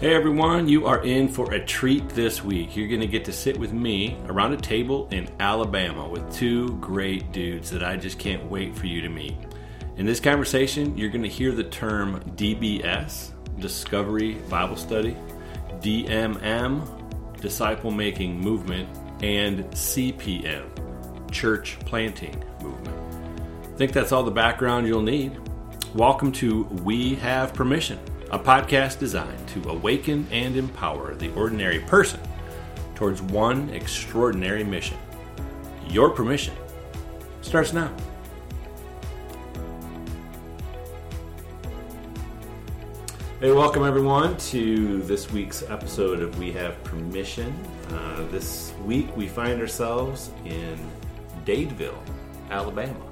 Hey 0.00 0.14
everyone, 0.14 0.66
you 0.66 0.86
are 0.86 1.02
in 1.04 1.28
for 1.28 1.52
a 1.52 1.62
treat 1.62 2.08
this 2.08 2.42
week. 2.42 2.74
You're 2.74 2.88
going 2.88 3.02
to 3.02 3.06
get 3.06 3.26
to 3.26 3.34
sit 3.34 3.58
with 3.58 3.74
me 3.74 4.16
around 4.28 4.54
a 4.54 4.56
table 4.56 5.06
in 5.10 5.28
Alabama 5.38 6.08
with 6.08 6.34
two 6.34 6.78
great 6.78 7.32
dudes 7.32 7.68
that 7.68 7.84
I 7.84 7.98
just 7.98 8.18
can't 8.18 8.42
wait 8.50 8.74
for 8.74 8.86
you 8.86 9.02
to 9.02 9.10
meet. 9.10 9.36
In 9.98 10.06
this 10.06 10.18
conversation, 10.18 10.96
you're 10.96 11.10
going 11.10 11.24
to 11.24 11.28
hear 11.28 11.52
the 11.52 11.64
term 11.64 12.18
DBS, 12.34 13.32
Discovery 13.58 14.36
Bible 14.48 14.76
Study, 14.76 15.14
DMM, 15.80 17.38
Disciple 17.38 17.90
Making 17.90 18.40
Movement, 18.40 18.88
and 19.22 19.66
CPM, 19.72 21.30
Church 21.30 21.78
Planting 21.80 22.42
Movement. 22.62 22.96
I 23.64 23.76
think 23.76 23.92
that's 23.92 24.12
all 24.12 24.22
the 24.22 24.30
background 24.30 24.86
you'll 24.86 25.02
need. 25.02 25.38
Welcome 25.94 26.32
to 26.32 26.62
We 26.62 27.16
Have 27.16 27.52
Permission 27.52 27.98
a 28.30 28.38
podcast 28.38 29.00
designed 29.00 29.48
to 29.48 29.70
awaken 29.70 30.24
and 30.30 30.56
empower 30.56 31.14
the 31.14 31.32
ordinary 31.34 31.80
person 31.80 32.20
towards 32.94 33.20
one 33.20 33.68
extraordinary 33.70 34.62
mission. 34.62 34.96
Your 35.88 36.10
permission 36.10 36.54
starts 37.42 37.72
now. 37.72 37.92
Hey, 43.40 43.50
welcome 43.50 43.84
everyone 43.84 44.36
to 44.36 45.02
this 45.02 45.32
week's 45.32 45.68
episode 45.68 46.20
of 46.20 46.38
We 46.38 46.52
Have 46.52 46.82
Permission. 46.84 47.52
Uh, 47.88 48.26
this 48.30 48.72
week 48.84 49.16
we 49.16 49.26
find 49.26 49.60
ourselves 49.60 50.30
in 50.44 50.78
Dadeville, 51.44 51.98
Alabama. 52.50 53.09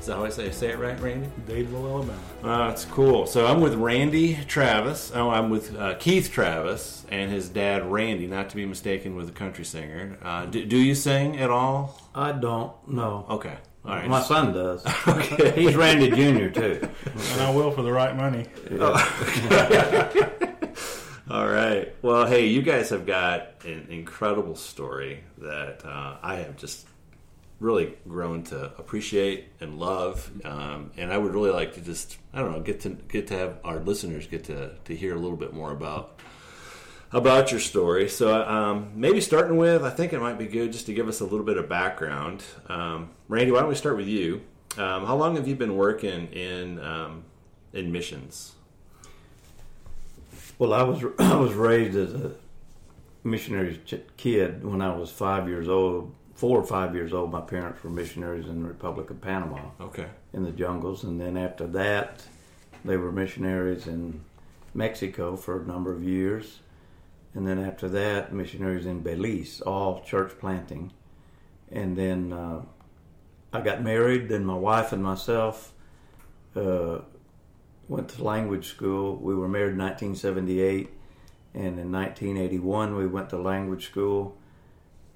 Is 0.00 0.06
that 0.06 0.16
how 0.16 0.24
I 0.24 0.30
say 0.30 0.50
say 0.50 0.70
it 0.70 0.78
right, 0.78 0.98
Randy? 0.98 1.28
Dadeville, 1.46 1.90
Alabama. 1.90 2.18
Uh, 2.42 2.68
that's 2.68 2.86
cool. 2.86 3.26
So 3.26 3.46
I'm 3.46 3.60
with 3.60 3.74
Randy 3.74 4.38
Travis. 4.48 5.12
Oh, 5.14 5.28
I'm 5.28 5.50
with 5.50 5.76
uh, 5.78 5.96
Keith 5.96 6.32
Travis 6.32 7.04
and 7.10 7.30
his 7.30 7.50
dad 7.50 7.84
Randy, 7.84 8.26
not 8.26 8.48
to 8.48 8.56
be 8.56 8.64
mistaken 8.64 9.14
with 9.14 9.28
a 9.28 9.32
country 9.32 9.66
singer. 9.66 10.16
Uh, 10.22 10.46
do, 10.46 10.64
do, 10.64 10.78
you 10.78 10.94
sing 10.94 11.38
at 11.38 11.50
all? 11.50 12.00
I 12.14 12.32
don't 12.32 12.72
know. 12.88 13.26
Okay. 13.28 13.58
All 13.84 13.94
right. 13.94 14.08
My 14.08 14.22
son 14.22 14.54
does. 14.54 14.86
okay. 15.06 15.52
He's 15.52 15.76
Randy 15.76 16.08
Jr. 16.08 16.48
too. 16.48 16.88
And 17.32 17.40
I 17.42 17.50
will 17.54 17.70
for 17.70 17.82
the 17.82 17.92
right 17.92 18.16
money. 18.16 18.46
Yeah. 18.70 20.08
all 21.30 21.46
right. 21.46 21.94
Well, 22.00 22.26
hey, 22.26 22.46
you 22.46 22.62
guys 22.62 22.88
have 22.88 23.04
got 23.04 23.64
an 23.66 23.88
incredible 23.90 24.56
story 24.56 25.24
that 25.36 25.84
uh, 25.84 26.16
I 26.22 26.36
have 26.36 26.56
just 26.56 26.86
really 27.60 27.94
grown 28.08 28.42
to 28.42 28.64
appreciate 28.78 29.48
and 29.60 29.78
love. 29.78 30.30
Um, 30.44 30.90
and 30.96 31.12
I 31.12 31.18
would 31.18 31.34
really 31.34 31.50
like 31.50 31.74
to 31.74 31.80
just 31.80 32.16
I 32.32 32.40
don't 32.40 32.52
know 32.52 32.60
get 32.60 32.80
to 32.80 32.90
get 32.90 33.28
to 33.28 33.38
have 33.38 33.58
our 33.62 33.78
listeners 33.78 34.26
get 34.26 34.44
to 34.44 34.72
to 34.84 34.96
hear 34.96 35.14
a 35.14 35.18
little 35.18 35.36
bit 35.36 35.52
more 35.52 35.70
about 35.70 36.18
about 37.12 37.50
your 37.50 37.60
story. 37.60 38.08
So 38.08 38.42
um, 38.42 38.92
maybe 38.94 39.20
starting 39.20 39.58
with 39.58 39.84
I 39.84 39.90
think 39.90 40.12
it 40.12 40.20
might 40.20 40.38
be 40.38 40.46
good 40.46 40.72
just 40.72 40.86
to 40.86 40.94
give 40.94 41.06
us 41.06 41.20
a 41.20 41.24
little 41.24 41.44
bit 41.44 41.58
of 41.58 41.68
background. 41.68 42.42
Um, 42.68 43.10
Randy, 43.28 43.52
why 43.52 43.60
don't 43.60 43.68
we 43.68 43.74
start 43.74 43.96
with 43.96 44.08
you? 44.08 44.40
Um, 44.78 45.04
how 45.04 45.16
long 45.16 45.36
have 45.36 45.46
you 45.46 45.54
been 45.54 45.76
working 45.76 46.28
in 46.32 46.80
um, 46.80 47.24
in 47.72 47.92
missions? 47.92 48.54
Well, 50.58 50.72
I 50.72 50.82
was 50.82 51.04
I 51.18 51.36
was 51.36 51.52
raised 51.52 51.96
as 51.96 52.14
a 52.14 52.32
missionary 53.22 53.78
kid 54.16 54.64
when 54.64 54.80
I 54.80 54.96
was 54.96 55.10
five 55.10 55.46
years 55.46 55.68
old 55.68 56.14
four 56.40 56.58
or 56.58 56.64
five 56.64 56.94
years 56.94 57.12
old, 57.12 57.30
my 57.30 57.42
parents 57.42 57.84
were 57.84 57.90
missionaries 57.90 58.46
in 58.46 58.62
the 58.62 58.66
Republic 58.66 59.10
of 59.10 59.20
Panama. 59.20 59.60
Okay. 59.78 60.06
In 60.32 60.42
the 60.42 60.50
jungles, 60.50 61.04
and 61.04 61.20
then 61.20 61.36
after 61.36 61.66
that, 61.66 62.22
they 62.82 62.96
were 62.96 63.12
missionaries 63.12 63.86
in 63.86 64.22
Mexico 64.72 65.36
for 65.36 65.60
a 65.60 65.66
number 65.66 65.92
of 65.92 66.02
years, 66.02 66.60
and 67.34 67.46
then 67.46 67.58
after 67.62 67.90
that, 67.90 68.32
missionaries 68.32 68.86
in 68.86 69.00
Belize, 69.00 69.60
all 69.60 70.02
church 70.02 70.32
planting, 70.40 70.92
and 71.70 71.94
then 71.94 72.32
uh, 72.32 72.62
I 73.52 73.60
got 73.60 73.82
married. 73.82 74.30
Then 74.30 74.46
my 74.46 74.54
wife 74.54 74.94
and 74.94 75.02
myself 75.02 75.74
uh, 76.56 77.00
went 77.86 78.08
to 78.08 78.24
language 78.24 78.66
school. 78.68 79.16
We 79.16 79.34
were 79.34 79.46
married 79.46 79.72
in 79.72 79.78
1978, 79.78 80.88
and 81.52 81.78
in 81.78 81.92
1981 81.92 82.96
we 82.96 83.06
went 83.06 83.28
to 83.28 83.36
language 83.36 83.84
school 83.84 84.38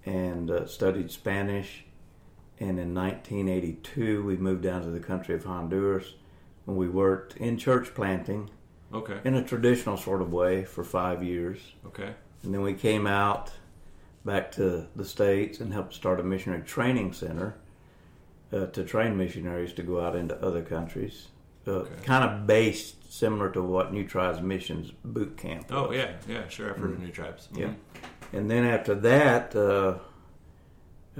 and 0.06 0.50
uh, 0.50 0.66
studied 0.66 1.10
Spanish. 1.10 1.84
And 2.60 2.78
in 2.78 2.94
1982, 2.94 4.24
we 4.24 4.36
moved 4.36 4.62
down 4.62 4.82
to 4.82 4.90
the 4.90 5.00
country 5.00 5.34
of 5.34 5.44
Honduras, 5.44 6.14
and 6.66 6.76
we 6.76 6.88
worked 6.88 7.36
in 7.36 7.58
church 7.58 7.94
planting. 7.94 8.50
Okay. 8.92 9.18
In 9.24 9.34
a 9.34 9.42
traditional 9.42 9.96
sort 9.96 10.22
of 10.22 10.32
way 10.32 10.64
for 10.64 10.84
five 10.84 11.22
years. 11.22 11.58
Okay. 11.86 12.14
And 12.44 12.54
then 12.54 12.62
we 12.62 12.74
came 12.74 13.06
out 13.06 13.50
back 14.24 14.52
to 14.52 14.86
the 14.94 15.04
states 15.04 15.60
and 15.60 15.72
helped 15.72 15.94
start 15.94 16.20
a 16.20 16.22
missionary 16.22 16.62
training 16.62 17.12
center 17.12 17.56
uh, 18.52 18.66
to 18.66 18.84
train 18.84 19.16
missionaries 19.16 19.72
to 19.74 19.82
go 19.82 20.00
out 20.00 20.14
into 20.14 20.36
other 20.44 20.62
countries. 20.62 21.28
Uh, 21.66 21.70
okay. 21.70 21.94
Kind 22.02 22.24
of 22.24 22.46
based 22.46 23.12
similar 23.12 23.50
to 23.50 23.62
what 23.62 23.92
New 23.92 24.06
Tribes 24.06 24.40
Missions 24.40 24.92
boot 25.04 25.36
camp. 25.36 25.66
Oh, 25.70 25.88
was. 25.88 25.90
Oh 25.90 25.92
yeah, 25.92 26.12
yeah, 26.28 26.48
sure. 26.48 26.70
I've 26.70 26.76
heard 26.76 26.90
mm-hmm. 26.90 27.02
of 27.02 27.08
New 27.08 27.12
Tribes. 27.12 27.48
Mm-hmm. 27.52 27.62
Yeah. 27.62 27.72
And 28.34 28.50
then 28.50 28.64
after 28.64 28.94
that, 28.96 29.54
uh, 29.54 29.98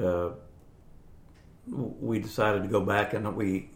uh, 0.01 0.31
we 1.67 2.19
decided 2.19 2.63
to 2.65 2.69
go 2.69 2.81
back 2.81 3.15
and 3.15 3.37
we 3.37 3.71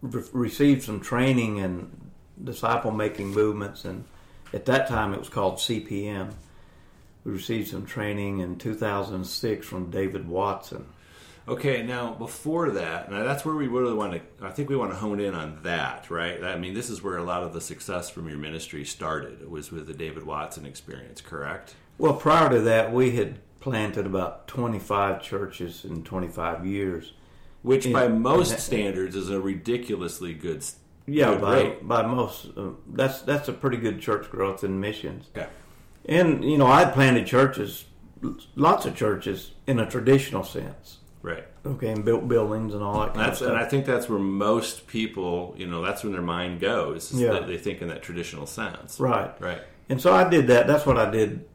re- 0.00 0.24
received 0.32 0.82
some 0.82 1.00
training 1.00 1.58
in 1.58 1.90
disciple 2.42 2.90
making 2.90 3.28
movements. 3.28 3.84
And 3.84 4.04
at 4.54 4.64
that 4.64 4.88
time, 4.88 5.12
it 5.12 5.18
was 5.18 5.28
called 5.28 5.56
CPM. 5.56 6.32
We 7.24 7.32
received 7.32 7.68
some 7.68 7.84
training 7.84 8.40
in 8.40 8.56
2006 8.56 9.66
from 9.66 9.90
David 9.90 10.26
Watson. 10.26 10.86
Okay, 11.46 11.82
now 11.82 12.14
before 12.14 12.70
that, 12.70 13.10
now 13.10 13.22
that's 13.24 13.44
where 13.44 13.54
we 13.54 13.66
really 13.66 13.92
want 13.92 14.14
to. 14.14 14.46
I 14.46 14.50
think 14.50 14.70
we 14.70 14.76
want 14.76 14.92
to 14.92 14.96
hone 14.96 15.20
in 15.20 15.34
on 15.34 15.58
that, 15.64 16.10
right? 16.10 16.42
I 16.42 16.56
mean, 16.56 16.72
this 16.72 16.88
is 16.88 17.02
where 17.02 17.18
a 17.18 17.22
lot 17.22 17.42
of 17.42 17.52
the 17.52 17.60
success 17.60 18.08
from 18.08 18.26
your 18.26 18.38
ministry 18.38 18.86
started. 18.86 19.42
It 19.42 19.50
was 19.50 19.70
with 19.70 19.86
the 19.86 19.92
David 19.92 20.24
Watson 20.24 20.64
experience, 20.64 21.20
correct? 21.20 21.74
Well, 21.98 22.14
prior 22.14 22.50
to 22.50 22.60
that, 22.60 22.92
we 22.92 23.12
had 23.12 23.38
planted 23.60 24.04
about 24.04 24.46
25 24.46 25.22
churches 25.22 25.84
in 25.84 26.04
25 26.04 26.66
years. 26.66 27.12
Which, 27.62 27.90
by 27.90 28.08
most 28.08 28.58
standards, 28.58 29.16
is 29.16 29.30
a 29.30 29.40
ridiculously 29.40 30.34
good. 30.34 30.62
Yeah, 31.06 31.30
good 31.30 31.40
by 31.40 31.62
rate. 31.62 31.88
by 31.88 32.02
most, 32.06 32.48
uh, 32.58 32.72
that's 32.86 33.22
that's 33.22 33.48
a 33.48 33.54
pretty 33.54 33.78
good 33.78 34.02
church 34.02 34.30
growth 34.30 34.62
in 34.62 34.80
missions. 34.80 35.28
Okay. 35.34 35.48
And 36.04 36.44
you 36.44 36.58
know, 36.58 36.66
I 36.66 36.84
planted 36.84 37.26
churches, 37.26 37.86
lots 38.54 38.84
of 38.84 38.94
churches 38.94 39.52
in 39.66 39.78
a 39.80 39.88
traditional 39.88 40.44
sense. 40.44 40.98
Right. 41.22 41.44
Okay, 41.64 41.88
and 41.88 42.04
built 42.04 42.28
buildings 42.28 42.74
and 42.74 42.82
all 42.82 43.00
that. 43.00 43.14
that's 43.14 43.40
and 43.40 43.56
I 43.56 43.64
think 43.64 43.86
that's 43.86 44.10
where 44.10 44.18
most 44.18 44.86
people, 44.86 45.54
you 45.56 45.66
know, 45.66 45.80
that's 45.82 46.04
when 46.04 46.12
their 46.12 46.20
mind 46.20 46.60
goes. 46.60 47.14
yeah. 47.14 47.40
They 47.40 47.56
think 47.56 47.80
in 47.80 47.88
that 47.88 48.02
traditional 48.02 48.44
sense. 48.44 49.00
Right. 49.00 49.34
Right. 49.40 49.62
And 49.88 50.02
so 50.02 50.12
I 50.12 50.28
did 50.28 50.48
that. 50.48 50.66
That's 50.66 50.84
what 50.84 50.98
I 50.98 51.10
did 51.10 51.46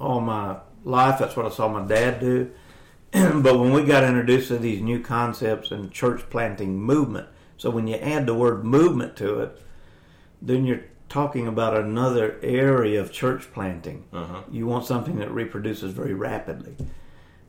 all 0.00 0.20
my 0.20 0.58
life. 0.84 1.18
That's 1.18 1.36
what 1.36 1.46
I 1.46 1.50
saw 1.50 1.68
my 1.68 1.86
dad 1.86 2.20
do. 2.20 2.50
but 3.12 3.58
when 3.58 3.72
we 3.72 3.84
got 3.84 4.04
introduced 4.04 4.48
to 4.48 4.58
these 4.58 4.80
new 4.80 5.00
concepts 5.00 5.70
and 5.70 5.92
church 5.92 6.28
planting 6.30 6.80
movement, 6.80 7.28
so 7.56 7.70
when 7.70 7.86
you 7.86 7.94
add 7.96 8.26
the 8.26 8.34
word 8.34 8.64
movement 8.64 9.16
to 9.16 9.40
it, 9.40 9.60
then 10.42 10.64
you're 10.64 10.84
talking 11.08 11.46
about 11.46 11.76
another 11.76 12.38
area 12.42 13.00
of 13.00 13.12
church 13.12 13.52
planting. 13.52 14.04
Uh-huh. 14.12 14.42
You 14.50 14.66
want 14.66 14.84
something 14.84 15.16
that 15.16 15.30
reproduces 15.30 15.92
very 15.92 16.14
rapidly. 16.14 16.76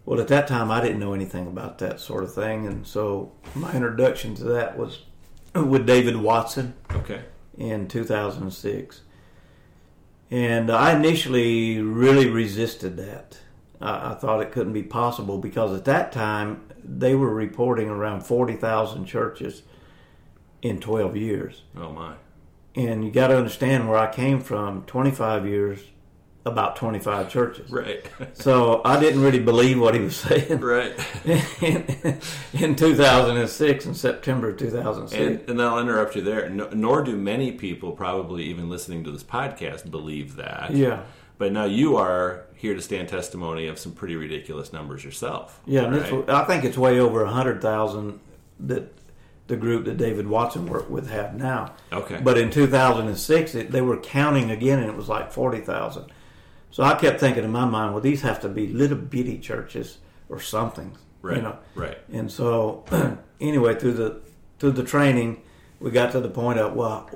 Well, 0.05 0.21
at 0.21 0.27
that 0.27 0.47
time, 0.47 0.69
I 0.69 0.81
didn't 0.81 0.99
know 0.99 1.13
anything 1.13 1.47
about 1.47 1.79
that 1.79 1.99
sort 1.99 2.23
of 2.23 2.33
thing, 2.33 2.67
and 2.67 2.85
so 2.85 3.31
my 3.55 3.73
introduction 3.73 4.35
to 4.35 4.43
that 4.43 4.77
was 4.77 4.99
with 5.55 5.87
David 5.87 6.17
Watson. 6.17 6.75
Okay. 6.91 7.23
In 7.57 7.87
2006. 7.87 9.01
And 10.31 10.71
I 10.71 10.95
initially 10.95 11.79
really 11.79 12.29
resisted 12.29 12.97
that. 12.97 13.39
I, 13.79 14.11
I 14.11 14.13
thought 14.15 14.41
it 14.41 14.51
couldn't 14.51 14.73
be 14.73 14.83
possible 14.83 15.37
because 15.37 15.77
at 15.77 15.85
that 15.85 16.11
time 16.11 16.61
they 16.83 17.15
were 17.15 17.33
reporting 17.33 17.89
around 17.89 18.21
40,000 18.21 19.05
churches 19.05 19.63
in 20.61 20.79
12 20.79 21.15
years. 21.15 21.63
Oh, 21.77 21.91
my. 21.91 22.15
And 22.75 23.05
you 23.05 23.11
got 23.11 23.27
to 23.27 23.37
understand 23.37 23.87
where 23.87 23.97
I 23.97 24.11
came 24.11 24.41
from 24.41 24.83
25 24.83 25.45
years 25.45 25.79
about 26.45 26.75
25 26.75 27.29
churches. 27.29 27.71
Right. 27.71 28.05
so 28.33 28.81
I 28.85 28.99
didn't 28.99 29.21
really 29.21 29.39
believe 29.39 29.79
what 29.79 29.95
he 29.95 30.01
was 30.01 30.15
saying. 30.15 30.59
Right. 30.61 30.93
in, 31.61 32.19
in 32.53 32.75
2006, 32.75 33.85
in 33.85 33.93
September 33.95 34.53
2006. 34.53 35.19
And, 35.19 35.49
and 35.49 35.61
I'll 35.61 35.79
interrupt 35.79 36.15
you 36.15 36.21
there. 36.21 36.49
No, 36.49 36.69
nor 36.69 37.03
do 37.03 37.17
many 37.17 37.51
people, 37.51 37.91
probably 37.91 38.43
even 38.43 38.69
listening 38.69 39.03
to 39.05 39.11
this 39.11 39.23
podcast, 39.23 39.89
believe 39.89 40.35
that. 40.35 40.71
Yeah. 40.71 41.03
But 41.37 41.51
now 41.51 41.65
you 41.65 41.97
are 41.97 42.45
here 42.55 42.75
to 42.75 42.81
stand 42.81 43.09
testimony 43.09 43.67
of 43.67 43.77
some 43.77 43.91
pretty 43.91 44.15
ridiculous 44.15 44.71
numbers 44.71 45.03
yourself. 45.03 45.59
Yeah, 45.65 45.87
right? 45.87 46.29
I 46.29 46.45
think 46.45 46.63
it's 46.63 46.77
way 46.77 46.99
over 46.99 47.25
100,000 47.25 48.19
that 48.61 48.93
the 49.47 49.57
group 49.57 49.85
that 49.85 49.97
David 49.97 50.27
Watson 50.27 50.65
worked 50.65 50.89
with 50.89 51.09
have 51.09 51.35
now. 51.35 51.73
Okay. 51.91 52.19
But 52.23 52.37
in 52.37 52.49
2006, 52.49 53.55
it, 53.55 53.71
they 53.71 53.81
were 53.81 53.97
counting 53.97 54.49
again, 54.49 54.79
and 54.79 54.89
it 54.89 54.95
was 54.95 55.09
like 55.09 55.31
40,000. 55.31 56.11
So 56.71 56.83
I 56.83 56.95
kept 56.95 57.19
thinking 57.19 57.43
in 57.43 57.51
my 57.51 57.65
mind, 57.65 57.93
well, 57.93 58.01
these 58.01 58.21
have 58.21 58.41
to 58.41 58.49
be 58.49 58.67
little 58.67 58.97
bitty 58.97 59.39
churches 59.39 59.99
or 60.27 60.39
something, 60.39 60.97
right. 61.21 61.37
you 61.37 61.43
know. 61.43 61.57
Right. 61.73 61.97
And 62.11 62.31
so, 62.31 62.83
anyway, 63.41 63.75
through 63.75 63.93
the 63.93 64.21
through 64.59 64.71
the 64.71 64.83
training, 64.83 65.41
we 65.79 65.91
got 65.91 66.11
to 66.13 66.19
the 66.19 66.29
point 66.29 66.59
of 66.59 66.73
well, 66.73 67.09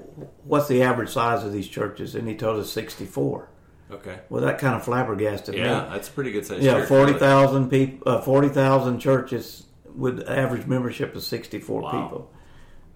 what's 0.43 0.67
the 0.67 0.81
average 0.81 1.09
size 1.09 1.43
of 1.43 1.51
these 1.51 1.67
churches? 1.67 2.15
And 2.15 2.27
he 2.27 2.35
told 2.35 2.59
us 2.59 2.71
64. 2.71 3.49
Okay. 3.91 4.19
Well, 4.29 4.41
that 4.43 4.59
kind 4.59 4.75
of 4.75 4.83
flabbergasted 4.83 5.55
me. 5.55 5.61
Yeah, 5.61 5.89
that's 5.91 6.09
a 6.09 6.11
pretty 6.11 6.31
good 6.31 6.45
size. 6.45 6.63
Yeah, 6.63 6.85
forty 6.85 7.13
really. 7.13 7.67
people, 7.67 8.11
uh, 8.11 8.21
forty 8.21 8.49
thousand 8.49 8.99
churches 8.99 9.65
with 9.95 10.27
average 10.29 10.67
membership 10.67 11.15
of 11.15 11.23
sixty-four 11.23 11.81
Wow. 11.81 11.91
people. 11.91 12.31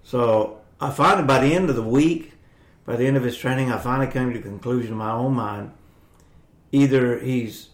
So 0.04 0.60
I 0.80 0.90
finally, 0.90 1.26
by 1.26 1.40
the 1.40 1.52
end 1.52 1.68
of 1.68 1.74
the 1.74 1.82
week, 1.82 2.34
by 2.84 2.94
the 2.94 3.06
end 3.06 3.16
of 3.16 3.24
his 3.24 3.36
training, 3.36 3.72
I 3.72 3.78
finally 3.78 4.10
came 4.10 4.32
to 4.32 4.38
the 4.38 4.48
conclusion 4.48 4.92
in 4.92 4.98
my 4.98 5.10
own 5.10 5.34
mind: 5.34 5.72
either 6.74 7.18
he's 7.20 7.68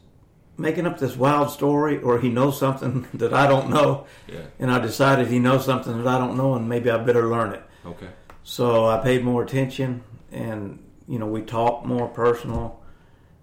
making 0.57 0.87
up 0.87 0.99
this 0.99 1.17
wild 1.17 1.51
story, 1.51 1.97
or 1.99 2.21
he 2.21 2.29
knows 2.29 2.59
something 2.59 3.07
that 3.15 3.33
I 3.33 3.47
don't 3.47 3.71
know, 3.71 4.07
Yeah. 4.29 4.43
and 4.59 4.71
I 4.71 4.79
decided 4.79 5.29
he 5.29 5.39
knows 5.39 5.65
something 5.65 5.97
that 5.97 6.07
I 6.07 6.19
don't 6.19 6.37
know, 6.37 6.55
and 6.55 6.69
maybe 6.69 6.91
I 6.91 6.99
better 6.99 7.27
learn 7.29 7.53
it. 7.55 7.63
Okay. 7.87 8.09
So 8.43 8.87
I 8.87 8.99
paid 8.99 9.25
more 9.25 9.43
attention, 9.43 10.03
and 10.31 10.79
you 11.09 11.19
know, 11.19 11.27
we 11.27 11.43
talked 11.43 11.87
more 11.87 12.09
personal 12.09 12.79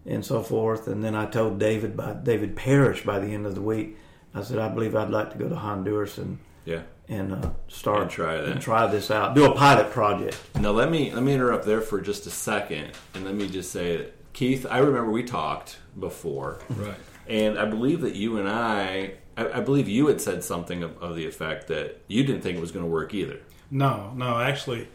and 0.06 0.24
so 0.24 0.42
forth. 0.42 0.88
And 0.88 1.04
then 1.04 1.16
I 1.16 1.26
told 1.26 1.60
David 1.60 1.98
by 1.98 2.14
David 2.14 2.56
Parrish 2.56 3.04
by 3.04 3.20
the 3.20 3.28
end 3.34 3.46
of 3.46 3.56
the 3.56 3.62
week, 3.62 3.98
I 4.34 4.42
said 4.44 4.58
I 4.60 4.70
believe 4.70 4.96
I'd 4.96 5.10
like 5.10 5.32
to 5.34 5.38
go 5.38 5.50
to 5.50 5.56
Honduras 5.56 6.18
and 6.18 6.38
Yeah. 6.66 6.84
and 7.10 7.34
uh, 7.34 7.50
start 7.68 8.04
And 8.04 8.12
try 8.12 8.36
that. 8.38 8.46
and 8.50 8.62
try 8.62 8.86
this 8.88 9.10
out, 9.12 9.34
do 9.36 9.46
a 9.52 9.56
pilot 9.56 9.90
project. 9.92 10.38
Now 10.60 10.72
let 10.72 10.90
me 10.92 11.12
let 11.12 11.24
me 11.24 11.34
interrupt 11.34 11.66
there 11.66 11.82
for 11.82 12.00
just 12.00 12.26
a 12.28 12.30
second, 12.32 12.92
and 13.16 13.26
let 13.26 13.34
me 13.36 13.48
just 13.50 13.72
say 13.72 13.98
that 13.98 14.14
Keith, 14.38 14.68
I 14.70 14.78
remember 14.78 15.10
we 15.10 15.24
talked 15.24 15.80
before, 16.00 16.60
Right. 16.70 16.94
and 17.28 17.58
I 17.58 17.66
believe 17.66 18.02
that 18.02 18.14
you 18.14 18.38
and 18.38 18.48
I, 18.48 19.14
I, 19.36 19.50
I 19.54 19.60
believe 19.62 19.90
you 19.90 20.06
had 20.06 20.22
said 20.22 20.44
something 20.44 20.84
of, 20.84 20.96
of 21.02 21.16
the 21.16 21.26
effect 21.26 21.70
that 21.70 22.02
you 22.08 22.24
didn't 22.24 22.42
think 22.44 22.56
it 22.56 22.62
was 22.62 22.72
going 22.72 22.86
to 22.86 22.92
work 22.92 23.16
either. 23.16 23.40
No, 23.72 24.12
no, 24.16 24.38
actually, 24.40 24.90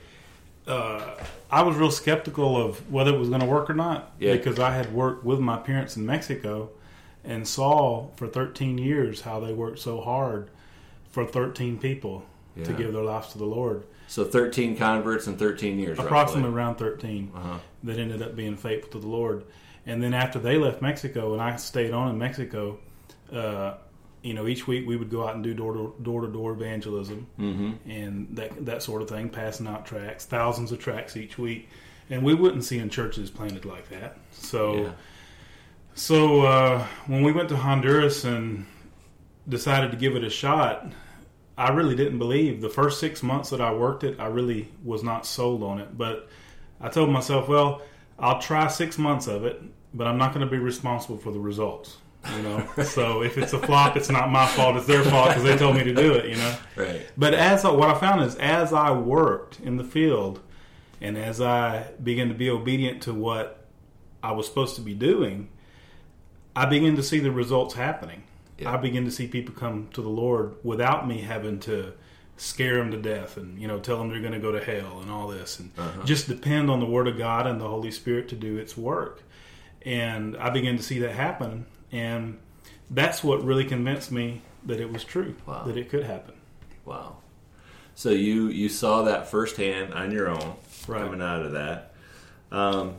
uh, 0.68 1.16
I 1.50 1.62
was 1.62 1.74
real 1.74 1.90
skeptical 1.90 2.56
of 2.56 2.88
whether 2.88 3.12
it 3.12 3.18
was 3.18 3.30
going 3.30 3.40
to 3.40 3.46
work 3.48 3.68
or 3.68 3.74
not 3.74 4.12
Yeah. 4.20 4.34
because 4.34 4.60
I 4.60 4.70
had 4.70 4.92
worked 4.94 5.24
with 5.24 5.40
my 5.40 5.56
parents 5.56 5.96
in 5.96 6.06
Mexico 6.06 6.70
and 7.24 7.46
saw 7.48 8.10
for 8.14 8.28
13 8.28 8.78
years 8.78 9.22
how 9.22 9.40
they 9.40 9.52
worked 9.52 9.80
so 9.80 10.00
hard 10.02 10.50
for 11.10 11.26
13 11.26 11.78
people 11.78 12.24
to 12.62 12.72
give 12.74 12.92
their 12.92 13.02
lives 13.02 13.32
to 13.32 13.38
the 13.38 13.44
Lord. 13.44 13.82
So 14.12 14.26
thirteen 14.26 14.76
converts 14.76 15.26
in 15.26 15.38
thirteen 15.38 15.78
years, 15.78 15.98
Approximately 15.98 16.50
roughly. 16.50 16.58
around 16.58 16.74
13 16.98 17.32
Uh-huh. 17.34 17.58
that 17.84 17.98
ended 17.98 18.20
up 18.20 18.36
being 18.36 18.58
faithful 18.58 18.90
to 18.90 18.98
the 18.98 19.06
Lord. 19.08 19.44
And 19.86 20.02
then 20.02 20.12
after 20.12 20.38
they 20.38 20.58
left 20.58 20.82
Mexico 20.82 21.32
and 21.32 21.40
I 21.40 21.56
stayed 21.56 21.92
on 21.94 22.10
in 22.10 22.18
Mexico, 22.18 22.78
uh, 23.32 23.72
you 24.20 24.34
know, 24.34 24.46
each 24.46 24.66
week 24.66 24.86
we 24.86 24.98
would 24.98 25.08
go 25.08 25.26
out 25.26 25.34
and 25.34 25.42
do 25.42 25.54
door 25.54 25.72
to 25.72 25.94
door 26.02 26.20
to 26.20 26.28
door 26.30 26.52
evangelism 26.52 27.26
Mm-hmm. 27.40 27.90
and 27.90 28.28
that 28.36 28.66
that 28.66 28.82
sort 28.82 29.00
of 29.00 29.08
thing, 29.08 29.30
passing 29.30 29.66
out 29.66 29.86
tracks, 29.86 30.26
thousands 30.26 30.72
of 30.72 30.78
tracks 30.78 31.16
each 31.16 31.38
week, 31.38 31.70
and 32.10 32.22
we 32.22 32.34
wouldn't 32.34 32.64
see 32.64 32.78
in 32.80 32.90
churches 32.90 33.30
planted 33.30 33.64
like 33.64 33.88
that. 33.88 34.18
So, 34.30 34.76
Yeah. 34.76 34.90
so 35.94 36.42
uh, 36.42 36.86
when 37.06 37.22
we 37.22 37.32
went 37.32 37.48
to 37.48 37.56
Honduras 37.56 38.24
and 38.26 38.66
decided 39.48 39.90
to 39.92 39.96
give 39.96 40.16
it 40.16 40.22
a 40.22 40.28
shot, 40.30 40.92
I 41.62 41.70
really 41.70 41.94
didn't 41.94 42.18
believe 42.18 42.60
the 42.60 42.68
first 42.68 42.98
six 42.98 43.22
months 43.22 43.50
that 43.50 43.60
I 43.60 43.72
worked 43.72 44.02
it. 44.02 44.18
I 44.18 44.26
really 44.26 44.68
was 44.82 45.04
not 45.04 45.24
sold 45.24 45.62
on 45.62 45.78
it, 45.78 45.96
but 45.96 46.28
I 46.80 46.88
told 46.88 47.08
myself, 47.10 47.48
well, 47.48 47.82
I'll 48.18 48.40
try 48.40 48.66
six 48.66 48.98
months 48.98 49.28
of 49.28 49.44
it, 49.44 49.62
but 49.94 50.08
I'm 50.08 50.18
not 50.18 50.34
going 50.34 50.44
to 50.44 50.50
be 50.50 50.58
responsible 50.58 51.18
for 51.18 51.30
the 51.30 51.38
results. 51.38 51.98
You 52.34 52.42
know, 52.42 52.68
so 52.82 53.22
if 53.22 53.38
it's 53.38 53.52
a 53.52 53.60
flop, 53.60 53.96
it's 53.96 54.10
not 54.10 54.28
my 54.28 54.44
fault; 54.46 54.76
it's 54.76 54.86
their 54.86 55.04
fault 55.04 55.28
because 55.28 55.44
they 55.44 55.56
told 55.56 55.76
me 55.76 55.84
to 55.84 55.94
do 55.94 56.14
it. 56.14 56.30
You 56.30 56.36
know. 56.36 56.56
Right. 56.74 57.06
But 57.16 57.34
as 57.34 57.64
I, 57.64 57.70
what 57.70 57.88
I 57.88 57.94
found 57.98 58.22
is, 58.22 58.34
as 58.36 58.72
I 58.72 58.90
worked 58.90 59.60
in 59.60 59.76
the 59.76 59.84
field, 59.84 60.40
and 61.00 61.16
as 61.16 61.40
I 61.40 61.92
began 62.02 62.26
to 62.26 62.34
be 62.34 62.50
obedient 62.50 63.02
to 63.02 63.14
what 63.14 63.66
I 64.20 64.32
was 64.32 64.46
supposed 64.46 64.74
to 64.76 64.82
be 64.82 64.94
doing, 64.94 65.48
I 66.56 66.66
began 66.66 66.96
to 66.96 67.02
see 67.04 67.20
the 67.20 67.30
results 67.30 67.74
happening. 67.74 68.24
Yeah. 68.62 68.72
I 68.72 68.76
begin 68.78 69.04
to 69.04 69.10
see 69.10 69.26
people 69.26 69.54
come 69.54 69.88
to 69.92 70.02
the 70.02 70.08
Lord 70.08 70.54
without 70.62 71.06
me 71.06 71.20
having 71.20 71.60
to 71.60 71.92
scare 72.36 72.76
them 72.78 72.90
to 72.90 72.96
death 72.96 73.36
and 73.36 73.58
you 73.60 73.68
know 73.68 73.78
tell 73.78 73.98
them 73.98 74.08
they're 74.08 74.20
going 74.20 74.32
to 74.32 74.38
go 74.40 74.50
to 74.52 74.62
hell 74.64 75.00
and 75.00 75.10
all 75.10 75.28
this, 75.28 75.58
and 75.60 75.70
Uh-huh. 75.78 76.02
just 76.04 76.28
depend 76.28 76.70
on 76.70 76.80
the 76.80 76.86
Word 76.86 77.06
of 77.08 77.16
God 77.18 77.46
and 77.46 77.60
the 77.60 77.68
Holy 77.68 77.90
Spirit 77.90 78.28
to 78.30 78.36
do 78.36 78.56
its 78.56 78.76
work. 78.76 79.22
And 79.84 80.36
I 80.36 80.50
began 80.50 80.76
to 80.76 80.82
see 80.82 80.98
that 81.00 81.12
happen, 81.12 81.66
and 81.90 82.38
that's 82.90 83.22
what 83.24 83.44
really 83.44 83.64
convinced 83.64 84.10
me 84.12 84.42
that 84.66 84.78
it 84.80 84.92
was 84.92 85.02
true, 85.04 85.34
Wow. 85.46 85.64
that 85.64 85.76
it 85.76 85.88
could 85.90 86.04
happen. 86.04 86.34
Wow. 86.84 87.16
So 87.94 88.10
you 88.10 88.48
you 88.48 88.68
saw 88.68 89.02
that 89.02 89.28
firsthand 89.30 89.92
on 89.94 90.10
your 90.10 90.28
own 90.28 90.54
Right. 90.88 91.02
coming 91.02 91.20
out 91.22 91.42
of 91.42 91.52
that. 91.52 91.92
Um, 92.50 92.94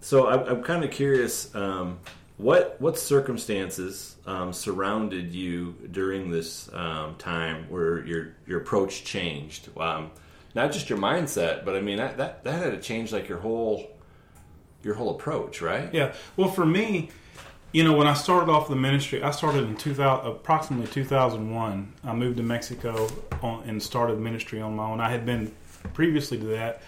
so 0.00 0.28
I'm, 0.28 0.40
I'm 0.48 0.62
kind 0.62 0.84
of 0.84 0.90
curious. 0.90 1.52
Um, 1.54 1.98
what 2.36 2.76
what 2.80 2.98
circumstances 2.98 4.16
um, 4.30 4.52
surrounded 4.52 5.32
you 5.34 5.74
during 5.90 6.30
this 6.30 6.70
um, 6.72 7.16
time 7.16 7.66
where 7.68 8.04
your 8.06 8.34
your 8.46 8.60
approach 8.60 9.04
changed? 9.04 9.68
Um, 9.76 10.10
not 10.54 10.72
just 10.72 10.88
your 10.88 10.98
mindset, 10.98 11.64
but 11.64 11.76
I 11.76 11.80
mean 11.80 11.98
that, 11.98 12.16
that 12.18 12.44
that 12.44 12.62
had 12.62 12.70
to 12.72 12.80
change 12.80 13.12
like 13.12 13.28
your 13.28 13.38
whole 13.38 13.90
your 14.82 14.94
whole 14.94 15.10
approach, 15.10 15.60
right? 15.60 15.92
Yeah. 15.92 16.14
Well, 16.36 16.48
for 16.48 16.64
me, 16.64 17.10
you 17.72 17.84
know, 17.84 17.96
when 17.96 18.06
I 18.06 18.14
started 18.14 18.50
off 18.50 18.68
the 18.68 18.76
ministry, 18.76 19.22
I 19.22 19.30
started 19.30 19.64
in 19.64 19.76
2000, 19.76 20.26
approximately 20.26 20.86
2001. 20.86 21.92
I 22.04 22.14
moved 22.14 22.36
to 22.38 22.42
Mexico 22.42 23.08
on, 23.42 23.64
and 23.66 23.82
started 23.82 24.18
ministry 24.18 24.60
on 24.60 24.76
my 24.76 24.84
own. 24.84 25.00
I 25.00 25.10
had 25.10 25.26
been 25.26 25.52
previously 25.92 26.38
to 26.38 26.46
that. 26.46 26.82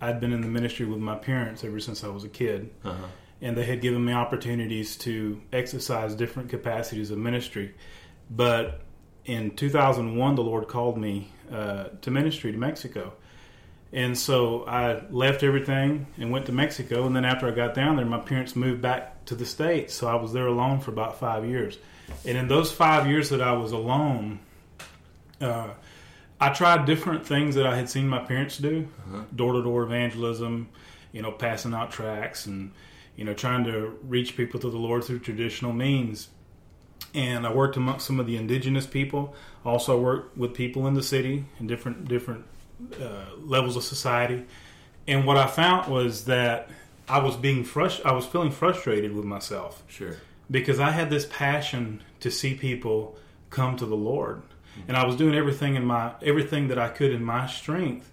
I'd 0.00 0.20
been 0.20 0.32
in 0.32 0.42
the 0.42 0.48
ministry 0.48 0.86
with 0.86 1.00
my 1.00 1.16
parents 1.16 1.64
ever 1.64 1.80
since 1.80 2.04
I 2.04 2.08
was 2.08 2.24
a 2.24 2.28
kid, 2.28 2.70
Uh-huh. 2.84 3.06
And 3.40 3.56
they 3.56 3.64
had 3.64 3.80
given 3.80 4.04
me 4.04 4.12
opportunities 4.12 4.96
to 4.96 5.40
exercise 5.52 6.14
different 6.14 6.48
capacities 6.48 7.10
of 7.10 7.18
ministry. 7.18 7.74
But 8.30 8.80
in 9.24 9.56
2001, 9.56 10.34
the 10.34 10.42
Lord 10.42 10.68
called 10.68 10.98
me 10.98 11.30
uh, 11.50 11.88
to 12.02 12.10
ministry 12.10 12.52
to 12.52 12.58
Mexico. 12.58 13.12
And 13.92 14.18
so 14.18 14.64
I 14.66 15.02
left 15.10 15.42
everything 15.42 16.06
and 16.18 16.30
went 16.30 16.46
to 16.46 16.52
Mexico. 16.52 17.06
And 17.06 17.14
then 17.14 17.24
after 17.24 17.46
I 17.46 17.52
got 17.52 17.74
down 17.74 17.96
there, 17.96 18.04
my 18.04 18.18
parents 18.18 18.56
moved 18.56 18.82
back 18.82 19.24
to 19.26 19.34
the 19.34 19.46
States. 19.46 19.94
So 19.94 20.08
I 20.08 20.16
was 20.16 20.32
there 20.32 20.46
alone 20.46 20.80
for 20.80 20.90
about 20.90 21.18
five 21.20 21.46
years. 21.46 21.78
And 22.24 22.36
in 22.36 22.48
those 22.48 22.72
five 22.72 23.06
years 23.06 23.30
that 23.30 23.40
I 23.40 23.52
was 23.52 23.72
alone, 23.72 24.40
uh, 25.40 25.70
I 26.40 26.48
tried 26.50 26.86
different 26.86 27.26
things 27.26 27.54
that 27.54 27.66
I 27.66 27.76
had 27.76 27.88
seen 27.88 28.08
my 28.08 28.18
parents 28.18 28.58
do 28.58 28.88
door 29.34 29.52
to 29.54 29.62
door 29.62 29.84
evangelism, 29.84 30.68
you 31.12 31.22
know, 31.22 31.30
passing 31.30 31.72
out 31.72 31.92
tracts 31.92 32.46
and, 32.46 32.72
you 33.16 33.24
know, 33.24 33.34
trying 33.34 33.64
to 33.64 33.96
reach 34.02 34.36
people 34.36 34.58
to 34.60 34.70
the 34.70 34.78
Lord 34.78 35.04
through 35.04 35.20
traditional 35.20 35.72
means. 35.72 36.28
And 37.14 37.46
I 37.46 37.52
worked 37.52 37.76
amongst 37.76 38.06
some 38.06 38.18
of 38.18 38.26
the 38.26 38.36
indigenous 38.36 38.86
people. 38.86 39.34
Also, 39.64 39.98
worked 40.00 40.36
with 40.36 40.52
people 40.54 40.86
in 40.86 40.94
the 40.94 41.02
city 41.02 41.44
and 41.58 41.68
different 41.68 42.08
different 42.08 42.44
uh, 43.00 43.26
levels 43.38 43.76
of 43.76 43.84
society. 43.84 44.44
And 45.06 45.24
what 45.26 45.36
I 45.36 45.46
found 45.46 45.90
was 45.92 46.24
that 46.24 46.70
I 47.08 47.18
was 47.18 47.36
being 47.36 47.64
frust- 47.64 48.04
I 48.04 48.12
was 48.12 48.26
feeling 48.26 48.50
frustrated 48.50 49.14
with 49.14 49.24
myself 49.24 49.82
Sure. 49.88 50.16
because 50.50 50.80
I 50.80 50.90
had 50.90 51.08
this 51.10 51.26
passion 51.30 52.02
to 52.20 52.30
see 52.30 52.54
people 52.54 53.16
come 53.50 53.76
to 53.76 53.86
the 53.86 53.94
Lord, 53.96 54.42
and 54.88 54.96
I 54.96 55.04
was 55.06 55.14
doing 55.14 55.34
everything 55.34 55.76
in 55.76 55.84
my 55.84 56.12
everything 56.22 56.68
that 56.68 56.78
I 56.78 56.88
could 56.88 57.12
in 57.12 57.22
my 57.22 57.46
strength 57.46 58.10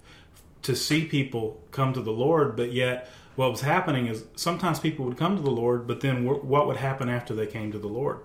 to 0.63 0.75
see 0.75 1.05
people 1.05 1.60
come 1.72 1.93
to 1.93 2.01
the 2.01 2.12
Lord. 2.12 2.55
But 2.55 2.72
yet, 2.74 3.10
what 3.41 3.51
was 3.51 3.62
happening 3.62 4.05
is 4.05 4.24
sometimes 4.36 4.79
people 4.79 5.03
would 5.05 5.17
come 5.17 5.36
to 5.36 5.41
the 5.41 5.50
Lord, 5.50 5.88
but 5.88 6.01
then 6.01 6.27
wh- 6.27 6.45
what 6.45 6.67
would 6.67 6.77
happen 6.77 7.10
after 7.10 7.33
they 7.33 7.48
came 7.48 7.71
to 7.71 7.79
the 7.79 7.88
Lord? 7.88 8.19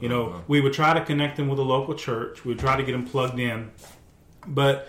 You 0.00 0.08
know, 0.08 0.42
we 0.48 0.60
would 0.62 0.72
try 0.72 0.94
to 0.94 1.04
connect 1.04 1.36
them 1.36 1.48
with 1.48 1.58
a 1.58 1.62
local 1.62 1.94
church. 1.94 2.44
We'd 2.44 2.58
try 2.58 2.76
to 2.76 2.82
get 2.82 2.92
them 2.92 3.06
plugged 3.06 3.38
in, 3.38 3.70
but 4.46 4.88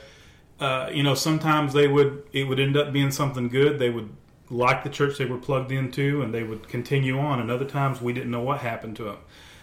uh, 0.60 0.90
you 0.92 1.04
know, 1.04 1.14
sometimes 1.14 1.74
they 1.74 1.88
would 1.88 2.24
it 2.32 2.46
would 2.46 2.60
end 2.60 2.78
up 2.78 2.94
being 2.94 3.12
something 3.12 3.50
good. 3.50 3.78
They 3.78 3.90
would 3.90 4.10
like 4.50 4.84
the 4.84 4.90
church 4.90 5.18
they 5.18 5.26
were 5.26 5.38
plugged 5.38 5.72
into, 5.72 6.22
and 6.22 6.34
they 6.34 6.44
would 6.44 6.68
continue 6.70 7.20
on. 7.20 7.40
And 7.40 7.52
other 7.52 7.66
times 7.66 8.02
we 8.02 8.14
didn't 8.14 8.32
know 8.32 8.42
what 8.42 8.60
happened 8.60 8.96
to 8.98 9.04
them, 9.04 9.18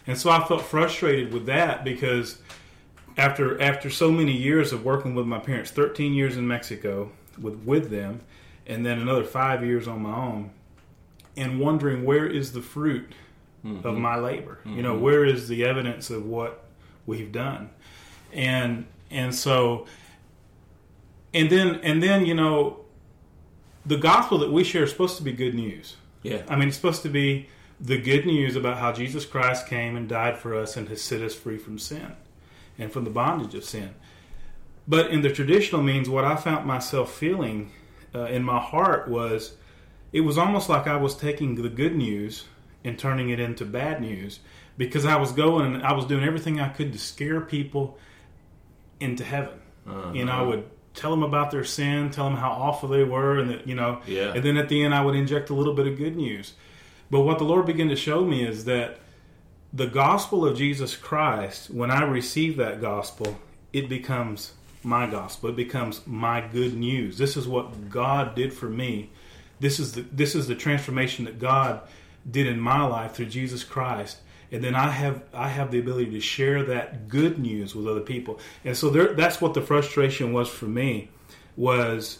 and 0.06 0.18
so 0.18 0.30
I 0.30 0.46
felt 0.46 0.62
frustrated 0.62 1.32
with 1.32 1.46
that 1.46 1.84
because 1.84 2.38
after 3.16 3.60
after 3.60 3.88
so 3.88 4.12
many 4.12 4.32
years 4.32 4.72
of 4.72 4.84
working 4.84 5.14
with 5.14 5.26
my 5.26 5.38
parents, 5.38 5.70
thirteen 5.70 6.12
years 6.12 6.36
in 6.36 6.46
Mexico 6.46 7.10
with 7.40 7.56
with 7.64 7.90
them, 7.90 8.20
and 8.66 8.84
then 8.84 8.98
another 9.00 9.24
five 9.24 9.64
years 9.64 9.88
on 9.88 10.02
my 10.02 10.14
own, 10.14 10.50
and 11.36 11.58
wondering 11.58 12.04
where 12.04 12.26
is 12.26 12.52
the 12.52 12.62
fruit 12.62 13.12
of 13.64 13.70
mm-hmm. 13.70 14.00
my 14.00 14.16
labor? 14.16 14.58
You 14.64 14.82
know, 14.82 14.94
mm-hmm. 14.94 15.02
where 15.02 15.24
is 15.24 15.48
the 15.48 15.64
evidence 15.64 16.10
of 16.10 16.26
what 16.26 16.64
we've 17.06 17.32
done? 17.32 17.70
And 18.32 18.86
and 19.10 19.34
so 19.34 19.86
and 21.34 21.50
then 21.50 21.76
and 21.82 22.02
then 22.02 22.26
you 22.26 22.34
know, 22.34 22.80
the 23.84 23.96
gospel 23.96 24.38
that 24.38 24.52
we 24.52 24.64
share 24.64 24.84
is 24.84 24.90
supposed 24.90 25.16
to 25.16 25.22
be 25.22 25.32
good 25.32 25.54
news. 25.54 25.96
Yeah. 26.22 26.42
I 26.48 26.56
mean, 26.56 26.68
it's 26.68 26.76
supposed 26.76 27.02
to 27.02 27.08
be 27.08 27.48
the 27.80 27.98
good 27.98 28.26
news 28.26 28.54
about 28.54 28.78
how 28.78 28.92
Jesus 28.92 29.24
Christ 29.24 29.66
came 29.66 29.96
and 29.96 30.08
died 30.08 30.38
for 30.38 30.54
us 30.54 30.76
and 30.76 30.88
has 30.88 31.02
set 31.02 31.20
us 31.20 31.34
free 31.34 31.58
from 31.58 31.78
sin 31.78 32.14
and 32.78 32.92
from 32.92 33.04
the 33.04 33.10
bondage 33.10 33.54
of 33.54 33.64
sin. 33.64 33.94
But 34.86 35.10
in 35.10 35.22
the 35.22 35.32
traditional 35.32 35.82
means, 35.82 36.08
what 36.08 36.24
I 36.24 36.36
found 36.36 36.66
myself 36.66 37.12
feeling 37.12 37.72
uh, 38.14 38.24
in 38.24 38.42
my 38.42 38.58
heart 38.60 39.08
was 39.08 39.56
it 40.12 40.20
was 40.20 40.36
almost 40.38 40.68
like 40.68 40.86
I 40.86 40.96
was 40.96 41.16
taking 41.16 41.54
the 41.54 41.68
good 41.68 41.96
news 41.96 42.44
and 42.84 42.98
turning 42.98 43.30
it 43.30 43.40
into 43.40 43.64
bad 43.64 44.00
news 44.00 44.40
because 44.76 45.04
I 45.04 45.16
was 45.16 45.32
going 45.32 45.74
and 45.74 45.82
I 45.84 45.92
was 45.92 46.04
doing 46.06 46.24
everything 46.24 46.60
I 46.60 46.68
could 46.68 46.92
to 46.92 46.98
scare 46.98 47.40
people 47.40 47.98
into 49.00 49.24
heaven. 49.24 49.58
Uh-huh. 49.88 50.12
You 50.12 50.24
know, 50.24 50.32
I 50.32 50.42
would 50.42 50.64
tell 50.94 51.10
them 51.10 51.22
about 51.22 51.50
their 51.50 51.64
sin, 51.64 52.10
tell 52.10 52.26
them 52.26 52.36
how 52.36 52.50
awful 52.50 52.88
they 52.88 53.04
were, 53.04 53.38
and 53.38 53.50
that 53.50 53.66
you 53.66 53.74
know, 53.74 54.00
Yeah. 54.06 54.32
and 54.34 54.44
then 54.44 54.56
at 54.56 54.68
the 54.68 54.84
end 54.84 54.94
I 54.94 55.02
would 55.04 55.14
inject 55.14 55.50
a 55.50 55.54
little 55.54 55.74
bit 55.74 55.86
of 55.86 55.96
good 55.96 56.16
news. 56.16 56.52
But 57.10 57.20
what 57.22 57.38
the 57.38 57.44
Lord 57.44 57.66
began 57.66 57.88
to 57.88 57.96
show 57.96 58.24
me 58.24 58.44
is 58.44 58.64
that 58.66 58.98
the 59.72 59.86
gospel 59.86 60.44
of 60.44 60.56
Jesus 60.56 60.96
Christ, 60.96 61.70
when 61.70 61.90
I 61.90 62.02
receive 62.04 62.56
that 62.58 62.80
gospel, 62.80 63.38
it 63.72 63.88
becomes 63.88 64.52
my 64.84 65.06
gospel. 65.06 65.50
It 65.50 65.56
becomes 65.56 66.00
my 66.06 66.40
good 66.40 66.74
news. 66.74 67.18
This 67.18 67.36
is 67.36 67.46
what 67.48 67.88
God 67.90 68.34
did 68.34 68.52
for 68.52 68.68
me. 68.68 69.10
This 69.60 69.78
is 69.78 69.92
the 69.92 70.02
this 70.12 70.34
is 70.34 70.46
the 70.48 70.54
transformation 70.54 71.24
that 71.26 71.38
God 71.38 71.80
did 72.28 72.46
in 72.46 72.58
my 72.60 72.84
life 72.84 73.12
through 73.14 73.26
Jesus 73.26 73.64
Christ. 73.64 74.18
And 74.50 74.62
then 74.62 74.74
I 74.74 74.90
have 74.90 75.22
I 75.32 75.48
have 75.48 75.70
the 75.70 75.78
ability 75.78 76.10
to 76.12 76.20
share 76.20 76.62
that 76.64 77.08
good 77.08 77.38
news 77.38 77.74
with 77.74 77.86
other 77.88 78.00
people. 78.00 78.38
And 78.64 78.76
so 78.76 78.90
there, 78.90 79.14
that's 79.14 79.40
what 79.40 79.54
the 79.54 79.62
frustration 79.62 80.32
was 80.32 80.48
for 80.48 80.66
me 80.66 81.10
was 81.56 82.18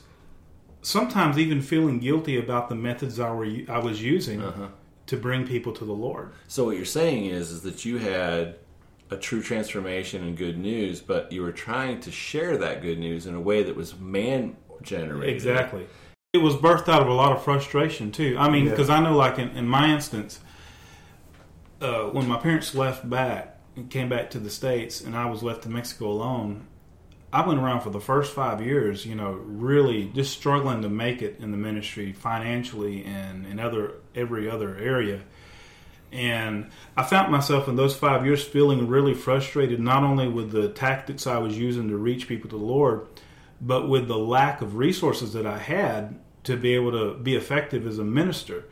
sometimes 0.82 1.38
even 1.38 1.60
feeling 1.62 1.98
guilty 1.98 2.38
about 2.38 2.68
the 2.68 2.74
methods 2.74 3.18
I 3.20 3.30
were 3.32 3.46
I 3.68 3.78
was 3.78 4.02
using 4.02 4.40
Uh-huh. 4.42 4.68
to 5.06 5.16
bring 5.16 5.46
people 5.46 5.72
to 5.72 5.84
the 5.84 5.92
Lord. 5.92 6.30
So 6.48 6.64
what 6.66 6.76
you're 6.76 6.84
saying 6.84 7.26
is 7.26 7.50
is 7.50 7.62
that 7.62 7.84
you 7.84 7.98
had 7.98 8.56
a 9.12 9.16
true 9.18 9.42
transformation 9.42 10.24
and 10.24 10.36
good 10.36 10.58
news, 10.58 11.00
but 11.00 11.30
you 11.30 11.42
were 11.42 11.52
trying 11.52 12.00
to 12.00 12.10
share 12.10 12.56
that 12.56 12.80
good 12.80 12.98
news 12.98 13.26
in 13.26 13.34
a 13.34 13.40
way 13.40 13.62
that 13.62 13.76
was 13.76 13.98
man 13.98 14.56
generated. 14.82 15.34
Exactly. 15.34 15.86
It 16.32 16.38
was 16.38 16.54
birthed 16.54 16.88
out 16.88 17.02
of 17.02 17.08
a 17.08 17.12
lot 17.12 17.32
of 17.32 17.44
frustration 17.44 18.10
too. 18.10 18.36
I 18.38 18.48
mean, 18.48 18.64
Yeah. 18.64 18.70
because 18.70 18.88
I 18.88 19.00
know, 19.00 19.14
like 19.16 19.38
in, 19.38 19.50
in 19.50 19.68
my 19.68 19.92
instance, 19.92 20.40
uh, 21.80 22.04
when 22.04 22.26
my 22.26 22.38
parents 22.38 22.74
left 22.74 23.08
back 23.08 23.58
and 23.76 23.90
came 23.90 24.08
back 24.08 24.30
to 24.30 24.38
the 24.38 24.50
states, 24.50 25.00
and 25.00 25.14
I 25.14 25.26
was 25.26 25.42
left 25.42 25.66
in 25.66 25.72
Mexico 25.72 26.08
alone, 26.08 26.66
I 27.34 27.46
went 27.46 27.60
around 27.60 27.80
for 27.80 27.90
the 27.90 28.00
first 28.00 28.34
five 28.34 28.60
years, 28.60 29.04
you 29.04 29.14
know, 29.14 29.32
really 29.32 30.10
just 30.14 30.32
struggling 30.32 30.82
to 30.82 30.88
make 30.88 31.22
it 31.22 31.38
in 31.40 31.50
the 31.50 31.56
ministry 31.56 32.12
financially 32.12 33.04
and 33.04 33.46
in 33.46 33.58
other 33.58 33.94
every 34.14 34.48
other 34.50 34.76
area. 34.76 35.20
And 36.12 36.70
I 36.94 37.02
found 37.04 37.32
myself 37.32 37.68
in 37.68 37.76
those 37.76 37.96
five 37.96 38.26
years 38.26 38.44
feeling 38.44 38.86
really 38.86 39.14
frustrated, 39.14 39.80
not 39.80 40.04
only 40.04 40.28
with 40.28 40.50
the 40.50 40.68
tactics 40.68 41.26
I 41.26 41.38
was 41.38 41.56
using 41.56 41.88
to 41.88 41.96
reach 41.96 42.28
people 42.28 42.50
to 42.50 42.58
the 42.58 42.64
Lord, 42.64 43.06
but 43.60 43.88
with 43.88 44.08
the 44.08 44.18
lack 44.18 44.60
of 44.60 44.76
resources 44.76 45.32
that 45.32 45.46
I 45.46 45.58
had 45.58 46.20
to 46.44 46.56
be 46.56 46.74
able 46.74 46.92
to 46.92 47.14
be 47.18 47.34
effective 47.34 47.86
as 47.86 47.98
a 47.98 48.04
minister. 48.04 48.64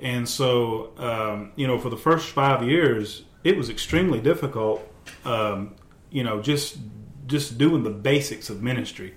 And 0.00 0.28
so, 0.28 0.92
um, 0.96 1.52
you 1.56 1.66
know, 1.66 1.78
for 1.78 1.90
the 1.90 1.96
first 1.96 2.28
five 2.28 2.62
years, 2.62 3.24
it 3.44 3.56
was 3.56 3.68
extremely 3.68 4.20
difficult. 4.20 4.80
Um, 5.24 5.74
you 6.10 6.24
know, 6.24 6.40
just 6.40 6.78
just 7.26 7.58
doing 7.58 7.82
the 7.82 7.90
basics 7.90 8.48
of 8.48 8.62
ministry. 8.62 9.14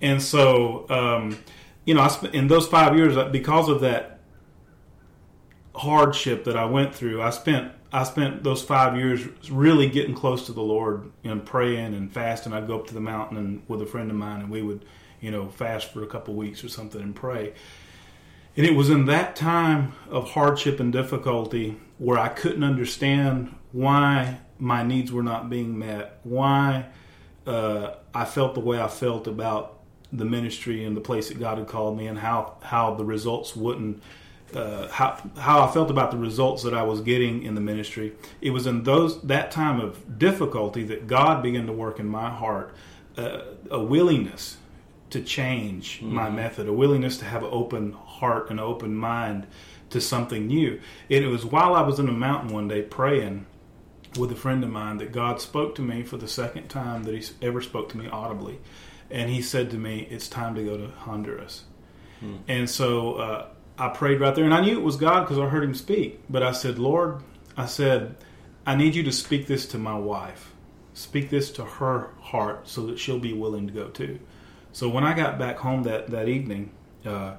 And 0.00 0.22
so, 0.22 0.86
um, 0.88 1.38
you 1.84 1.94
know, 1.94 2.02
I 2.02 2.08
spent 2.08 2.34
in 2.34 2.46
those 2.46 2.68
five 2.68 2.96
years 2.96 3.16
uh, 3.16 3.28
because 3.30 3.68
of 3.68 3.80
that 3.80 4.13
hardship 5.74 6.44
that 6.44 6.56
I 6.56 6.64
went 6.64 6.94
through. 6.94 7.22
I 7.22 7.30
spent 7.30 7.72
I 7.92 8.02
spent 8.02 8.42
those 8.42 8.62
five 8.62 8.96
years 8.96 9.24
really 9.50 9.88
getting 9.88 10.14
close 10.14 10.46
to 10.46 10.52
the 10.52 10.62
Lord 10.62 11.12
and 11.22 11.44
praying 11.44 11.94
and 11.94 12.12
fasting. 12.12 12.52
I'd 12.52 12.66
go 12.66 12.80
up 12.80 12.88
to 12.88 12.94
the 12.94 13.00
mountain 13.00 13.36
and 13.36 13.62
with 13.68 13.80
a 13.82 13.86
friend 13.86 14.10
of 14.10 14.16
mine, 14.16 14.40
and 14.40 14.50
we 14.50 14.62
would, 14.62 14.84
you 15.20 15.30
know, 15.30 15.48
fast 15.48 15.92
for 15.92 16.02
a 16.02 16.06
couple 16.06 16.34
weeks 16.34 16.64
or 16.64 16.68
something 16.68 17.00
and 17.00 17.14
pray. 17.14 17.54
And 18.56 18.66
it 18.66 18.74
was 18.74 18.90
in 18.90 19.06
that 19.06 19.36
time 19.36 19.92
of 20.08 20.30
hardship 20.30 20.80
and 20.80 20.92
difficulty 20.92 21.76
where 21.98 22.18
I 22.18 22.28
couldn't 22.28 22.64
understand 22.64 23.54
why 23.72 24.38
my 24.58 24.82
needs 24.82 25.12
were 25.12 25.22
not 25.22 25.50
being 25.50 25.78
met, 25.78 26.18
why 26.22 26.86
uh, 27.46 27.94
I 28.12 28.24
felt 28.24 28.54
the 28.54 28.60
way 28.60 28.80
I 28.80 28.88
felt 28.88 29.26
about 29.26 29.80
the 30.12 30.24
ministry 30.24 30.84
and 30.84 30.96
the 30.96 31.00
place 31.00 31.28
that 31.28 31.38
God 31.38 31.58
had 31.58 31.66
called 31.66 31.96
me, 31.96 32.06
and 32.06 32.18
how 32.18 32.56
how 32.62 32.94
the 32.94 33.04
results 33.04 33.54
wouldn't. 33.54 34.02
Uh, 34.54 34.88
how 34.88 35.20
how 35.36 35.66
I 35.66 35.72
felt 35.72 35.90
about 35.90 36.10
the 36.10 36.16
results 36.16 36.62
that 36.62 36.74
I 36.74 36.82
was 36.82 37.00
getting 37.00 37.42
in 37.42 37.54
the 37.54 37.60
ministry. 37.60 38.12
It 38.40 38.50
was 38.50 38.66
in 38.66 38.84
those 38.84 39.20
that 39.22 39.50
time 39.50 39.80
of 39.80 40.18
difficulty 40.18 40.84
that 40.84 41.06
God 41.06 41.42
began 41.42 41.66
to 41.66 41.72
work 41.72 41.98
in 41.98 42.06
my 42.06 42.30
heart 42.30 42.74
uh, 43.16 43.40
a 43.70 43.82
willingness 43.82 44.58
to 45.10 45.20
change 45.22 46.02
my 46.02 46.28
method, 46.28 46.68
a 46.68 46.72
willingness 46.72 47.18
to 47.18 47.24
have 47.24 47.42
an 47.42 47.50
open 47.52 47.92
heart 47.92 48.50
and 48.50 48.58
open 48.58 48.94
mind 48.96 49.46
to 49.90 50.00
something 50.00 50.46
new. 50.48 50.80
And 51.08 51.24
it 51.24 51.28
was 51.28 51.44
while 51.44 51.74
I 51.74 51.82
was 51.82 51.98
in 51.98 52.08
a 52.08 52.12
mountain 52.12 52.52
one 52.52 52.66
day 52.68 52.82
praying 52.82 53.46
with 54.18 54.32
a 54.32 54.36
friend 54.36 54.64
of 54.64 54.70
mine 54.70 54.98
that 54.98 55.12
God 55.12 55.40
spoke 55.40 55.74
to 55.76 55.82
me 55.82 56.02
for 56.02 56.16
the 56.16 56.26
second 56.28 56.68
time 56.68 57.04
that 57.04 57.14
He 57.14 57.24
ever 57.42 57.60
spoke 57.60 57.88
to 57.90 57.96
me 57.96 58.08
audibly. 58.08 58.58
And 59.10 59.30
He 59.30 59.42
said 59.42 59.70
to 59.70 59.76
me, 59.76 60.08
It's 60.10 60.28
time 60.28 60.54
to 60.56 60.64
go 60.64 60.76
to 60.76 60.88
Honduras. 60.88 61.64
And 62.48 62.68
so 62.70 63.14
uh, 63.14 63.46
I 63.78 63.88
prayed 63.88 64.20
right 64.20 64.34
there, 64.34 64.44
and 64.44 64.54
I 64.54 64.60
knew 64.60 64.78
it 64.78 64.82
was 64.82 64.96
God 64.96 65.22
because 65.22 65.38
I 65.38 65.48
heard 65.48 65.64
Him 65.64 65.74
speak. 65.74 66.20
But 66.28 66.42
I 66.42 66.52
said, 66.52 66.78
Lord, 66.78 67.22
I 67.56 67.66
said, 67.66 68.16
I 68.66 68.74
need 68.76 68.94
you 68.94 69.02
to 69.04 69.12
speak 69.12 69.46
this 69.46 69.66
to 69.68 69.78
my 69.78 69.96
wife. 69.96 70.52
Speak 70.94 71.28
this 71.30 71.50
to 71.52 71.64
her 71.64 72.10
heart 72.20 72.68
so 72.68 72.86
that 72.86 72.98
she'll 72.98 73.18
be 73.18 73.32
willing 73.32 73.66
to 73.66 73.72
go 73.72 73.88
too. 73.88 74.20
So 74.72 74.88
when 74.88 75.04
I 75.04 75.12
got 75.14 75.38
back 75.38 75.58
home 75.58 75.82
that, 75.84 76.08
that 76.08 76.28
evening, 76.28 76.70
uh, 77.04 77.34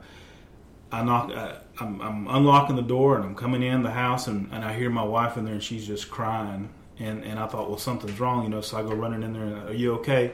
I 0.91 1.03
knock. 1.03 1.31
Uh, 1.31 1.55
I'm, 1.79 2.01
I'm 2.01 2.27
unlocking 2.27 2.75
the 2.77 2.81
door 2.81 3.17
and 3.17 3.25
I'm 3.25 3.35
coming 3.35 3.61
in 3.61 3.83
the 3.83 3.91
house 3.91 4.27
and, 4.27 4.49
and 4.53 4.63
I 4.63 4.73
hear 4.73 4.89
my 4.89 5.03
wife 5.03 5.35
in 5.35 5.43
there 5.43 5.55
and 5.55 5.63
she's 5.63 5.85
just 5.85 6.09
crying 6.09 6.69
and 6.99 7.23
and 7.23 7.39
I 7.39 7.47
thought, 7.47 7.69
well, 7.69 7.77
something's 7.77 8.19
wrong, 8.19 8.43
you 8.43 8.49
know. 8.49 8.61
So 8.61 8.77
I 8.77 8.81
go 8.81 8.93
running 8.93 9.23
in 9.23 9.33
there. 9.33 9.43
and, 9.43 9.69
Are 9.69 9.73
you 9.73 9.95
okay? 9.95 10.31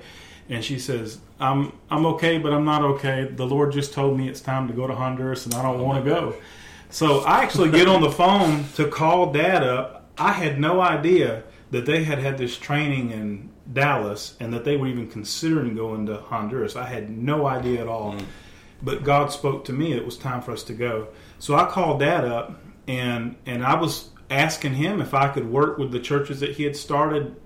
And 0.52 0.64
she 0.64 0.78
says, 0.78 1.20
I'm 1.40 1.72
I'm 1.90 2.06
okay, 2.06 2.38
but 2.38 2.54
I'm 2.54 2.66
not 2.66 2.84
okay. 2.84 3.24
The 3.24 3.48
Lord 3.48 3.72
just 3.72 3.94
told 3.94 4.18
me 4.18 4.28
it's 4.28 4.42
time 4.42 4.68
to 4.68 4.74
go 4.74 4.86
to 4.86 4.94
Honduras 4.94 5.46
and 5.46 5.56
I 5.56 5.64
don't 5.64 5.82
want 5.82 6.04
to 6.04 6.10
go. 6.10 6.36
So 6.90 7.22
I 7.22 7.42
actually 7.42 7.72
get 7.72 7.88
on 7.88 8.02
the 8.02 8.12
phone 8.12 8.66
to 8.76 8.88
call 8.88 9.32
Dad 9.32 9.64
up. 9.64 10.10
I 10.18 10.34
had 10.34 10.60
no 10.60 10.82
idea 10.82 11.44
that 11.72 11.86
they 11.86 12.04
had 12.04 12.20
had 12.20 12.38
this 12.38 12.58
training 12.58 13.12
in 13.12 13.50
Dallas 13.72 14.36
and 14.42 14.54
that 14.54 14.66
they 14.66 14.76
were 14.76 14.88
even 14.88 15.10
considering 15.10 15.74
going 15.74 16.06
to 16.08 16.18
Honduras. 16.18 16.76
I 16.76 16.86
had 16.86 17.10
no 17.10 17.48
idea 17.48 17.80
at 17.80 17.88
all. 17.88 18.14
Mm. 18.16 18.26
But 18.82 19.04
God 19.04 19.32
spoke 19.32 19.64
to 19.66 19.74
me. 19.74 19.94
It 19.94 20.04
was 20.04 20.18
time 20.18 20.42
for 20.42 20.52
us 20.52 20.64
to 20.64 20.74
go. 20.74 21.08
So 21.40 21.56
I 21.56 21.66
called 21.66 22.02
Dad 22.02 22.26
up 22.26 22.60
and 22.90 23.38
and 23.46 23.64
I 23.64 23.80
was 23.80 24.10
asking 24.30 24.74
him 24.74 25.02
if 25.02 25.14
I 25.14 25.30
could 25.30 25.50
work 25.50 25.78
with 25.78 25.92
the 25.92 26.00
churches 26.00 26.42
that 26.42 26.52
he 26.52 26.64
had 26.64 26.76
started. 26.76 27.38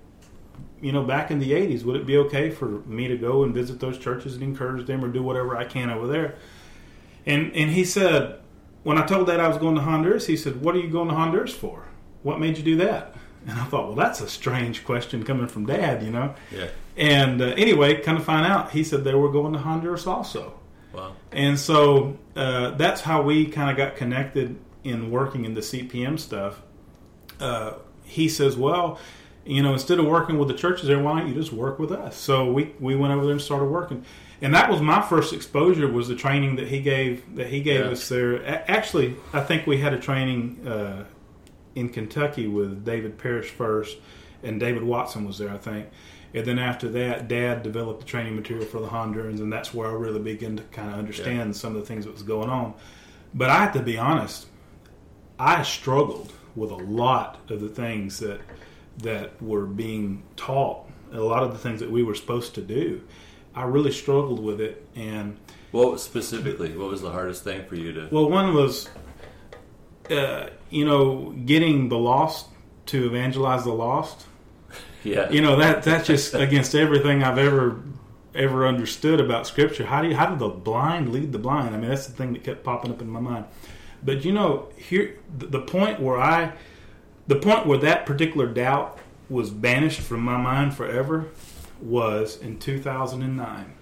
You 0.80 0.92
know, 0.92 1.02
back 1.02 1.30
in 1.30 1.38
the 1.38 1.52
'80s, 1.52 1.84
would 1.84 1.96
it 1.96 2.06
be 2.06 2.18
okay 2.18 2.50
for 2.50 2.66
me 2.66 3.08
to 3.08 3.16
go 3.16 3.44
and 3.44 3.54
visit 3.54 3.80
those 3.80 3.98
churches 3.98 4.34
and 4.34 4.42
encourage 4.42 4.86
them, 4.86 5.04
or 5.04 5.08
do 5.08 5.22
whatever 5.22 5.56
I 5.56 5.64
can 5.64 5.90
over 5.90 6.06
there? 6.06 6.36
And 7.24 7.54
and 7.56 7.70
he 7.70 7.84
said, 7.84 8.40
when 8.82 8.98
I 8.98 9.06
told 9.06 9.28
that 9.28 9.40
I 9.40 9.48
was 9.48 9.58
going 9.58 9.74
to 9.76 9.80
Honduras, 9.80 10.26
he 10.26 10.36
said, 10.36 10.62
"What 10.62 10.74
are 10.74 10.80
you 10.80 10.90
going 10.90 11.08
to 11.08 11.14
Honduras 11.14 11.54
for? 11.54 11.84
What 12.22 12.40
made 12.40 12.58
you 12.58 12.64
do 12.64 12.76
that?" 12.76 13.14
And 13.46 13.60
I 13.60 13.64
thought, 13.64 13.86
well, 13.86 13.94
that's 13.94 14.20
a 14.20 14.28
strange 14.28 14.84
question 14.84 15.22
coming 15.22 15.46
from 15.46 15.66
Dad, 15.66 16.02
you 16.02 16.10
know. 16.10 16.34
Yeah. 16.50 16.68
And 16.96 17.40
uh, 17.40 17.46
anyway, 17.56 18.00
kind 18.00 18.18
of 18.18 18.24
find 18.24 18.44
out, 18.44 18.72
he 18.72 18.82
said 18.82 19.04
they 19.04 19.14
were 19.14 19.30
going 19.30 19.52
to 19.52 19.58
Honduras 19.60 20.06
also. 20.06 20.58
Wow. 20.92 21.14
And 21.30 21.58
so 21.58 22.18
uh, 22.34 22.70
that's 22.70 23.02
how 23.02 23.22
we 23.22 23.46
kind 23.46 23.70
of 23.70 23.76
got 23.76 23.96
connected 23.96 24.58
in 24.82 25.10
working 25.10 25.44
in 25.44 25.54
the 25.54 25.60
CPM 25.60 26.18
stuff. 26.18 26.60
Uh, 27.38 27.74
he 28.04 28.28
says, 28.28 28.56
well, 28.56 28.98
you 29.46 29.62
know, 29.62 29.72
instead 29.72 29.98
of 29.98 30.06
working 30.06 30.38
with 30.38 30.48
the 30.48 30.54
churches 30.54 30.88
there, 30.88 30.98
why 30.98 31.20
don't 31.20 31.28
you 31.28 31.34
just 31.34 31.52
work 31.52 31.78
with 31.78 31.92
us? 31.92 32.16
So 32.16 32.50
we, 32.52 32.72
we 32.80 32.96
went 32.96 33.12
over 33.12 33.22
there 33.24 33.32
and 33.32 33.40
started 33.40 33.66
working. 33.66 34.04
And 34.42 34.54
that 34.54 34.68
was 34.70 34.80
my 34.82 35.00
first 35.00 35.32
exposure 35.32 35.88
was 35.90 36.08
the 36.08 36.16
training 36.16 36.56
that 36.56 36.68
he 36.68 36.80
gave 36.80 37.36
that 37.36 37.46
he 37.46 37.60
gave 37.62 37.80
Yeah. 37.86 37.90
us 37.92 38.08
there. 38.08 38.34
A- 38.36 38.70
actually, 38.70 39.16
I 39.32 39.40
think 39.40 39.66
we 39.66 39.78
had 39.78 39.94
a 39.94 39.98
training 39.98 40.66
uh, 40.66 41.04
in 41.74 41.88
Kentucky 41.88 42.46
with 42.46 42.84
David 42.84 43.16
Parrish 43.18 43.48
first, 43.50 43.96
and 44.42 44.60
David 44.60 44.82
Watson 44.82 45.26
was 45.26 45.38
there, 45.38 45.50
I 45.50 45.56
think. 45.58 45.86
And 46.34 46.44
then 46.44 46.58
after 46.58 46.88
that, 46.88 47.28
Dad 47.28 47.62
developed 47.62 48.00
the 48.00 48.06
training 48.06 48.36
material 48.36 48.66
for 48.66 48.80
the 48.80 48.88
Hondurans, 48.88 49.38
and 49.40 49.50
that's 49.50 49.72
where 49.72 49.88
I 49.88 49.92
really 49.92 50.18
began 50.20 50.56
to 50.56 50.62
kind 50.64 50.90
of 50.90 50.98
understand 50.98 51.56
some 51.56 51.74
of 51.74 51.80
the 51.80 51.86
things 51.86 52.04
that 52.04 52.12
was 52.12 52.22
going 52.22 52.50
on. 52.50 52.74
But 53.32 53.48
I 53.48 53.58
have 53.60 53.72
to 53.72 53.80
be 53.82 53.96
honest, 53.96 54.46
I 55.38 55.62
struggled 55.62 56.32
with 56.54 56.70
a 56.70 56.76
lot 56.76 57.38
of 57.50 57.60
the 57.60 57.68
things 57.68 58.18
that 58.18 58.40
that 58.98 59.40
were 59.42 59.66
being 59.66 60.22
taught, 60.36 60.88
a 61.12 61.20
lot 61.20 61.42
of 61.42 61.52
the 61.52 61.58
things 61.58 61.80
that 61.80 61.90
we 61.90 62.02
were 62.02 62.14
supposed 62.14 62.54
to 62.54 62.62
do. 62.62 63.02
I 63.54 63.64
really 63.64 63.92
struggled 63.92 64.42
with 64.42 64.60
it. 64.60 64.86
And 64.94 65.38
What 65.70 66.00
specifically? 66.00 66.76
What 66.76 66.90
was 66.90 67.02
the 67.02 67.10
hardest 67.10 67.44
thing 67.44 67.64
for 67.66 67.74
you 67.76 67.92
to? 67.92 68.08
well, 68.10 68.28
one 68.28 68.54
was, 68.54 68.88
uh, 70.10 70.48
you 70.70 70.84
know, 70.84 71.32
getting 71.44 71.88
the 71.88 71.98
lost 71.98 72.48
to 72.86 73.06
evangelize 73.06 73.64
the 73.64 73.72
lost. 73.72 74.26
Yeah. 75.04 75.30
You 75.30 75.40
know 75.40 75.54
that 75.56 75.84
that's 75.84 76.04
just 76.08 76.34
against 76.46 76.74
everything 76.74 77.22
I've 77.22 77.38
ever 77.38 77.80
ever 78.34 78.66
understood 78.66 79.20
about 79.20 79.46
Scripture. 79.46 79.84
How 79.86 80.02
do 80.02 80.08
you, 80.08 80.16
how 80.16 80.26
do 80.26 80.36
the 80.36 80.48
blind 80.48 81.12
lead 81.12 81.30
the 81.30 81.38
blind? 81.38 81.76
I 81.76 81.78
mean, 81.78 81.88
that's 81.88 82.06
the 82.08 82.12
thing 82.12 82.32
that 82.32 82.42
kept 82.42 82.64
popping 82.64 82.90
up 82.90 83.00
in 83.00 83.08
my 83.08 83.20
mind. 83.20 83.44
But 84.02 84.24
you 84.24 84.32
know, 84.32 84.68
here 84.76 85.16
the, 85.38 85.46
the 85.46 85.60
point 85.60 86.00
where 86.00 86.18
I, 86.18 86.52
the 87.26 87.36
point 87.36 87.66
where 87.66 87.78
that 87.78 88.06
particular 88.06 88.46
doubt 88.46 88.98
was 89.28 89.50
banished 89.50 90.00
from 90.00 90.20
my 90.20 90.36
mind 90.36 90.74
forever, 90.74 91.26
was 91.80 92.36
in 92.36 92.58
2009. 92.58 93.74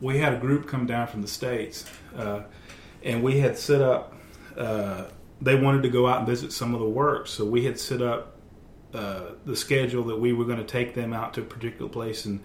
We 0.00 0.18
had 0.18 0.34
a 0.34 0.36
group 0.36 0.66
come 0.66 0.86
down 0.86 1.06
from 1.06 1.22
the 1.22 1.28
states, 1.28 1.84
uh, 2.16 2.42
and 3.02 3.22
we 3.22 3.40
had 3.40 3.58
set 3.58 3.80
up. 3.80 4.14
Uh, 4.56 5.04
they 5.40 5.54
wanted 5.54 5.82
to 5.84 5.88
go 5.88 6.06
out 6.08 6.18
and 6.18 6.26
visit 6.26 6.52
some 6.52 6.74
of 6.74 6.80
the 6.80 6.88
works, 6.88 7.30
so 7.30 7.44
we 7.44 7.64
had 7.64 7.78
set 7.78 8.02
up 8.02 8.36
uh, 8.92 9.32
the 9.44 9.54
schedule 9.54 10.04
that 10.04 10.18
we 10.18 10.32
were 10.32 10.44
going 10.44 10.58
to 10.58 10.64
take 10.64 10.94
them 10.94 11.12
out 11.12 11.34
to 11.34 11.40
a 11.40 11.44
particular 11.44 11.90
place 11.90 12.26
in 12.26 12.40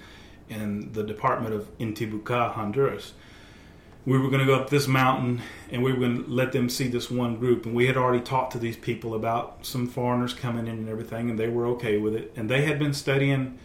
in 0.49 0.91
the 0.91 1.03
department 1.03 1.53
of 1.53 1.75
Intibucá, 1.77 2.51
Honduras. 2.51 3.13
We 4.05 4.17
were 4.17 4.29
going 4.29 4.39
to 4.39 4.45
go 4.45 4.55
up 4.55 4.69
this 4.69 4.87
mountain 4.87 5.41
and 5.71 5.81
we 5.81 5.93
were 5.93 5.99
going 5.99 6.25
to 6.25 6.29
let 6.29 6.51
them 6.51 6.69
see 6.69 6.87
this 6.87 7.09
one 7.09 7.37
group. 7.37 7.65
And 7.65 7.73
we 7.73 7.87
had 7.87 7.95
already 7.95 8.21
talked 8.21 8.51
to 8.53 8.59
these 8.59 8.75
people 8.75 9.15
about 9.15 9.65
some 9.65 9.87
foreigners 9.87 10.33
coming 10.33 10.67
in 10.67 10.73
and 10.79 10.89
everything, 10.89 11.29
and 11.29 11.39
they 11.39 11.47
were 11.47 11.65
okay 11.67 11.97
with 11.97 12.15
it. 12.15 12.33
And 12.35 12.49
they 12.49 12.63
had 12.65 12.79
been 12.79 12.93
studying 12.93 13.57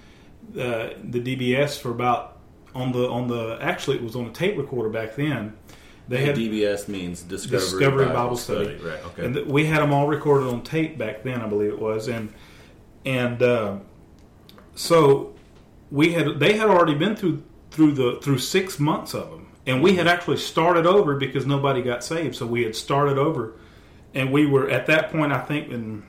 uh, 0.55 0.91
the 1.03 1.21
DBS 1.21 1.79
for 1.79 1.91
about 1.91 2.39
on 2.75 2.93
the 2.93 3.09
on 3.09 3.29
the 3.29 3.59
actually 3.61 3.97
it 3.97 4.03
was 4.03 4.15
on 4.15 4.27
a 4.27 4.31
tape 4.31 4.57
recorder 4.57 4.89
back 4.89 5.17
then. 5.17 5.57
They 6.09 6.25
had 6.25 6.37
DBS 6.37 6.89
means 6.89 7.23
Discovery, 7.23 7.59
Discovery 7.59 8.05
Bible, 8.07 8.19
Bible 8.19 8.37
Study. 8.37 8.79
Study. 8.79 8.91
Right. 8.91 9.05
Okay. 9.07 9.25
and 9.27 9.35
th- 9.35 9.47
we 9.47 9.67
had 9.67 9.83
them 9.83 9.93
all 9.93 10.07
recorded 10.07 10.49
on 10.49 10.63
tape 10.63 10.97
back 10.97 11.23
then, 11.23 11.43
I 11.43 11.47
believe 11.47 11.71
it 11.71 11.79
was, 11.79 12.09
and 12.09 12.33
and 13.05 13.43
uh, 13.43 13.77
so 14.75 15.35
we 15.91 16.13
had 16.13 16.39
they 16.41 16.55
had 16.55 16.69
already 16.69 16.95
been 16.95 17.15
through 17.15 17.43
through 17.71 17.93
the 17.93 18.19
through 18.23 18.39
six 18.39 18.79
months 18.79 19.15
of 19.15 19.31
them, 19.31 19.48
and 19.69 19.81
we 19.81 19.95
had 19.95 20.09
actually 20.09 20.39
started 20.39 20.85
over 20.85 21.15
because 21.15 21.47
nobody 21.47 21.83
got 21.83 22.03
saved, 22.03 22.35
so 22.35 22.47
we 22.47 22.65
had 22.65 22.75
started 22.75 23.19
over, 23.19 23.53
and 24.15 24.33
we 24.33 24.47
were 24.47 24.69
at 24.69 24.87
that 24.87 25.13
point, 25.13 25.33
I 25.33 25.41
think, 25.41 25.71
in 25.71 26.03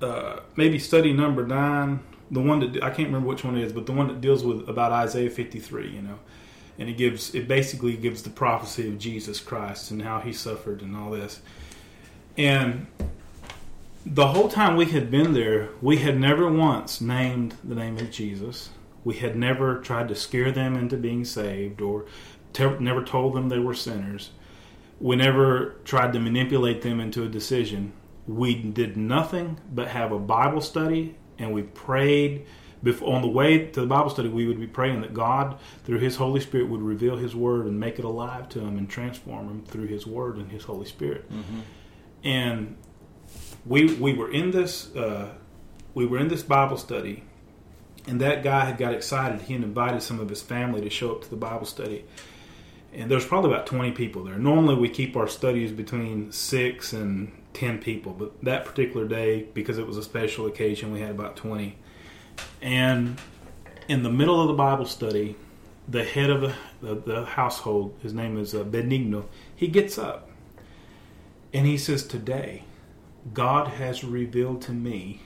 uh, 0.00 0.40
maybe 0.54 0.78
study 0.78 1.12
number 1.12 1.44
nine, 1.44 2.00
the 2.30 2.40
one 2.40 2.60
that 2.60 2.84
I 2.84 2.90
can't 2.90 3.08
remember 3.08 3.26
which 3.26 3.42
one 3.42 3.56
it 3.56 3.64
is, 3.64 3.72
but 3.72 3.86
the 3.86 3.92
one 3.92 4.06
that 4.06 4.20
deals 4.20 4.44
with 4.44 4.68
about 4.68 4.92
Isaiah 4.92 5.30
fifty 5.30 5.58
three, 5.58 5.90
you 5.90 6.02
know 6.02 6.20
and 6.78 6.88
it 6.88 6.96
gives 6.96 7.34
it 7.34 7.48
basically 7.48 7.96
gives 7.96 8.22
the 8.22 8.30
prophecy 8.30 8.88
of 8.88 8.98
Jesus 8.98 9.40
Christ 9.40 9.90
and 9.90 10.02
how 10.02 10.20
he 10.20 10.32
suffered 10.32 10.82
and 10.82 10.96
all 10.96 11.10
this. 11.10 11.40
And 12.36 12.86
the 14.04 14.28
whole 14.28 14.48
time 14.48 14.76
we 14.76 14.86
had 14.86 15.10
been 15.10 15.32
there, 15.32 15.70
we 15.80 15.98
had 15.98 16.18
never 16.18 16.50
once 16.50 17.00
named 17.00 17.54
the 17.64 17.74
name 17.74 17.96
of 17.98 18.10
Jesus. 18.10 18.70
We 19.06 19.14
had 19.14 19.36
never 19.36 19.78
tried 19.78 20.08
to 20.08 20.16
scare 20.16 20.50
them 20.50 20.76
into 20.76 20.96
being 20.96 21.24
saved 21.24 21.80
or 21.80 22.06
te- 22.52 22.80
never 22.80 23.04
told 23.04 23.34
them 23.34 23.48
they 23.48 23.60
were 23.60 23.72
sinners. 23.72 24.30
We 24.98 25.14
never 25.14 25.76
tried 25.84 26.12
to 26.14 26.18
manipulate 26.18 26.82
them 26.82 26.98
into 26.98 27.22
a 27.22 27.28
decision. 27.28 27.92
We 28.26 28.56
did 28.56 28.96
nothing 28.96 29.60
but 29.72 29.86
have 29.86 30.10
a 30.10 30.18
Bible 30.18 30.60
study 30.60 31.14
and 31.38 31.52
we 31.52 31.62
prayed 31.62 32.46
before, 32.82 33.14
on 33.14 33.22
the 33.22 33.28
way 33.28 33.66
to 33.66 33.80
the 33.80 33.86
Bible 33.86 34.10
study, 34.10 34.28
we 34.28 34.48
would 34.48 34.58
be 34.58 34.66
praying 34.66 35.02
that 35.02 35.14
God, 35.14 35.60
through 35.84 36.00
His 36.00 36.16
Holy 36.16 36.40
Spirit, 36.40 36.68
would 36.68 36.82
reveal 36.82 37.16
His 37.16 37.36
Word 37.36 37.66
and 37.66 37.78
make 37.78 38.00
it 38.00 38.04
alive 38.04 38.48
to 38.50 38.58
them 38.58 38.76
and 38.76 38.90
transform 38.90 39.46
them 39.46 39.62
through 39.64 39.86
His 39.86 40.04
Word 40.04 40.36
and 40.36 40.50
His 40.50 40.64
Holy 40.64 40.84
Spirit. 40.84 41.30
Mm-hmm. 41.30 41.60
And 42.24 42.76
we 43.64 43.94
we 43.94 44.14
were 44.14 44.32
in 44.32 44.50
this 44.50 44.94
uh, 44.96 45.32
we 45.94 46.06
were 46.06 46.18
in 46.18 46.26
this 46.26 46.42
Bible 46.42 46.76
study, 46.76 47.22
and 48.06 48.20
that 48.20 48.42
guy 48.42 48.64
had 48.64 48.78
got 48.78 48.94
excited. 48.94 49.42
He 49.42 49.54
had 49.54 49.62
invited 49.62 50.02
some 50.02 50.20
of 50.20 50.28
his 50.28 50.42
family 50.42 50.80
to 50.80 50.90
show 50.90 51.12
up 51.12 51.22
to 51.22 51.30
the 51.30 51.36
Bible 51.36 51.66
study. 51.66 52.04
And 52.92 53.10
there's 53.10 53.26
probably 53.26 53.52
about 53.52 53.66
20 53.66 53.92
people 53.92 54.24
there. 54.24 54.38
Normally, 54.38 54.76
we 54.76 54.88
keep 54.88 55.16
our 55.16 55.28
studies 55.28 55.72
between 55.72 56.32
six 56.32 56.92
and 56.92 57.32
10 57.52 57.78
people, 57.78 58.12
but 58.12 58.42
that 58.44 58.64
particular 58.64 59.06
day, 59.06 59.46
because 59.54 59.78
it 59.78 59.86
was 59.86 59.96
a 59.96 60.02
special 60.02 60.46
occasion, 60.46 60.92
we 60.92 61.00
had 61.00 61.10
about 61.10 61.36
20. 61.36 61.76
And 62.62 63.18
in 63.88 64.02
the 64.02 64.10
middle 64.10 64.40
of 64.40 64.48
the 64.48 64.54
Bible 64.54 64.86
study, 64.86 65.36
the 65.88 66.04
head 66.04 66.30
of 66.30 66.54
the, 66.80 66.94
the, 66.94 67.24
household, 67.24 67.94
his 68.02 68.12
name 68.12 68.38
is 68.38 68.54
uh, 68.54 68.64
Benigno, 68.64 69.24
he 69.54 69.68
gets 69.68 69.98
up 69.98 70.28
and 71.52 71.66
he 71.66 71.78
says, 71.78 72.06
Today, 72.06 72.64
God 73.32 73.68
has 73.68 74.04
revealed 74.04 74.62
to 74.62 74.72
me 74.72 75.22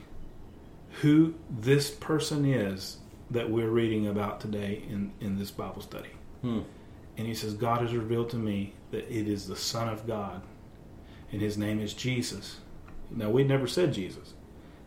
who 1.01 1.33
this 1.49 1.89
person 1.89 2.45
is 2.45 2.97
that 3.29 3.49
we're 3.49 3.69
reading 3.69 4.07
about 4.07 4.39
today 4.41 4.83
in, 4.89 5.11
in 5.21 5.37
this 5.39 5.51
Bible 5.51 5.81
study. 5.81 6.09
Hmm. 6.41 6.61
And 7.17 7.27
he 7.27 7.33
says, 7.33 7.53
God 7.53 7.81
has 7.81 7.93
revealed 7.93 8.29
to 8.31 8.37
me 8.37 8.73
that 8.91 9.05
it 9.11 9.27
is 9.27 9.47
the 9.47 9.55
Son 9.55 9.87
of 9.89 10.05
God, 10.07 10.41
and 11.31 11.41
his 11.41 11.57
name 11.57 11.79
is 11.79 11.93
Jesus. 11.93 12.57
Now, 13.09 13.29
we 13.29 13.43
never 13.43 13.67
said 13.67 13.93
Jesus. 13.93 14.33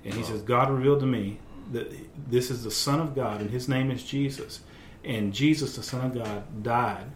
And 0.04 0.14
he 0.14 0.20
Oh. 0.20 0.24
says, 0.24 0.42
God 0.42 0.70
revealed 0.70 1.00
to 1.00 1.06
me 1.06 1.38
that 1.72 1.90
this 2.30 2.50
is 2.50 2.64
the 2.64 2.70
Son 2.70 3.00
of 3.00 3.14
God, 3.14 3.40
and 3.40 3.50
his 3.50 3.68
name 3.68 3.90
is 3.90 4.02
Jesus. 4.04 4.60
And 5.04 5.32
Jesus, 5.32 5.76
the 5.76 5.82
Son 5.82 6.04
of 6.04 6.14
God, 6.14 6.62
died 6.62 7.06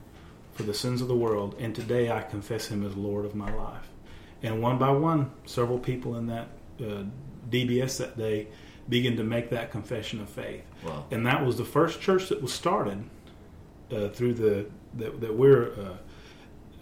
for 0.53 0.63
the 0.63 0.75
sins 0.75 1.01
of 1.03 1.09
the 1.09 1.17
world, 1.17 1.55
and 1.59 1.75
today 1.75 2.11
I 2.11 2.23
confess 2.23 2.67
him 2.69 2.85
as 2.85 2.97
Lord 2.97 3.25
of 3.25 3.35
my 3.35 3.53
life. 3.55 3.89
And 4.43 4.63
one 4.63 4.79
by 4.79 4.91
one, 4.91 5.31
several 5.47 5.79
people 5.79 6.17
in 6.17 6.27
that 6.27 6.49
uh, 6.81 7.05
DBS 7.51 7.99
that 7.99 8.17
day 8.17 8.49
began 8.89 9.17
to 9.17 9.25
make 9.25 9.51
that 9.51 9.71
confession 9.71 10.21
of 10.21 10.29
faith. 10.29 10.63
Wow. 10.87 11.05
And 11.11 11.27
that 11.27 11.45
was 11.45 11.57
the 11.59 11.65
first 11.65 12.01
church 12.01 12.29
that 12.29 12.41
was 12.41 12.53
started 12.53 13.05
uh, 13.93 14.09
through 14.09 14.35
the 14.35 14.67
that, 14.95 15.21
that 15.21 15.35
we're 15.35 15.73
uh, 15.73 15.97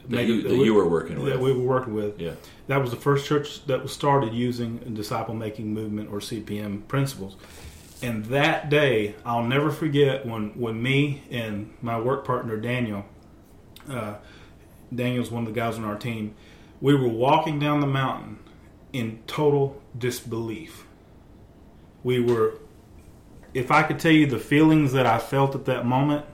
That 0.09 0.27
you, 0.27 0.43
that 0.43 0.49
that 0.51 0.57
we- 0.59 0.65
you 0.67 0.75
were 0.75 0.89
working 0.89 1.19
with 1.21 1.33
that 1.33 1.41
we 1.41 1.53
were 1.53 1.63
working 1.65 1.95
with. 1.95 2.21
yeah. 2.21 2.33
That 2.69 2.79
was 2.81 2.91
the 2.91 2.97
first 2.97 3.27
church 3.27 3.65
that 3.67 3.83
was 3.83 3.93
started 3.93 4.33
using 4.35 4.79
disciple 4.95 5.35
making 5.35 5.73
movement 5.75 6.11
or 6.13 6.19
CPM 6.21 6.87
principles. 6.89 7.37
And 8.03 8.27
that 8.27 8.69
day, 8.71 9.15
I'll 9.25 9.45
never 9.45 9.71
forget 9.71 10.27
when, 10.27 10.51
when 10.51 10.83
me 10.83 11.23
and 11.31 11.73
my 11.81 11.99
work 11.99 12.25
partner 12.27 12.57
Daniel, 12.57 13.05
uh, 13.89 14.17
Daniel's 14.95 15.31
one 15.31 15.47
of 15.47 15.53
the 15.55 15.59
guys 15.59 15.77
on 15.77 15.85
our 15.85 15.97
team, 15.97 16.35
we 16.81 16.95
were 16.95 17.09
walking 17.09 17.59
down 17.59 17.81
the 17.81 17.87
mountain 17.87 18.39
in 18.93 19.21
total 19.27 19.81
disbelief. 19.97 20.86
We 22.07 22.21
were, 22.21 22.55
if 23.53 23.73
I 23.73 23.83
could 23.83 23.99
tell 23.99 24.13
you 24.13 24.27
the 24.27 24.39
feelings 24.39 24.93
that 24.93 25.07
I 25.07 25.19
felt 25.19 25.57
at 25.57 25.65
that 25.65 25.85
moment, 25.85 26.25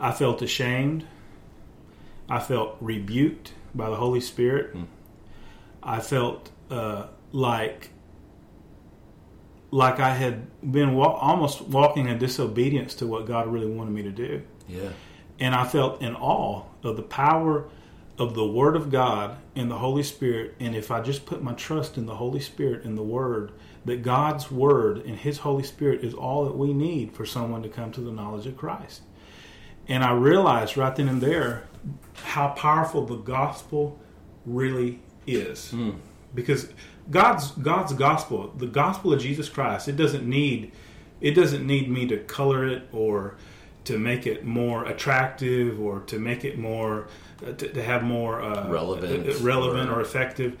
I 0.00 0.10
felt 0.10 0.42
ashamed. 0.42 1.06
I 2.28 2.40
felt 2.40 2.76
rebuked 2.80 3.52
by 3.72 3.88
the 3.88 3.94
Holy 3.94 4.20
Spirit. 4.20 4.72
Hmm. 4.74 4.82
I 5.80 6.00
felt 6.00 6.50
uh, 6.72 7.06
like 7.30 7.90
like 9.70 10.00
I 10.00 10.10
had 10.14 10.48
been 10.72 10.96
wa- 10.96 11.14
almost 11.14 11.60
walking 11.62 12.08
in 12.08 12.18
disobedience 12.18 12.92
to 12.96 13.06
what 13.06 13.26
God 13.26 13.46
really 13.46 13.68
wanted 13.70 13.92
me 13.92 14.02
to 14.02 14.10
do, 14.10 14.42
Yeah. 14.68 14.88
and 15.38 15.54
I 15.54 15.68
felt 15.68 16.02
in 16.02 16.16
awe 16.16 16.64
of 16.82 16.96
the 16.96 17.04
power 17.04 17.68
of 18.18 18.34
the 18.34 18.44
Word 18.44 18.74
of 18.74 18.90
God 18.90 19.36
and 19.54 19.70
the 19.70 19.78
Holy 19.78 20.02
Spirit. 20.02 20.56
And 20.58 20.74
if 20.74 20.90
I 20.90 21.00
just 21.00 21.24
put 21.26 21.44
my 21.44 21.52
trust 21.52 21.96
in 21.96 22.06
the 22.06 22.16
Holy 22.16 22.40
Spirit 22.40 22.84
and 22.84 22.98
the 22.98 23.04
Word, 23.04 23.52
that 23.84 24.02
God's 24.02 24.50
Word 24.50 24.98
and 24.98 25.16
His 25.16 25.38
Holy 25.38 25.62
Spirit 25.62 26.04
is 26.04 26.14
all 26.14 26.44
that 26.44 26.56
we 26.56 26.72
need 26.72 27.12
for 27.12 27.24
someone 27.24 27.62
to 27.62 27.68
come 27.68 27.92
to 27.92 28.00
the 28.00 28.12
knowledge 28.12 28.46
of 28.46 28.56
Christ. 28.56 29.02
And 29.88 30.04
I 30.04 30.12
realized 30.12 30.76
right 30.76 30.94
then 30.94 31.08
and 31.08 31.20
there 31.20 31.64
how 32.24 32.48
powerful 32.48 33.06
the 33.06 33.16
gospel 33.16 33.98
really 34.44 35.00
is. 35.26 35.70
Hmm. 35.70 35.92
Because 36.34 36.68
God's 37.10 37.50
God's 37.52 37.92
gospel, 37.92 38.52
the 38.56 38.66
gospel 38.66 39.12
of 39.12 39.20
Jesus 39.20 39.48
Christ, 39.48 39.88
it 39.88 39.96
doesn't 39.96 40.28
need 40.28 40.72
it 41.20 41.32
doesn't 41.32 41.66
need 41.66 41.90
me 41.90 42.06
to 42.06 42.18
color 42.18 42.66
it 42.66 42.88
or 42.92 43.36
to 43.84 43.98
make 43.98 44.26
it 44.26 44.44
more 44.44 44.84
attractive 44.84 45.80
or 45.80 46.00
to 46.00 46.18
make 46.18 46.44
it 46.44 46.58
more 46.58 47.08
uh, 47.44 47.52
to, 47.52 47.68
to 47.72 47.82
have 47.82 48.02
more 48.02 48.40
uh, 48.42 48.68
Relevant 48.68 49.40
relevant 49.40 49.90
or- 49.90 49.96
or 49.96 50.00
effective. 50.00 50.56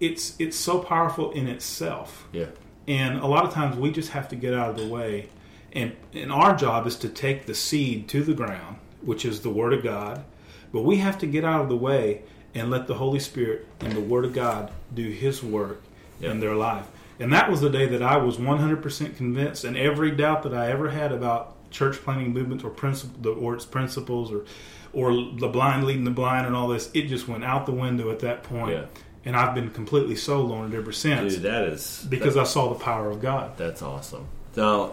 It's 0.00 0.34
it's 0.38 0.56
so 0.56 0.78
powerful 0.78 1.30
in 1.32 1.46
itself. 1.48 2.26
Yeah. 2.32 2.46
And 2.88 3.18
a 3.18 3.26
lot 3.26 3.44
of 3.44 3.52
times 3.52 3.76
we 3.76 3.90
just 3.90 4.10
have 4.10 4.28
to 4.28 4.36
get 4.36 4.54
out 4.54 4.70
of 4.70 4.76
the 4.76 4.86
way. 4.86 5.28
And, 5.72 5.96
and 6.14 6.32
our 6.32 6.54
job 6.54 6.86
is 6.86 6.96
to 6.96 7.08
take 7.08 7.46
the 7.46 7.54
seed 7.54 8.08
to 8.08 8.22
the 8.22 8.32
ground, 8.32 8.76
which 9.02 9.24
is 9.24 9.40
the 9.40 9.50
Word 9.50 9.72
of 9.72 9.82
God. 9.82 10.24
But 10.72 10.82
we 10.82 10.96
have 10.98 11.18
to 11.18 11.26
get 11.26 11.44
out 11.44 11.60
of 11.62 11.68
the 11.68 11.76
way 11.76 12.22
and 12.54 12.70
let 12.70 12.86
the 12.86 12.94
Holy 12.94 13.18
Spirit 13.18 13.66
and 13.80 13.92
the 13.92 14.00
Word 14.00 14.24
of 14.24 14.32
God 14.32 14.70
do 14.94 15.10
His 15.10 15.42
work 15.42 15.82
Yeah. 16.20 16.30
in 16.30 16.40
their 16.40 16.54
life. 16.54 16.86
And 17.18 17.32
that 17.32 17.50
was 17.50 17.60
the 17.60 17.70
day 17.70 17.86
that 17.86 18.02
I 18.02 18.18
was 18.18 18.36
100% 18.38 19.16
convinced, 19.16 19.64
and 19.64 19.76
every 19.76 20.10
doubt 20.12 20.42
that 20.44 20.54
I 20.54 20.70
ever 20.70 20.90
had 20.90 21.12
about 21.12 21.54
church 21.70 21.96
planting 21.96 22.32
movements 22.32 22.62
or 22.62 22.70
principle 22.70 23.36
or 23.38 23.54
its 23.54 23.64
principles 23.66 24.30
or 24.32 24.44
or 24.92 25.12
the 25.12 25.48
blind 25.48 25.84
leading 25.84 26.04
the 26.04 26.10
blind 26.10 26.46
and 26.46 26.56
all 26.56 26.68
this. 26.68 26.90
It 26.94 27.02
just 27.08 27.28
went 27.28 27.44
out 27.44 27.66
the 27.66 27.72
window 27.72 28.10
at 28.10 28.20
that 28.20 28.42
point. 28.44 28.72
Yeah. 28.72 28.84
And 29.26 29.36
I've 29.36 29.54
been 29.54 29.70
completely 29.70 30.16
sold 30.16 30.52
on 30.52 30.72
it 30.72 30.76
ever 30.76 30.92
since 30.92 31.34
Dude, 31.34 31.42
that 31.42 31.64
is 31.64 32.06
because 32.08 32.34
that- 32.34 32.40
I 32.42 32.44
saw 32.44 32.72
the 32.72 32.78
power 32.82 33.10
of 33.10 33.20
God. 33.20 33.56
That's 33.58 33.82
awesome. 33.82 34.26
Now, 34.56 34.92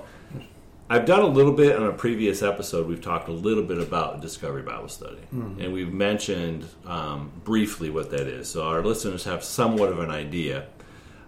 I've 0.89 1.05
done 1.05 1.21
a 1.21 1.27
little 1.27 1.53
bit 1.53 1.77
on 1.77 1.85
a 1.87 1.93
previous 1.93 2.41
episode. 2.43 2.87
We've 2.87 3.01
talked 3.01 3.29
a 3.29 3.31
little 3.31 3.63
bit 3.63 3.77
about 3.77 4.21
Discovery 4.21 4.61
Bible 4.63 4.89
Study, 4.89 5.21
and 5.31 5.71
we've 5.71 5.93
mentioned 5.93 6.65
um, 6.85 7.31
briefly 7.45 7.89
what 7.89 8.09
that 8.11 8.27
is. 8.27 8.49
So 8.49 8.63
our 8.63 8.81
listeners 8.83 9.23
have 9.23 9.43
somewhat 9.43 9.89
of 9.89 9.99
an 9.99 10.09
idea. 10.11 10.65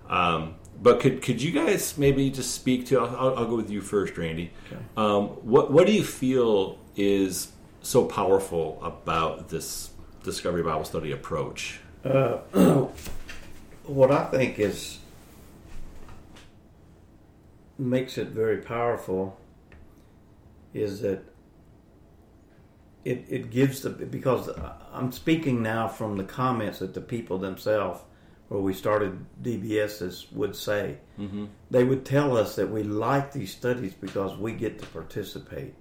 Um, 0.10 0.56
but 0.82 1.00
could 1.00 1.22
could 1.22 1.42
you 1.42 1.52
guys 1.52 1.98
maybe 1.98 2.30
just 2.30 2.54
speak 2.54 2.86
to? 2.88 3.00
I'll, 3.00 3.16
I'll- 3.16 3.36
I'll 3.38 3.46
go 3.48 3.56
with 3.56 3.70
you 3.72 3.82
first, 3.82 4.18
Randy. 4.18 4.52
Um, 4.98 5.28
what 5.46 5.72
what 5.72 5.88
do 5.88 5.94
you 5.94 6.04
feel 6.04 6.78
is 6.98 7.52
so 7.82 8.04
powerful 8.06 8.80
about 8.84 9.50
this 9.50 9.92
Discovery 10.24 10.64
Bible 10.64 10.86
Study 10.86 11.12
approach? 11.12 11.80
what 13.86 14.12
I 14.12 14.26
think 14.26 14.60
is 14.60 15.00
makes 17.78 18.18
it 18.18 18.28
very 18.30 18.58
powerful 18.58 19.38
is 20.74 21.02
that 21.02 21.24
it, 23.04 23.26
it 23.30 23.50
gives 23.52 23.82
the 23.82 23.90
because 23.90 24.50
I'm 24.94 25.12
speaking 25.12 25.62
now 25.62 25.88
from 25.88 26.18
the 26.18 26.24
comments 26.24 26.80
that 26.80 26.94
the 26.94 27.02
people 27.02 27.38
themselves 27.38 28.02
where 28.48 28.62
we 28.62 28.74
started 28.74 29.26
DBSs 29.42 30.32
would 30.32 30.56
say 30.56 30.98
Mm-hmm. 31.20 31.46
they 31.72 31.84
would 31.86 32.06
tell 32.06 32.38
us 32.38 32.56
that 32.58 32.70
we 32.70 32.84
like 32.84 33.32
these 33.32 33.52
studies 33.52 33.94
because 33.94 34.38
we 34.38 34.52
get 34.54 34.80
to 34.80 34.86
participate. 34.88 35.76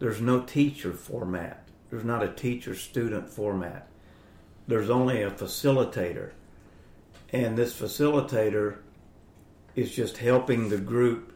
There's 0.00 0.20
no 0.20 0.40
teacher 0.42 0.92
format. 0.92 1.68
There's 1.90 2.04
not 2.04 2.22
a 2.24 2.28
teacher 2.28 2.74
student 2.74 3.28
format. 3.30 3.88
There's 4.68 4.90
only 4.90 5.22
a 5.22 5.30
facilitator. 5.30 6.30
And 7.32 7.56
this 7.56 7.78
facilitator 7.78 8.76
is 9.74 9.90
just 9.90 10.18
helping 10.18 10.68
the 10.68 10.78
group 10.78 11.34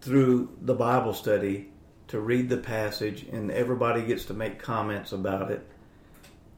through 0.00 0.56
the 0.60 0.74
Bible 0.74 1.14
study 1.14 1.70
to 2.08 2.20
read 2.20 2.48
the 2.48 2.58
passage, 2.58 3.22
and 3.24 3.50
everybody 3.50 4.02
gets 4.02 4.26
to 4.26 4.34
make 4.34 4.58
comments 4.58 5.12
about 5.12 5.50
it. 5.50 5.66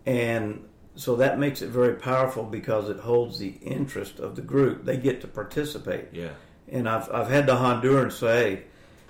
And 0.05 0.65
so 0.97 1.17
that 1.17 1.39
makes 1.39 1.63
it 1.63 1.69
very 1.69 1.95
powerful 1.95 2.43
because 2.43 2.89
it 2.89 2.99
holds 2.99 3.39
the 3.39 3.51
interest 3.63 4.19
of 4.19 4.37
the 4.37 4.43
group. 4.43 4.85
They 4.85 4.97
get 4.97 5.21
to 5.21 5.29
participate. 5.29 6.09
Yeah, 6.13 6.31
And 6.69 6.89
I've, 6.89 7.11
I've 7.13 7.29
had 7.29 7.47
the 7.47 7.55
Hondurans 7.55 8.13
say, 8.13 8.65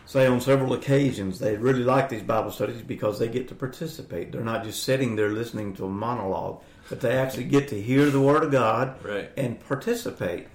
say 0.07 0.27
on 0.27 0.41
several 0.41 0.73
occasions 0.75 1.39
they 1.39 1.57
really 1.57 1.85
like 1.85 2.09
these 2.09 2.23
Bible 2.23 2.51
studies 2.51 2.83
because 2.83 3.19
they 3.19 3.29
get 3.29 3.49
to 3.49 3.55
participate. 3.55 4.33
They're 4.33 4.43
not 4.45 4.65
just 4.65 4.83
sitting 4.83 5.17
there 5.17 5.31
listening 5.31 5.75
to 5.77 5.87
a 5.87 5.89
monologue, 5.91 6.61
but 6.89 7.01
they 7.01 7.13
actually 7.17 7.45
get 7.45 7.69
to 7.69 7.81
hear 7.81 8.11
the 8.11 8.21
Word 8.21 8.45
of 8.45 8.51
God 8.53 9.03
Right. 9.05 9.31
and 9.37 9.59
participate 9.67 10.49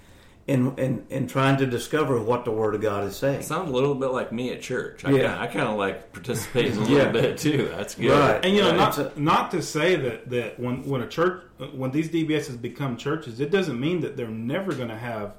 in, 0.47 0.75
in, 0.79 1.05
in 1.12 1.27
trying 1.27 1.57
to 1.57 1.67
discover 1.67 2.19
what 2.19 2.43
the 2.43 2.49
Word 2.51 2.73
of 2.73 2.81
God 2.81 3.03
is 3.03 3.15
saying. 3.15 3.41
It 3.41 3.45
sounds 3.45 3.69
a 3.69 3.73
little 3.73 3.93
bit 3.93 4.07
like 4.07 4.31
me 4.31 4.51
at 4.51 4.62
church. 4.62 5.05
I 5.05 5.12
Yeah. 5.12 5.17
kinda, 5.27 5.38
I 5.41 5.47
kind 5.47 5.67
of 5.67 5.77
like 5.77 6.12
participating 6.12 6.75
a 6.77 6.79
little 6.81 6.97
Yeah. 6.97 7.12
bit 7.12 7.38
too. 7.38 7.69
That's 7.75 7.93
good. 7.95 8.12
Right. 8.12 8.43
And 8.43 8.55
you 8.55 8.62
know, 8.62 8.69
Right. 8.69 8.77
not 8.77 8.97
It's 8.97 9.17
not 9.17 9.51
to 9.51 9.62
say 9.62 9.95
that 9.95 10.29
that 10.31 10.59
when 10.59 10.88
when 10.89 11.01
a 11.01 11.07
church 11.07 11.43
when 11.73 11.91
these 11.91 12.09
DBSs 12.09 12.59
become 12.62 12.97
churches, 12.97 13.39
it 13.39 13.51
doesn't 13.51 13.79
mean 13.79 13.99
that 14.01 14.15
they're 14.17 14.27
never 14.27 14.73
going 14.73 14.89
to 14.89 14.97
have 14.97 15.33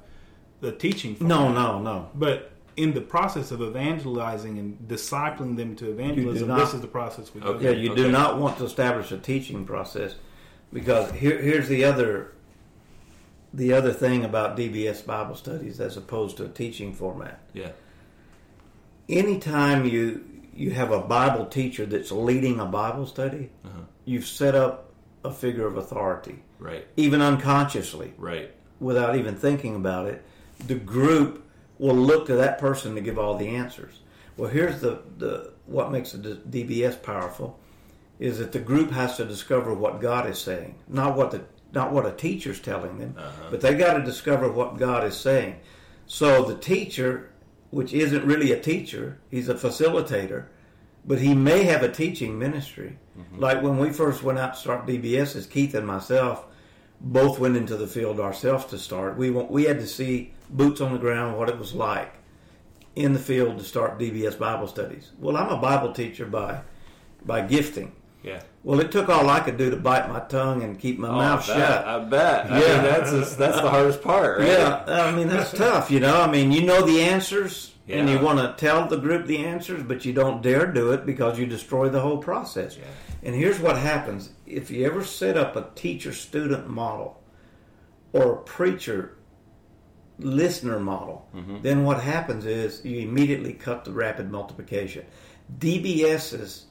the 0.61 0.71
teaching. 0.71 1.17
No, 1.19 1.39
format. 1.39 1.55
no, 1.55 1.81
no. 1.81 2.09
But 2.15 2.51
in 2.81 2.93
the 2.93 3.01
process 3.01 3.51
of 3.51 3.61
evangelizing 3.61 4.57
and 4.57 4.77
discipling 4.87 5.55
them 5.55 5.75
to 5.75 5.91
evangelism, 5.91 6.47
not- 6.47 6.59
this 6.59 6.73
is 6.73 6.81
the 6.81 6.87
process 6.87 7.31
we 7.33 7.39
go 7.41 7.49
Okay. 7.49 7.65
Yeah, 7.65 7.71
you 7.83 7.91
Okay. 7.91 8.03
do 8.03 8.11
not 8.11 8.39
want 8.39 8.57
to 8.57 8.65
establish 8.65 9.11
a 9.11 9.17
teaching 9.19 9.65
process 9.65 10.15
because 10.73 11.11
here, 11.11 11.39
here's 11.39 11.67
the 11.67 11.83
other 11.83 12.33
the 13.53 13.73
other 13.73 13.91
thing 13.91 14.23
about 14.23 14.55
DBS 14.55 15.01
Bible 15.05 15.35
studies 15.35 15.81
as 15.81 15.97
opposed 15.97 16.37
to 16.37 16.45
a 16.45 16.47
teaching 16.47 16.93
format. 16.93 17.39
Yeah. 17.53 17.71
anytime 19.09 19.85
you 19.85 20.23
you 20.53 20.71
have 20.71 20.91
a 20.91 20.99
Bible 20.99 21.45
teacher 21.45 21.85
that's 21.85 22.11
leading 22.11 22.59
a 22.59 22.65
Bible 22.65 23.05
study, 23.05 23.49
Uh-huh. 23.65 23.81
you've 24.05 24.25
set 24.27 24.53
up 24.53 24.91
a 25.23 25.31
figure 25.31 25.65
of 25.65 25.77
authority, 25.77 26.43
Right. 26.59 26.85
even 26.97 27.21
unconsciously, 27.21 28.13
Right. 28.17 28.51
without 28.79 29.15
even 29.15 29.35
thinking 29.35 29.75
about 29.75 30.07
it. 30.07 30.23
The 30.67 30.75
group 30.75 31.43
will 31.81 31.95
look 31.95 32.27
to 32.27 32.35
that 32.35 32.59
person 32.59 32.93
to 32.93 33.01
give 33.01 33.17
all 33.17 33.35
the 33.35 33.55
answers. 33.55 34.01
Well, 34.37 34.51
here's 34.51 34.81
the, 34.81 35.01
the 35.17 35.51
what 35.65 35.91
makes 35.91 36.13
a 36.13 36.19
D- 36.19 36.63
DBS 36.63 37.01
powerful 37.01 37.59
is 38.19 38.37
that 38.37 38.51
the 38.51 38.59
group 38.59 38.91
has 38.91 39.17
to 39.17 39.25
discover 39.25 39.73
what 39.73 39.99
God 39.99 40.29
is 40.29 40.39
saying, 40.39 40.75
not 40.87 41.17
what 41.17 41.31
the 41.31 41.41
not 41.73 41.91
what 41.91 42.05
a 42.05 42.11
teacher's 42.11 42.59
telling 42.59 42.99
them, 42.99 43.15
uh-huh. 43.17 43.47
but 43.49 43.61
they 43.61 43.73
got 43.73 43.95
to 43.95 44.03
discover 44.03 44.51
what 44.51 44.77
God 44.77 45.03
is 45.05 45.17
saying. 45.17 45.59
So 46.05 46.43
the 46.43 46.55
teacher, 46.55 47.31
which 47.71 47.93
isn't 47.93 48.25
really 48.25 48.51
a 48.51 48.59
teacher, 48.59 49.17
he's 49.31 49.49
a 49.49 49.55
facilitator, 49.55 50.47
but 51.03 51.19
he 51.19 51.33
may 51.33 51.63
have 51.63 51.81
a 51.81 51.91
teaching 51.91 52.37
ministry. 52.37 52.99
Mm-hmm. 53.17 53.39
Like 53.39 53.63
when 53.63 53.79
we 53.79 53.89
first 53.89 54.21
went 54.21 54.37
out 54.37 54.53
to 54.53 54.59
start 54.59 54.85
DBSs, 54.85 55.49
Keith 55.49 55.73
and 55.73 55.87
myself 55.87 56.45
both 57.03 57.39
went 57.39 57.57
into 57.57 57.75
the 57.77 57.87
field 57.87 58.19
ourselves 58.19 58.65
to 58.65 58.77
start. 58.77 59.17
We 59.17 59.31
want, 59.31 59.49
we 59.51 59.63
had 59.63 59.79
to 59.79 59.87
see 59.87 60.33
boots 60.49 60.81
on 60.81 60.93
the 60.93 60.99
ground 60.99 61.37
what 61.37 61.49
it 61.49 61.57
was 61.57 61.73
like 61.73 62.13
in 62.95 63.13
the 63.13 63.19
field 63.19 63.57
to 63.57 63.63
start 63.63 63.97
DBS 63.99 64.37
Bible 64.37 64.67
studies. 64.67 65.11
Well, 65.19 65.35
I'm 65.37 65.49
a 65.49 65.57
Bible 65.57 65.93
teacher 65.93 66.25
by 66.25 66.61
by 67.25 67.41
gifting. 67.41 67.93
Yeah. 68.23 68.41
Well, 68.63 68.79
it 68.79 68.91
took 68.91 69.09
all 69.09 69.29
I 69.29 69.39
could 69.39 69.57
do 69.57 69.71
to 69.71 69.77
bite 69.77 70.07
my 70.07 70.19
tongue 70.19 70.61
and 70.61 70.79
keep 70.79 70.99
my 70.99 71.07
Oh, 71.07 71.13
mouth 71.13 71.49
I 71.49 71.57
shut. 71.57 71.87
I 71.87 71.99
bet. 72.03 72.51
I 72.51 72.59
Yeah. 72.61 72.73
mean, 72.75 72.83
that's 72.83 73.11
just, 73.11 73.37
that's 73.39 73.59
the 73.61 73.69
hardest 73.69 74.01
part, 74.03 74.39
right? 74.39 74.47
Yeah, 74.47 74.83
I 74.87 75.11
mean 75.11 75.27
that's 75.27 75.51
tough, 75.51 75.89
you 75.89 75.99
know. 75.99 76.21
I 76.21 76.29
mean, 76.29 76.51
you 76.51 76.61
know 76.63 76.85
the 76.85 77.01
answers, 77.01 77.71
and 77.99 78.09
you 78.09 78.19
want 78.19 78.39
to 78.39 78.55
tell 78.63 78.87
the 78.87 78.97
group 78.97 79.25
the 79.25 79.45
answers, 79.45 79.83
but 79.83 80.05
you 80.05 80.13
don't 80.13 80.41
dare 80.41 80.65
do 80.65 80.91
it 80.91 81.05
because 81.05 81.37
you 81.37 81.45
destroy 81.45 81.89
the 81.89 82.01
whole 82.01 82.17
process. 82.17 82.77
Yeah. 82.77 82.85
And 83.23 83.35
here's 83.35 83.59
what 83.59 83.77
happens: 83.77 84.31
if 84.45 84.71
you 84.71 84.85
ever 84.85 85.03
set 85.03 85.37
up 85.37 85.55
a 85.55 85.69
teacher-student 85.75 86.69
model 86.69 87.21
or 88.13 88.33
a 88.33 88.37
preacher-listener 88.37 90.79
model, 90.79 91.27
mm-hmm. 91.35 91.61
then 91.61 91.83
what 91.83 92.01
happens 92.01 92.45
is 92.45 92.83
you 92.83 92.99
immediately 92.99 93.53
cut 93.53 93.85
the 93.85 93.91
rapid 93.91 94.31
multiplication. 94.31 95.05
DBSs 95.59 96.63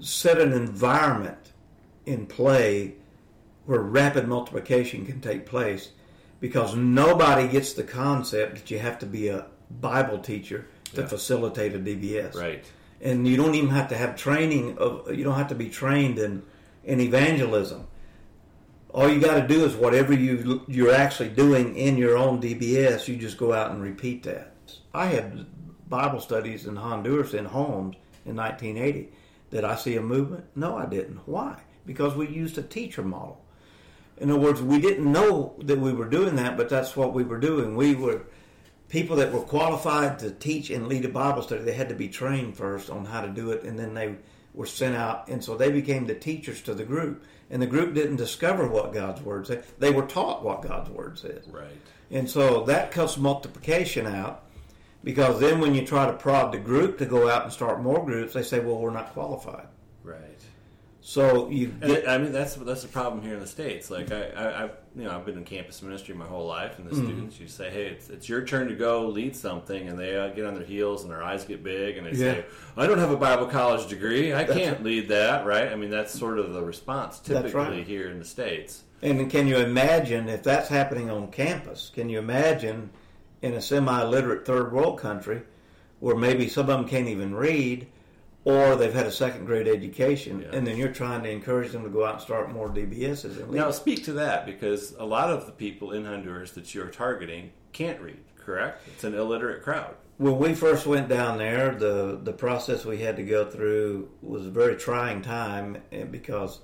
set 0.00 0.40
an 0.40 0.52
environment 0.52 1.52
in 2.04 2.26
play 2.26 2.94
where 3.64 3.80
rapid 3.80 4.28
multiplication 4.28 5.04
can 5.04 5.20
take 5.20 5.46
place 5.46 5.90
because 6.40 6.76
nobody 6.76 7.48
gets 7.48 7.72
the 7.72 7.82
concept 7.82 8.56
that 8.56 8.70
you 8.70 8.78
have 8.78 8.98
to 8.98 9.06
be 9.06 9.28
a 9.28 9.46
Bible 9.70 10.18
teacher 10.18 10.66
to 10.94 11.02
Yeah. 11.02 11.06
facilitate 11.06 11.74
a 11.74 11.78
DBS. 11.78 12.34
Right. 12.34 12.64
And 13.00 13.26
you 13.28 13.36
don't 13.36 13.54
even 13.54 13.70
have 13.70 13.88
to 13.88 13.96
have 13.96 14.16
training 14.16 14.78
of 14.78 15.12
you 15.14 15.24
don't 15.24 15.36
have 15.36 15.48
to 15.48 15.54
be 15.54 15.68
trained 15.68 16.18
in 16.18 16.42
in 16.84 17.00
evangelism. 17.00 17.86
All 18.94 19.08
you 19.08 19.20
got 19.20 19.40
to 19.40 19.46
do 19.46 19.64
is 19.64 19.74
whatever 19.74 20.14
you 20.14 20.62
you're 20.66 20.94
actually 20.94 21.28
doing 21.28 21.76
in 21.76 21.98
your 21.98 22.16
own 22.16 22.40
DBS, 22.40 23.08
you 23.08 23.16
just 23.16 23.36
go 23.36 23.52
out 23.52 23.70
and 23.70 23.82
repeat 23.82 24.22
that. 24.22 24.52
I 24.94 25.06
had 25.06 25.46
Bible 25.88 26.20
studies 26.20 26.66
in 26.66 26.76
Honduras 26.76 27.34
in 27.34 27.44
homes 27.46 27.96
in 28.24 28.36
1980. 28.36 29.12
Did 29.50 29.64
I 29.64 29.76
see 29.76 29.96
a 29.96 30.00
movement? 30.02 30.44
No, 30.54 30.76
I 30.76 30.86
didn't. 30.86 31.20
Why? 31.26 31.56
Because 31.84 32.16
we 32.16 32.26
used 32.28 32.58
a 32.58 32.62
teacher 32.62 33.02
model. 33.02 33.40
In 34.18 34.30
other 34.30 34.40
words, 34.40 34.62
we 34.62 34.80
didn't 34.80 35.10
know 35.12 35.54
that 35.62 35.78
we 35.78 35.92
were 35.92 36.08
doing 36.08 36.36
that, 36.36 36.56
but 36.56 36.68
that's 36.68 36.96
what 36.96 37.12
we 37.12 37.22
were 37.22 37.38
doing. 37.38 37.76
We 37.76 37.94
were 37.94 38.22
people 38.96 39.16
that 39.16 39.30
were 39.30 39.42
qualified 39.42 40.18
to 40.18 40.30
teach 40.30 40.70
and 40.70 40.88
lead 40.88 41.04
a 41.04 41.08
Bible 41.10 41.42
study. 41.42 41.62
They 41.62 41.74
had 41.74 41.90
to 41.90 41.94
be 41.94 42.08
trained 42.08 42.56
first 42.56 42.88
on 42.88 43.04
how 43.04 43.20
to 43.20 43.28
do 43.28 43.50
it, 43.50 43.62
and 43.62 43.78
then 43.78 43.92
they 43.92 44.14
were 44.54 44.64
sent 44.64 44.96
out, 44.96 45.28
and 45.28 45.44
so 45.44 45.54
they 45.54 45.70
became 45.70 46.06
the 46.06 46.14
teachers 46.14 46.62
to 46.62 46.72
the 46.72 46.82
group. 46.82 47.22
And 47.50 47.60
the 47.60 47.66
group 47.66 47.92
didn't 47.92 48.16
discover 48.16 48.66
what 48.66 48.94
God's 48.94 49.20
word 49.20 49.48
said; 49.48 49.64
they 49.78 49.90
were 49.90 50.06
taught 50.06 50.42
what 50.42 50.62
God's 50.62 50.88
word 50.88 51.18
said. 51.18 51.42
Right. 51.46 51.76
And 52.10 52.30
so 52.30 52.64
that 52.64 52.90
cuts 52.90 53.18
multiplication 53.18 54.06
out 54.06 54.44
because 55.04 55.40
then 55.40 55.60
when 55.60 55.74
you 55.74 55.84
try 55.84 56.06
to 56.06 56.14
prod 56.14 56.50
the 56.50 56.58
group 56.58 56.96
to 56.96 57.04
go 57.04 57.28
out 57.28 57.44
and 57.44 57.52
start 57.52 57.82
more 57.82 58.02
groups, 58.02 58.32
they 58.32 58.42
say, 58.42 58.60
"Well, 58.60 58.78
we're 58.78 58.92
not 58.92 59.12
qualified." 59.12 59.66
Right. 61.06 61.12
So 61.12 61.48
you 61.50 61.68
get 61.68 62.08
I 62.08 62.18
mean, 62.18 62.32
that's 62.32 62.56
that's 62.56 62.82
the 62.82 62.88
problem 62.88 63.22
here 63.22 63.34
in 63.34 63.40
the 63.40 63.46
states. 63.46 63.90
Like 63.90 64.10
I, 64.10 64.28
I, 64.30 64.64
I've 64.64 64.76
you 64.96 65.04
know 65.04 65.14
I've 65.14 65.24
been 65.24 65.38
in 65.38 65.44
campus 65.44 65.80
ministry 65.80 66.16
my 66.16 66.26
whole 66.26 66.46
life, 66.46 66.78
and 66.80 66.88
the 66.88 66.96
students 66.96 67.38
you 67.38 67.46
say, 67.46 67.70
hey, 67.70 67.86
it's, 67.86 68.10
it's 68.10 68.28
your 68.28 68.44
turn 68.44 68.66
to 68.68 68.74
go 68.74 69.06
lead 69.06 69.36
something, 69.36 69.88
and 69.88 69.96
they 69.96 70.16
uh, 70.16 70.28
get 70.28 70.44
on 70.46 70.54
their 70.54 70.64
heels 70.64 71.02
and 71.02 71.10
their 71.10 71.22
eyes 71.22 71.44
get 71.44 71.62
big, 71.62 71.96
and 71.96 72.06
they 72.06 72.10
Yeah. 72.10 72.34
say, 72.34 72.44
I 72.76 72.88
don't 72.88 72.98
have 72.98 73.12
a 73.12 73.16
Bible 73.16 73.46
college 73.46 73.88
degree, 73.88 74.32
I 74.32 74.42
That's 74.44 74.58
can't 74.58 74.82
lead 74.82 75.08
that, 75.08 75.46
right? 75.46 75.68
I 75.68 75.76
mean, 75.76 75.90
that's 75.90 76.16
sort 76.18 76.40
of 76.40 76.52
the 76.52 76.62
response 76.62 77.20
typically 77.20 77.52
right. 77.52 77.86
here 77.86 78.10
in 78.10 78.18
the 78.18 78.24
states. 78.24 78.82
And 79.00 79.30
can 79.30 79.46
you 79.46 79.58
imagine 79.58 80.28
if 80.28 80.42
that's 80.42 80.68
happening 80.68 81.08
on 81.08 81.30
campus? 81.30 81.92
Can 81.94 82.08
you 82.08 82.18
imagine 82.18 82.90
in 83.42 83.52
a 83.52 83.60
semi-literate 83.60 84.44
third 84.44 84.72
world 84.72 84.98
country 84.98 85.42
where 86.00 86.16
maybe 86.16 86.48
some 86.48 86.62
of 86.68 86.78
them 86.78 86.88
can't 86.88 87.06
even 87.08 87.34
read, 87.34 87.86
or 88.46 88.76
they've 88.76 88.94
had 88.94 89.06
a 89.06 89.10
second 89.10 89.44
grade 89.44 89.66
education, 89.66 90.40
Yeah. 90.40 90.56
and 90.56 90.64
then 90.64 90.76
you're 90.76 90.92
trying 90.92 91.24
to 91.24 91.28
encourage 91.30 91.72
them 91.72 91.82
to 91.82 91.88
go 91.90 92.04
out 92.04 92.14
and 92.14 92.22
start 92.22 92.52
more 92.52 92.68
DBSs. 92.68 93.38
And 93.40 93.50
Now, 93.50 93.72
speak 93.72 94.04
to 94.04 94.12
that 94.12 94.46
because 94.46 94.94
a 95.00 95.04
lot 95.04 95.30
of 95.30 95.46
the 95.46 95.52
people 95.52 95.90
in 95.90 96.04
Honduras 96.04 96.52
that 96.52 96.72
you're 96.72 96.86
targeting 96.86 97.50
can't 97.72 98.00
read, 98.00 98.18
correct? 98.38 98.86
It's 98.86 99.02
an 99.02 99.14
illiterate 99.14 99.62
crowd. 99.64 99.96
when 100.18 100.38
we 100.38 100.54
first 100.54 100.86
went 100.86 101.08
down 101.08 101.36
there, 101.38 101.74
the 101.74 102.18
the 102.22 102.32
process 102.32 102.84
we 102.86 102.98
had 102.98 103.16
to 103.16 103.22
go 103.24 103.44
through 103.50 104.08
was 104.22 104.46
a 104.46 104.50
very 104.50 104.76
trying 104.76 105.20
time 105.22 105.76
eh, 105.92 106.04
because 106.04 106.60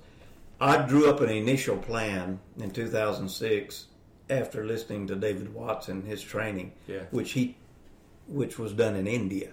I 0.61 0.77
drew 0.87 1.07
up 1.09 1.19
an 1.19 1.29
initial 1.29 1.77
plan 1.77 2.39
in 2.57 2.71
2006 2.71 3.87
after 4.29 4.65
listening 4.65 5.05
to 5.07 5.15
David 5.15 5.53
Watson 5.53 6.01
his 6.03 6.21
training, 6.23 6.71
Yeah. 6.87 7.01
which 7.11 7.33
he 7.33 7.57
which 8.27 8.57
was 8.57 8.71
done 8.73 8.95
in 8.95 9.05
India. 9.05 9.49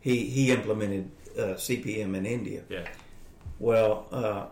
He 0.00 0.24
he 0.26 0.50
implemented 0.52 1.10
uh, 1.38 1.54
CPM 1.54 2.14
in 2.16 2.26
India. 2.26 2.62
Yeah. 2.68 2.86
Well, 3.58 4.06
uh, 4.12 4.46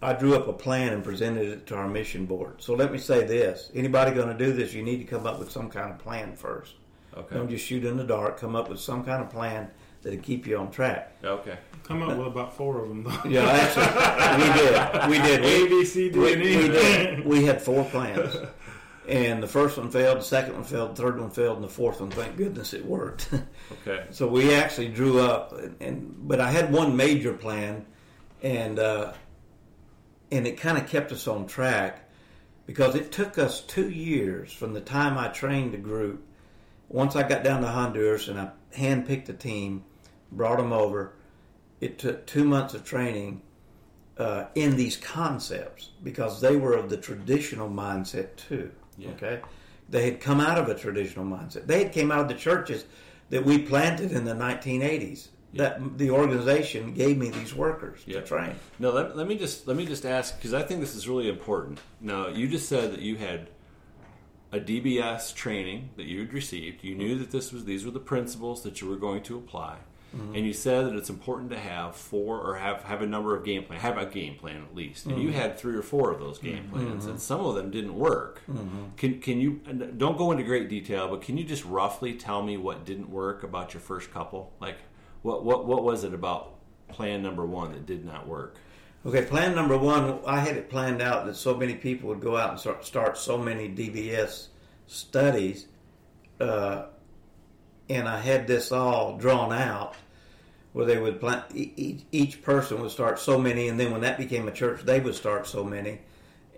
I 0.00 0.12
drew 0.14 0.34
up 0.36 0.48
a 0.48 0.52
plan 0.52 0.92
and 0.92 1.02
presented 1.04 1.46
it 1.48 1.66
to 1.66 1.74
our 1.76 1.88
mission 1.88 2.24
board. 2.26 2.62
So 2.62 2.74
let 2.74 2.92
me 2.92 2.98
say 2.98 3.24
this: 3.26 3.70
anybody 3.74 4.12
going 4.12 4.28
to 4.36 4.44
do 4.44 4.52
this, 4.52 4.72
you 4.72 4.82
need 4.82 4.98
to 4.98 5.04
come 5.04 5.26
up 5.26 5.38
with 5.38 5.50
some 5.50 5.68
kind 5.68 5.90
of 5.90 5.98
plan 5.98 6.34
first. 6.36 6.74
Okay. 7.16 7.34
Don't 7.34 7.50
just 7.50 7.66
shoot 7.66 7.84
in 7.84 7.96
the 7.96 8.04
dark. 8.04 8.38
Come 8.38 8.54
up 8.54 8.68
with 8.68 8.78
some 8.80 9.04
kind 9.04 9.22
of 9.22 9.28
plan 9.30 9.68
that'll 10.02 10.20
keep 10.20 10.46
you 10.46 10.56
on 10.56 10.70
track. 10.70 11.12
Okay. 11.24 11.58
Come 11.82 12.02
up 12.02 12.16
with 12.16 12.26
about 12.28 12.54
four 12.56 12.80
of 12.82 12.88
them. 12.88 13.02
though. 13.04 13.28
Yeah, 13.28 13.44
actually, 13.48 14.44
we 14.44 14.52
did. 14.58 15.08
We 15.10 15.18
did. 15.18 15.44
A, 15.44 15.62
We, 15.62 15.68
B, 15.68 15.84
C, 15.84 16.10
D, 16.10 16.18
we, 16.18 16.32
and 16.34 16.42
we 16.42 16.48
E. 16.64 16.68
did. 16.68 17.24
We 17.26 17.44
had 17.44 17.60
four 17.60 17.84
plans, 17.86 18.36
and 19.08 19.42
the 19.42 19.48
first 19.48 19.78
one 19.78 19.90
failed, 19.90 20.18
the 20.18 20.22
second 20.24 20.54
one 20.54 20.64
failed, 20.64 20.94
the 20.94 21.02
third 21.02 21.18
one 21.18 21.30
failed, 21.30 21.56
and 21.56 21.64
the 21.64 21.70
fourth 21.70 22.00
one, 22.00 22.10
thank 22.10 22.36
goodness, 22.36 22.74
it 22.74 22.84
worked. 22.84 23.30
Okay. 23.86 24.06
so 24.10 24.26
we 24.26 24.54
actually 24.54 24.88
drew 24.88 25.20
up, 25.20 25.52
and, 25.52 25.76
and 25.80 26.14
but 26.26 26.40
I 26.40 26.50
had 26.50 26.72
one 26.72 26.96
major 26.96 27.34
plan, 27.34 27.84
and 28.42 28.78
uh, 28.78 29.12
and 30.30 30.46
it 30.46 30.58
kind 30.58 30.78
of 30.78 30.88
kept 30.88 31.12
us 31.12 31.28
on 31.28 31.46
track 31.46 32.08
because 32.64 32.94
it 32.94 33.12
took 33.12 33.38
us 33.38 33.60
two 33.60 33.90
years 33.90 34.52
from 34.52 34.72
the 34.72 34.80
time 34.80 35.18
I 35.18 35.28
trained 35.28 35.72
the 35.72 35.78
group. 35.78 36.26
Once 36.88 37.14
I 37.14 37.28
got 37.28 37.44
down 37.44 37.60
to 37.60 37.68
Honduras 37.68 38.28
and 38.28 38.40
I 38.40 38.50
handpicked 38.74 39.28
a 39.28 39.34
team, 39.34 39.84
brought 40.32 40.58
them 40.58 40.72
over. 40.72 41.12
It 41.80 41.98
took 41.98 42.26
two 42.26 42.44
months 42.44 42.74
of 42.74 42.84
training 42.84 43.42
uh, 44.16 44.46
in 44.54 44.76
these 44.76 44.96
concepts 44.96 45.90
because 46.02 46.40
they 46.40 46.56
were 46.56 46.72
of 46.72 46.90
the 46.90 46.96
traditional 46.96 47.68
mindset 47.68 48.36
too. 48.36 48.70
Yeah. 48.98 49.10
Okay, 49.10 49.40
they 49.88 50.04
had 50.04 50.20
come 50.20 50.40
out 50.40 50.58
of 50.58 50.68
a 50.68 50.74
traditional 50.74 51.24
mindset. 51.24 51.66
They 51.66 51.82
had 51.84 51.92
came 51.92 52.10
out 52.10 52.20
of 52.20 52.28
the 52.28 52.34
churches 52.34 52.84
that 53.30 53.44
we 53.44 53.58
planted 53.58 54.12
in 54.12 54.24
the 54.24 54.34
1980s. 54.34 55.28
That 55.54 55.96
the 55.96 56.10
organization 56.10 56.92
gave 56.92 57.16
me 57.16 57.30
these 57.30 57.54
workers 57.54 58.00
Yeah. 58.06 58.20
to 58.20 58.26
train. 58.26 58.54
No, 58.78 58.90
let, 58.90 59.16
let 59.16 59.26
me 59.26 59.38
just 59.38 59.66
let 59.66 59.78
me 59.78 59.86
just 59.86 60.04
ask 60.04 60.36
because 60.36 60.52
I 60.52 60.62
think 60.62 60.80
this 60.80 60.94
is 60.94 61.08
really 61.08 61.28
important. 61.28 61.80
Now, 62.02 62.28
you 62.28 62.48
just 62.48 62.68
said 62.68 62.92
that 62.92 63.00
you 63.00 63.16
had 63.16 63.48
a 64.52 64.60
DBS 64.60 65.34
training 65.34 65.88
that 65.96 66.04
you 66.04 66.20
had 66.20 66.34
received. 66.34 66.84
You 66.84 66.94
knew 66.94 67.18
that 67.18 67.30
this 67.30 67.50
was 67.50 67.64
these 67.64 67.84
were 67.86 67.90
the 67.90 67.98
principles 67.98 68.62
that 68.62 68.82
you 68.82 68.88
were 68.90 68.96
going 68.96 69.22
to 69.24 69.38
apply, 69.38 69.78
Mm-hmm. 70.16 70.36
and 70.36 70.46
you 70.46 70.54
said 70.54 70.86
that 70.86 70.96
it's 70.96 71.10
important 71.10 71.50
to 71.50 71.58
have 71.58 71.94
four 71.94 72.40
or 72.40 72.56
have 72.56 72.82
have 72.84 73.02
a 73.02 73.06
number 73.06 73.36
of 73.36 73.44
game 73.44 73.64
plan, 73.64 73.78
have 73.78 73.98
a 73.98 74.06
game 74.06 74.36
plan 74.36 74.62
at 74.62 74.74
least. 74.74 75.04
And 75.04 75.20
you 75.20 75.28
mm-hmm. 75.28 75.38
had 75.38 75.58
three 75.58 75.76
or 75.76 75.82
four 75.82 76.10
of 76.10 76.18
those 76.18 76.38
game 76.38 76.64
mm-hmm. 76.64 76.86
plans, 76.86 77.04
and 77.04 77.20
some 77.20 77.40
of 77.44 77.54
them 77.54 77.70
didn't 77.70 77.94
work. 77.94 78.42
Can 78.96 79.20
can 79.20 79.38
you 79.38 79.60
don't 79.96 80.16
go 80.16 80.32
into 80.32 80.44
great 80.44 80.70
detail, 80.70 81.08
but 81.08 81.20
can 81.20 81.36
you 81.36 81.44
just 81.44 81.64
roughly 81.64 82.14
tell 82.14 82.42
me 82.42 82.56
what 82.56 82.86
didn't 82.86 83.10
work 83.10 83.42
about 83.42 83.74
your 83.74 83.82
first 83.82 84.10
couple? 84.10 84.52
Like 84.60 84.78
what 85.22 85.44
what 85.44 85.66
what 85.66 85.84
was 85.84 86.04
it 86.04 86.14
about 86.14 86.54
plan 86.88 87.22
number 87.22 87.44
one 87.44 87.72
that 87.72 87.84
did 87.84 88.04
not 88.04 88.26
work? 88.26 88.56
Okay, 89.06 89.24
plan 89.24 89.54
number 89.54 89.78
one, 89.78 90.18
I 90.26 90.40
had 90.40 90.56
it 90.56 90.68
planned 90.68 91.00
out 91.00 91.24
that 91.26 91.36
so 91.36 91.54
many 91.54 91.74
people 91.74 92.08
would 92.08 92.20
go 92.20 92.36
out 92.36 92.50
and 92.50 92.58
start, 92.58 92.84
start 92.84 93.16
so 93.16 93.38
many 93.38 93.68
DBS 93.68 94.48
studies, 94.86 95.66
uh, 96.40 96.86
and 97.88 98.08
I 98.08 98.20
had 98.20 98.46
this 98.46 98.72
all 98.72 99.16
drawn 99.16 99.52
out 99.52 99.94
where 100.72 100.86
they 100.86 100.98
would 100.98 101.20
plan, 101.20 101.42
e- 101.54 101.72
each, 101.76 102.02
each 102.12 102.42
person 102.42 102.80
would 102.80 102.90
start 102.90 103.18
so 103.18 103.38
many, 103.38 103.68
and 103.68 103.80
then 103.80 103.90
when 103.90 104.02
that 104.02 104.18
became 104.18 104.48
a 104.48 104.52
church, 104.52 104.82
they 104.82 105.00
would 105.00 105.14
start 105.14 105.46
so 105.46 105.64
many, 105.64 105.98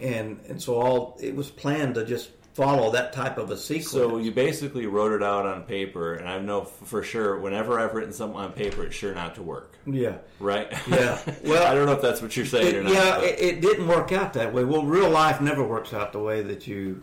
and 0.01 0.41
and 0.49 0.61
so 0.61 0.75
all 0.81 1.19
it 1.21 1.35
was 1.35 1.51
planned 1.51 1.95
to 1.95 2.05
just 2.05 2.31
follow 2.53 2.91
that 2.91 3.13
type 3.13 3.39
of 3.39 3.51
a 3.51 3.57
sequence. 3.57 3.91
So 3.91 4.19
you 4.19 4.33
basically 4.33 4.87
wrote 4.87 5.13
it 5.13 5.23
out 5.23 5.47
on 5.47 5.63
paper, 5.63 6.15
and 6.15 6.29
I 6.29 6.39
know 6.39 6.65
for 6.65 7.03
sure 7.03 7.39
whenever 7.39 7.79
I've 7.79 7.95
written 7.95 8.13
something 8.13 8.39
on 8.39 8.53
paper, 8.53 8.85
it's 8.85 8.95
sure 8.95 9.15
not 9.15 9.37
to 9.37 9.43
work, 9.43 9.75
yeah. 9.87 10.19
right? 10.39 10.71
Yeah. 10.89 11.19
Well, 11.45 11.67
I 11.67 11.75
don't 11.75 11.87
know 11.87 11.93
if 11.93 12.03
that's 12.03 12.21
what 12.21 12.37
you're 12.37 12.47
saying 12.47 12.75
or 12.75 12.83
not. 12.83 12.93
yeah, 12.93 13.21
it, 13.23 13.41
it 13.41 13.61
didn't 13.61 13.89
work 13.89 14.13
out 14.13 14.35
that 14.35 14.53
way. 14.53 14.65
Well, 14.65 14.85
real 14.85 15.09
life 15.09 15.41
never 15.41 15.65
works 15.65 15.95
out 15.95 16.13
the 16.13 16.19
way 16.19 16.43
that 16.43 16.67
you 16.67 17.03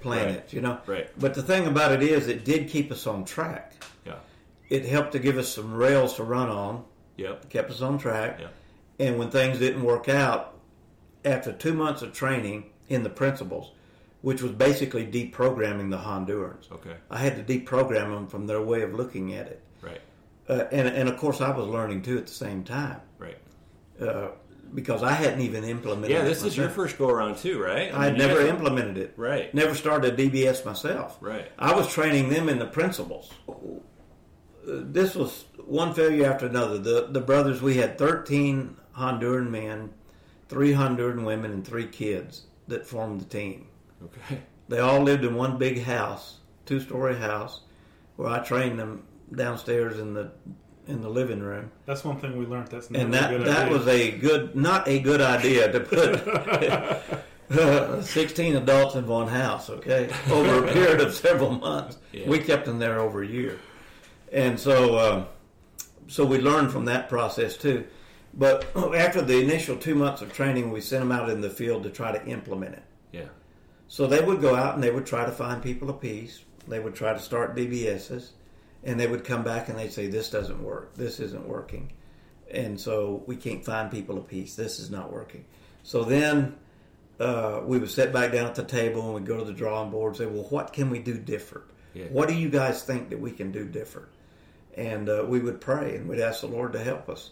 plan 0.00 0.34
Right. 0.34 0.52
you 0.52 0.60
know. 0.60 0.78
Right. 0.86 1.08
But 1.18 1.34
the 1.34 1.42
thing 1.42 1.66
about 1.66 1.92
it 1.92 2.02
is, 2.02 2.28
it 2.28 2.44
did 2.44 2.68
keep 2.68 2.90
us 2.92 3.06
on 3.06 3.24
track. 3.24 3.72
yeah. 4.06 4.16
It 4.68 4.84
helped 4.84 5.12
to 5.12 5.18
give 5.18 5.38
us 5.38 5.48
some 5.48 5.72
rails 5.74 6.14
to 6.16 6.24
run 6.24 6.48
on, 6.48 6.84
Yep. 7.16 7.48
kept 7.50 7.70
us 7.70 7.80
on 7.80 7.98
track. 7.98 8.38
Yeah. 8.40 8.48
And 9.06 9.18
when 9.18 9.30
things 9.30 9.58
didn't 9.58 9.82
work 9.82 10.08
out, 10.08 10.54
after 11.24 11.52
two 11.52 11.74
months 11.74 12.02
of 12.02 12.12
training 12.12 12.70
in 12.88 13.02
the 13.02 13.10
principles, 13.10 13.72
which 14.22 14.42
was 14.42 14.52
basically 14.52 15.06
deprogramming 15.06 15.90
the 15.90 15.98
Hondurans, 15.98 16.70
Okay. 16.72 16.94
I 17.10 17.18
had 17.18 17.36
to 17.46 17.58
deprogram 17.58 18.12
them 18.14 18.26
from 18.26 18.46
their 18.46 18.60
way 18.60 18.82
of 18.82 18.92
looking 18.94 19.32
at 19.34 19.46
it. 19.46 19.62
Right. 19.80 20.00
Uh, 20.48 20.64
and, 20.72 20.88
and 20.88 21.08
of 21.08 21.16
course, 21.18 21.40
I 21.40 21.50
was 21.50 21.66
learning 21.66 22.02
too 22.02 22.18
at 22.18 22.26
the 22.26 22.32
same 22.32 22.64
time 22.64 23.00
Right. 23.18 23.38
uh, 24.00 24.28
because 24.74 25.02
I 25.02 25.12
hadn't 25.12 25.40
even 25.40 25.64
implemented. 25.64 26.10
Yeah, 26.10 26.22
this 26.22 26.42
is 26.42 26.56
your 26.56 26.68
first 26.68 26.98
go 26.98 27.08
around 27.08 27.38
too, 27.38 27.62
right? 27.62 27.92
I 27.92 28.04
had 28.04 28.12
mean, 28.14 28.22
you 28.22 28.28
never 28.28 28.46
implemented 28.46 28.98
it. 28.98 29.14
Right. 29.16 29.52
Never 29.54 29.74
started 29.74 30.18
a 30.18 30.30
DBS 30.30 30.64
myself. 30.64 31.16
Right. 31.20 31.50
I 31.58 31.74
was 31.74 31.88
training 31.88 32.28
them 32.28 32.48
in 32.48 32.58
the 32.58 32.66
principles. 32.66 33.32
This 34.64 35.14
was 35.14 35.44
one 35.64 35.94
failure 35.94 36.30
after 36.30 36.46
another. 36.46 36.78
The 36.78 37.08
the 37.10 37.20
brothers 37.20 37.62
we 37.62 37.76
had 37.76 37.98
thirteen 37.98 38.76
Honduran 38.96 39.50
men, 39.50 39.90
three 40.48 40.72
Honduran 40.72 41.24
women, 41.24 41.52
and 41.52 41.66
three 41.66 41.86
kids 41.86 42.42
that 42.66 42.86
formed 42.86 43.20
the 43.20 43.24
team. 43.24 43.68
Okay. 44.02 44.42
They 44.68 44.80
all 44.80 45.00
lived 45.00 45.24
in 45.24 45.34
one 45.34 45.58
big 45.58 45.82
house, 45.82 46.38
two 46.66 46.80
story 46.80 47.16
house, 47.16 47.62
where 48.16 48.28
I 48.28 48.40
trained 48.40 48.78
them 48.78 49.04
downstairs 49.34 49.98
in 49.98 50.14
the 50.14 50.32
in 50.88 51.02
the 51.02 51.08
living 51.08 51.40
room. 51.40 51.70
That's 51.86 52.02
one 52.04 52.18
thing 52.18 52.36
we 52.36 52.46
learned. 52.46 52.68
That's 52.68 52.90
never 52.90 53.04
And 53.04 53.14
a 53.14 53.18
that 53.18 53.30
good 53.30 53.46
that 53.46 53.58
idea. 53.66 53.78
was 53.78 53.86
a 53.88 54.10
good, 54.18 54.56
not 54.56 54.88
a 54.88 54.98
good 54.98 55.20
idea 55.20 55.70
to 55.70 55.80
put 55.80 57.58
uh, 57.58 58.02
sixteen 58.02 58.56
adults 58.56 58.94
in 58.94 59.06
one 59.06 59.28
house. 59.28 59.70
Okay, 59.70 60.10
over 60.30 60.64
a 60.64 60.72
period 60.72 61.00
of 61.00 61.14
several 61.14 61.50
months, 61.52 61.98
Yeah. 62.12 62.28
we 62.28 62.38
kept 62.38 62.64
them 62.66 62.78
there 62.78 62.98
over 63.00 63.22
a 63.22 63.26
year, 63.26 63.58
and 64.32 64.58
so 64.58 64.98
um, 64.98 65.26
so 66.08 66.24
we 66.24 66.38
learned 66.38 66.72
from 66.72 66.86
that 66.86 67.08
process 67.08 67.56
too. 67.56 67.84
But 68.34 68.66
after 68.94 69.22
the 69.22 69.40
initial 69.40 69.76
two 69.76 69.94
months 69.94 70.22
of 70.22 70.32
training, 70.32 70.70
we 70.70 70.80
sent 70.80 71.02
them 71.02 71.12
out 71.12 71.28
in 71.30 71.40
the 71.40 71.50
field 71.50 71.82
to 71.84 71.90
try 71.90 72.12
to 72.12 72.24
implement 72.26 72.74
it. 72.74 72.82
Yeah. 73.12 73.24
So 73.88 74.06
they 74.06 74.20
would 74.20 74.40
go 74.40 74.54
out 74.54 74.74
and 74.74 74.82
they 74.82 74.90
would 74.90 75.06
try 75.06 75.24
to 75.24 75.32
find 75.32 75.62
people 75.62 75.88
of 75.90 76.00
peace. 76.00 76.44
They 76.66 76.78
would 76.78 76.94
try 76.94 77.14
to 77.14 77.18
start 77.18 77.56
DBSs, 77.56 78.30
and 78.84 78.98
they 78.98 79.06
would 79.06 79.24
come 79.24 79.42
back 79.42 79.68
and 79.68 79.78
they'd 79.78 79.92
say, 79.92 80.06
"This 80.06 80.30
doesn't 80.30 80.62
work. 80.62 80.94
This 80.94 81.20
isn't 81.20 81.46
working," 81.46 81.92
and 82.50 82.80
so 82.80 83.22
we 83.26 83.36
can't 83.36 83.64
find 83.64 83.90
people 83.90 84.18
of 84.18 84.28
peace. 84.28 84.54
This 84.54 84.78
is 84.78 84.90
not 84.90 85.12
working. 85.12 85.44
So 85.82 86.04
then 86.04 86.56
uh, 87.18 87.62
we 87.64 87.78
would 87.78 87.90
sit 87.90 88.12
back 88.12 88.32
down 88.32 88.46
at 88.46 88.54
the 88.54 88.64
table 88.64 89.02
and 89.04 89.14
we'd 89.14 89.26
go 89.26 89.38
to 89.38 89.44
the 89.44 89.52
drawing 89.52 89.90
board 89.90 90.10
and 90.10 90.16
say, 90.18 90.26
"Well, 90.26 90.44
what 90.50 90.72
can 90.72 90.90
we 90.90 90.98
do 90.98 91.18
different? 91.18 91.66
Yeah. 91.94 92.06
What 92.06 92.28
do 92.28 92.34
you 92.34 92.48
guys 92.48 92.82
think 92.82 93.10
that 93.10 93.20
we 93.20 93.32
can 93.32 93.52
do 93.52 93.64
different?" 93.64 94.08
And 94.74 95.08
uh, 95.08 95.24
we 95.26 95.40
would 95.40 95.60
pray 95.60 95.96
and 95.96 96.08
we'd 96.08 96.20
ask 96.20 96.42
the 96.42 96.46
Lord 96.46 96.72
to 96.74 96.82
help 96.82 97.08
us. 97.08 97.30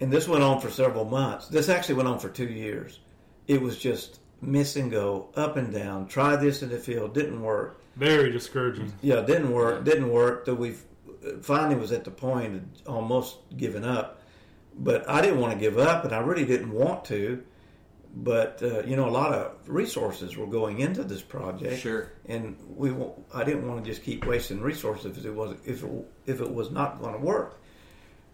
And 0.00 0.12
this 0.12 0.28
went 0.28 0.44
on 0.44 0.60
for 0.60 0.70
several 0.70 1.04
months. 1.04 1.48
This 1.48 1.68
actually 1.68 1.96
went 1.96 2.08
on 2.08 2.18
for 2.18 2.28
two 2.28 2.48
years. 2.48 3.00
It 3.46 3.60
was 3.60 3.78
just 3.78 4.20
miss 4.40 4.76
and 4.76 4.90
go, 4.90 5.28
up 5.34 5.56
and 5.56 5.72
down. 5.72 6.06
Try 6.06 6.36
this 6.36 6.62
in 6.62 6.68
the 6.68 6.78
field, 6.78 7.14
didn't 7.14 7.42
work. 7.42 7.80
Very 7.98 8.30
discouraging. 8.30 8.92
Yeah, 9.02 9.20
didn't 9.22 9.52
work, 9.52 9.84
didn't 9.84 10.10
work. 10.10 10.44
That 10.46 10.54
we 10.54 10.74
finally 11.42 11.74
was 11.74 11.92
at 11.92 12.04
the 12.04 12.10
point 12.10 12.54
of 12.54 12.62
almost 12.94 13.36
giving 13.56 13.84
up. 13.84 14.22
But 14.80 15.08
I 15.08 15.20
didn't 15.20 15.40
want 15.40 15.52
to 15.54 15.58
give 15.58 15.76
up, 15.78 16.04
and 16.04 16.14
I 16.14 16.20
really 16.20 16.44
didn't 16.44 16.70
want 16.72 17.04
to. 17.06 17.42
But 18.14 18.60
uh, 18.62 18.82
you 18.84 18.96
know, 18.96 19.08
a 19.08 19.10
lot 19.10 19.34
of 19.34 19.68
resources 19.68 20.36
were 20.36 20.46
going 20.46 20.80
into 20.80 21.04
this 21.04 21.20
project, 21.22 21.80
Sure. 21.80 22.10
and 22.26 22.56
we 22.68 22.90
I 23.34 23.44
didn't 23.44 23.68
want 23.68 23.84
to 23.84 23.90
just 23.90 24.02
keep 24.02 24.24
wasting 24.26 24.60
resources 24.60 25.18
if 25.18 25.24
it 25.24 25.34
was 25.34 25.56
if 25.66 25.82
it, 25.84 25.90
if 26.26 26.40
it 26.40 26.52
was 26.52 26.70
not 26.70 27.00
going 27.00 27.12
to 27.14 27.20
work. 27.20 27.60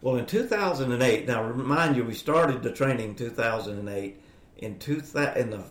Well, 0.01 0.17
in 0.17 0.25
2008, 0.25 1.27
now 1.27 1.43
remind 1.43 1.95
you, 1.95 2.03
we 2.05 2.13
started 2.13 2.61
the 2.61 2.71
training 2.71 3.09
in 3.09 3.15
2008. 3.15 4.21
In 4.57 4.79
two 4.79 5.01
in 5.35 5.49
the 5.49 5.63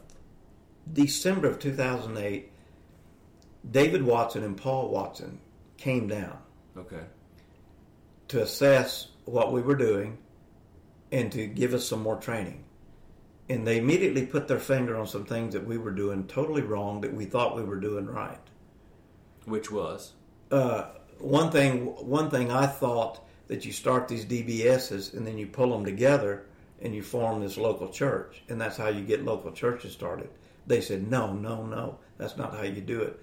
December 0.93 1.49
of 1.49 1.59
2008, 1.59 2.51
David 3.71 4.03
Watson 4.03 4.45
and 4.45 4.57
Paul 4.57 4.89
Watson 4.91 5.41
came 5.77 6.07
down, 6.09 6.39
Okay. 6.77 7.05
to 8.29 8.43
assess 8.43 9.09
what 9.25 9.53
we 9.53 9.63
were 9.63 9.75
doing 9.75 10.19
and 11.13 11.31
to 11.33 11.47
give 11.47 11.75
us 11.75 11.87
some 11.87 12.03
more 12.03 12.17
training. 12.17 12.65
And 13.49 13.67
they 13.67 13.79
immediately 13.79 14.27
put 14.27 14.49
their 14.49 14.59
finger 14.59 14.97
on 14.97 15.07
some 15.07 15.25
things 15.27 15.53
that 15.53 15.67
we 15.67 15.77
were 15.79 15.91
doing 15.91 16.27
totally 16.27 16.63
wrong 16.63 17.03
that 17.03 17.13
we 17.13 17.27
thought 17.27 17.57
we 17.57 17.63
were 17.63 17.81
doing 17.81 18.07
right. 18.07 18.39
Which 19.45 19.71
was? 19.71 20.13
Uh, 20.51 20.87
one 21.19 21.51
thing, 21.51 21.87
one 22.07 22.31
thing 22.31 22.51
I 22.51 22.67
thought 22.67 23.21
that 23.49 23.65
you 23.65 23.73
start 23.73 24.09
these 24.09 24.25
DBSs 24.25 25.13
and 25.15 25.27
then 25.27 25.37
you 25.37 25.47
pull 25.47 25.71
them 25.71 25.85
together 25.85 26.47
and 26.81 26.95
you 26.95 27.03
form 27.03 27.41
this 27.41 27.57
local 27.57 27.89
church, 27.89 28.43
and 28.49 28.61
that's 28.61 28.77
how 28.77 28.89
you 28.89 29.05
get 29.05 29.25
local 29.25 29.53
churches 29.53 29.93
started. 29.93 30.29
They 30.67 30.81
said, 30.81 31.11
no, 31.11 31.33
no, 31.33 31.65
no, 31.65 31.99
that's 32.19 32.37
not 32.37 32.55
how 32.55 32.63
you 32.63 32.81
do 32.81 33.03
it. 33.03 33.23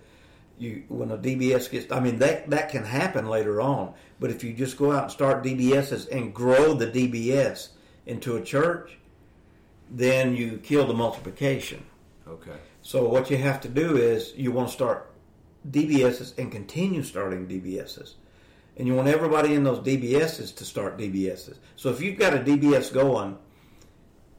You 0.62 0.84
when 0.90 1.10
a 1.10 1.18
DBS 1.18 1.72
gets, 1.72 1.92
I 1.92 2.00
mean 2.00 2.20
that 2.20 2.50
that 2.52 2.70
can 2.70 2.84
happen 2.84 3.26
later 3.26 3.60
on, 3.60 3.96
but 4.20 4.30
if 4.30 4.44
you 4.44 4.54
just 4.54 4.78
go 4.78 4.92
out 4.92 5.04
and 5.04 5.12
start 5.12 5.44
DBSs 5.44 6.08
and 6.12 6.36
grow 6.36 6.76
the 6.76 6.86
DBS 6.86 7.70
into 8.06 8.36
a 8.36 8.42
church, 8.42 9.00
then 9.90 10.36
you 10.36 10.60
kill 10.60 10.86
the 10.86 10.94
multiplication. 10.94 11.84
Okay. 12.28 12.58
So 12.84 13.10
what 13.10 13.32
you 13.32 13.38
have 13.38 13.60
to 13.62 13.70
do 13.70 13.98
is 13.98 14.34
you 14.36 14.52
want 14.52 14.68
to 14.68 14.74
start 14.74 15.12
DBSs 15.70 16.38
and 16.38 16.52
continue 16.52 17.02
starting 17.02 17.48
DBSs. 17.48 18.14
And 18.78 18.88
you 18.88 18.94
want 18.94 19.08
everybody 19.08 19.56
in 19.56 19.64
those 19.64 19.80
DBSs 19.80 20.56
to 20.56 20.66
start 20.66 20.98
DBSs. 20.98 21.58
So 21.76 21.90
if 21.90 22.02
you've 22.02 22.20
got 22.20 22.36
a 22.36 22.40
DBS 22.40 22.94
going 22.94 23.38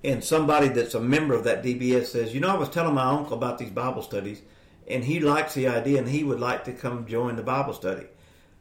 and 0.05 0.23
somebody 0.23 0.69
that's 0.69 0.95
a 0.95 1.01
member 1.01 1.35
of 1.35 1.45
that 1.45 1.63
DBS 1.65 2.07
says, 2.07 2.33
you 2.33 2.41
know, 2.41 2.49
I 2.49 2.57
was 2.57 2.69
telling 2.69 2.95
my 2.95 3.05
uncle 3.05 3.37
about 3.37 3.59
these 3.59 3.71
Bible 3.71 4.03
studies 4.03 4.43
and 4.89 5.05
he 5.05 5.21
likes 5.21 5.55
the 5.55 5.69
idea 5.69 5.99
and 5.99 6.09
he 6.09 6.25
would 6.25 6.41
like 6.41 6.65
to 6.65 6.73
come 6.73 7.07
join 7.07 7.37
the 7.37 7.43
Bible 7.43 7.73
study. 7.73 8.07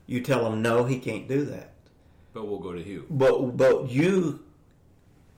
You 0.07 0.21
tell 0.21 0.45
him, 0.51 0.61
no, 0.61 0.83
he 0.83 0.99
can't 0.99 1.27
do 1.27 1.45
that. 1.45 1.71
But 2.33 2.47
we'll 2.47 2.59
go 2.59 2.73
to 2.73 2.81
Hugh. 2.83 3.05
But 3.09 3.57
but 3.57 3.89
you 3.89 4.43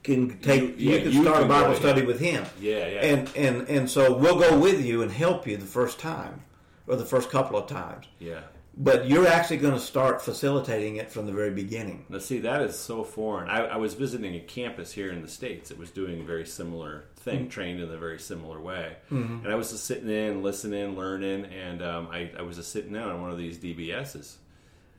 can 0.03 0.39
take 0.39 0.77
You- 0.79 0.91
you, 0.91 0.99
can 1.01 1.11
you 1.11 1.21
start 1.23 1.37
can 1.37 1.45
a 1.45 1.49
Bible 1.49 1.75
study 1.75 2.01
him. 2.01 2.07
with 2.07 2.19
him. 2.19 2.45
Yeah, 2.59 2.87
yeah. 2.87 3.05
And 3.05 3.29
and 3.35 3.67
and 3.69 3.89
so 3.89 4.13
we'll 4.15 4.37
go 4.39 4.59
with 4.59 4.83
you 4.85 5.01
and 5.01 5.11
help 5.11 5.47
you 5.47 5.57
the 5.57 5.65
first 5.65 5.99
time 5.99 6.41
or 6.87 6.95
the 6.95 7.05
first 7.05 7.29
couple 7.29 7.57
of 7.57 7.67
times. 7.67 8.05
Yeah. 8.19 8.41
But 8.75 9.07
you're 9.07 9.27
actually 9.27 9.57
going 9.57 9.75
to 9.75 9.79
start 9.79 10.19
facilitating 10.19 10.95
it 10.95 11.11
from 11.11 11.27
the 11.27 11.31
very 11.31 11.51
beginning. 11.51 12.05
Now, 12.09 12.17
see, 12.17 12.39
that 12.39 12.59
is 12.61 12.77
so 12.77 13.03
foreign. 13.03 13.47
I, 13.47 13.65
I 13.65 13.77
was 13.77 13.93
visiting 13.93 14.33
a 14.35 14.39
campus 14.39 14.91
here 14.91 15.11
in 15.11 15.21
the 15.21 15.27
States 15.27 15.69
that 15.69 15.77
was 15.77 15.91
doing 15.91 16.21
a 16.21 16.23
very 16.23 16.45
similar 16.47 17.05
thing, 17.17 17.49
trained 17.49 17.79
in 17.81 17.89
a 17.91 17.97
very 17.97 18.17
similar 18.19 18.59
way. 18.59 18.95
And 19.11 19.47
I 19.47 19.53
was 19.53 19.69
just 19.71 19.83
sitting 19.85 20.09
in, 20.09 20.41
listening, 20.41 20.95
learning, 20.97 21.45
and 21.45 21.83
um, 21.83 22.07
I, 22.11 22.31
I 22.37 22.41
was 22.41 22.57
just 22.57 22.71
sitting 22.71 22.93
down 22.93 23.11
on 23.11 23.21
one 23.21 23.29
of 23.29 23.37
these 23.37 23.59
DBSs. 23.59 24.37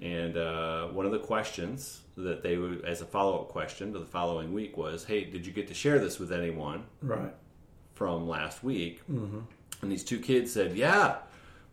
And 0.00 0.36
uh, 0.36 0.88
one 0.88 1.04
of 1.06 1.10
the 1.12 1.18
questions 1.18 2.00
that 2.16 2.44
they 2.44 2.56
would, 2.56 2.84
as 2.84 3.00
a 3.00 3.06
follow 3.06 3.40
up 3.40 3.48
question 3.48 3.92
to 3.92 3.98
the 3.98 4.04
following 4.06 4.52
week 4.52 4.76
was, 4.76 5.04
Hey, 5.04 5.24
did 5.24 5.44
you 5.46 5.52
get 5.52 5.66
to 5.66 5.74
share 5.74 5.98
this 5.98 6.20
with 6.20 6.30
anyone 6.30 6.84
Right. 7.02 7.32
from 7.94 8.28
last 8.28 8.62
week? 8.62 9.00
Mm-hmm. 9.10 9.40
And 9.82 9.90
these 9.90 10.04
two 10.04 10.20
kids 10.20 10.52
said, 10.52 10.76
Yeah, 10.76 11.16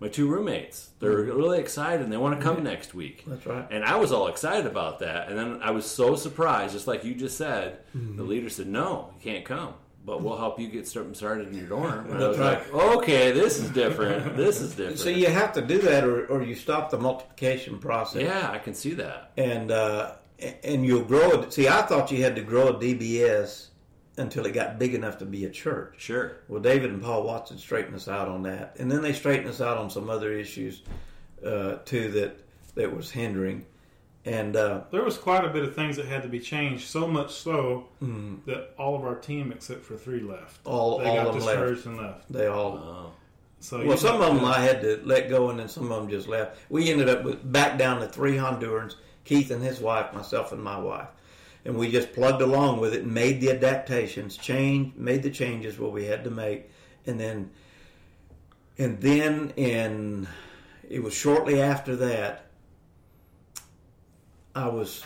my 0.01 0.09
two 0.09 0.27
roommates. 0.27 0.89
They're 0.99 1.11
really 1.23 1.59
excited 1.59 2.01
and 2.01 2.11
they 2.11 2.17
want 2.17 2.37
to 2.37 2.43
come 2.43 2.61
next 2.63 2.93
week. 2.93 3.23
That's 3.25 3.45
right. 3.45 3.65
And 3.71 3.85
I 3.85 3.95
was 3.95 4.11
all 4.11 4.27
excited 4.27 4.65
about 4.65 4.99
that. 4.99 5.29
And 5.29 5.37
then 5.37 5.59
I 5.61 5.71
was 5.71 5.85
so 5.85 6.15
surprised, 6.15 6.73
just 6.73 6.87
like 6.87 7.05
you 7.05 7.15
just 7.15 7.37
said, 7.37 7.79
Mm-hmm. 7.95 8.17
the 8.17 8.23
leader 8.23 8.49
said, 8.49 8.67
No, 8.67 9.13
you 9.15 9.31
can't 9.31 9.45
come. 9.45 9.75
But 10.03 10.23
we'll 10.23 10.37
help 10.37 10.59
you 10.59 10.67
get 10.67 10.87
something 10.87 11.13
started 11.13 11.49
in 11.49 11.53
your 11.53 11.67
dorm. 11.67 12.09
And 12.11 12.23
I 12.23 12.27
was 12.27 12.39
like, 12.39 12.73
okay, 12.73 13.31
this 13.31 13.59
is 13.59 13.69
different. 13.69 14.35
This 14.35 14.59
is 14.59 14.73
different. 14.75 14.97
So 14.97 15.09
you 15.09 15.27
have 15.27 15.53
to 15.53 15.61
do 15.61 15.77
that, 15.83 16.03
or, 16.03 16.25
or 16.25 16.41
you 16.41 16.55
stop 16.55 16.89
the 16.89 16.97
multiplication 16.97 17.77
process. 17.77 18.23
yeah, 18.23 18.49
I 18.49 18.57
can 18.57 18.73
see 18.73 18.95
that. 18.95 19.31
And 19.37 19.69
uh, 19.69 20.13
and 20.63 20.83
you'll 20.83 21.03
grow 21.03 21.29
it. 21.43 21.53
See, 21.53 21.67
I 21.67 21.83
thought 21.83 22.11
you 22.11 22.23
had 22.23 22.35
to 22.37 22.41
grow 22.41 22.69
a 22.69 22.73
DBS 22.73 23.67
until 24.21 24.45
it 24.45 24.53
got 24.53 24.79
big 24.79 24.93
enough 24.93 25.17
to 25.17 25.25
be 25.25 25.45
a 25.45 25.49
church. 25.49 25.95
Sure. 25.97 26.37
Well, 26.47 26.61
David 26.61 26.91
and 26.91 27.01
Paul 27.01 27.23
Watson 27.23 27.57
straightened 27.57 27.95
us 27.95 28.07
out 28.07 28.27
on 28.27 28.43
that, 28.43 28.75
and 28.79 28.89
then 28.91 29.01
they 29.01 29.13
straightened 29.13 29.49
us 29.49 29.59
out 29.61 29.77
on 29.77 29.89
some 29.89 30.09
other 30.09 30.31
issues 30.33 30.81
uh, 31.45 31.77
too 31.85 32.09
that 32.11 32.37
that 32.75 32.95
was 32.95 33.11
hindering. 33.11 33.65
And 34.23 34.55
uh, 34.55 34.81
There 34.91 35.03
was 35.03 35.17
quite 35.17 35.43
a 35.43 35.49
bit 35.49 35.63
of 35.63 35.73
things 35.75 35.95
that 35.97 36.05
had 36.05 36.21
to 36.21 36.29
be 36.29 36.39
changed, 36.39 36.87
so 36.87 37.07
much 37.07 37.33
so 37.33 37.87
that 38.45 38.69
all 38.77 38.95
of 38.95 39.03
our 39.03 39.15
team, 39.15 39.51
except 39.51 39.83
for 39.83 39.97
three, 39.97 40.19
left. 40.21 40.59
All- 40.63 40.99
they 40.99 41.05
all 41.05 41.15
got 41.15 41.27
of 41.27 41.33
them 41.33 41.45
left. 41.45 41.85
and 41.87 41.97
left. 41.97 42.31
they 42.31 42.45
all 42.45 42.77
Oh, 42.77 43.11
So 43.59 43.83
Well, 43.83 43.97
some 43.97 44.21
of 44.21 44.35
them 44.35 44.45
I 44.45 44.59
had 44.59 44.81
to 44.83 45.01
let 45.03 45.27
go, 45.27 45.49
and 45.49 45.59
then 45.59 45.67
some 45.67 45.91
of 45.91 45.99
them 46.01 46.09
just 46.09 46.27
left. 46.27 46.59
We 46.69 46.91
ended 46.91 47.09
up 47.09 47.23
with 47.23 47.51
back 47.51 47.79
down 47.79 47.99
to 48.01 48.07
three 48.07 48.35
Hondurans: 48.35 48.93
Keith 49.25 49.49
and 49.49 49.63
his 49.63 49.79
wife, 49.79 50.13
myself 50.13 50.51
and 50.51 50.61
my 50.63 50.77
wife, 50.77 51.07
and 51.65 51.75
we 51.75 51.91
just 51.91 52.13
plugged 52.13 52.41
along 52.41 52.79
with 52.79 52.93
it 52.93 53.05
made 53.05 53.39
the 53.39 53.51
adaptations, 53.51 54.37
change, 54.37 54.95
made 54.95 55.23
the 55.23 55.29
changes 55.29 55.77
what 55.77 55.91
we 55.91 56.05
had 56.05 56.23
to 56.23 56.31
make, 56.31 56.69
and 57.05 57.19
then, 57.19 57.51
and 58.77 58.99
then 58.99 59.51
in, 59.55 60.27
it 60.89 61.03
was 61.03 61.13
shortly 61.13 61.61
after 61.61 61.95
that. 61.95 62.47
I 64.55 64.67
was, 64.67 65.03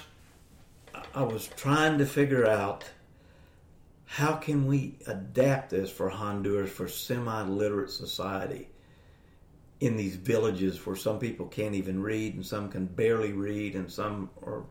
I 1.14 1.24
was 1.24 1.48
trying 1.56 1.98
to 2.00 2.06
figure 2.06 2.48
out 2.48 2.86
how 4.06 4.34
can 4.34 4.66
we 4.66 4.96
adapt 5.08 5.72
this 5.72 5.92
for 5.92 6.10
Honduras 6.10 6.72
for 6.72 6.88
semi-literate 6.88 7.92
society 7.92 8.70
in 9.82 9.98
these 9.98 10.16
villages 10.16 10.86
where 10.86 10.96
some 10.96 11.20
people 11.20 11.48
can't 11.48 11.76
even 11.76 12.02
read 12.02 12.34
and 12.34 12.46
some 12.46 12.70
can 12.70 12.86
barely 12.86 13.34
read 13.34 13.76
and 13.76 13.92
some 13.92 14.30
are 14.42 14.64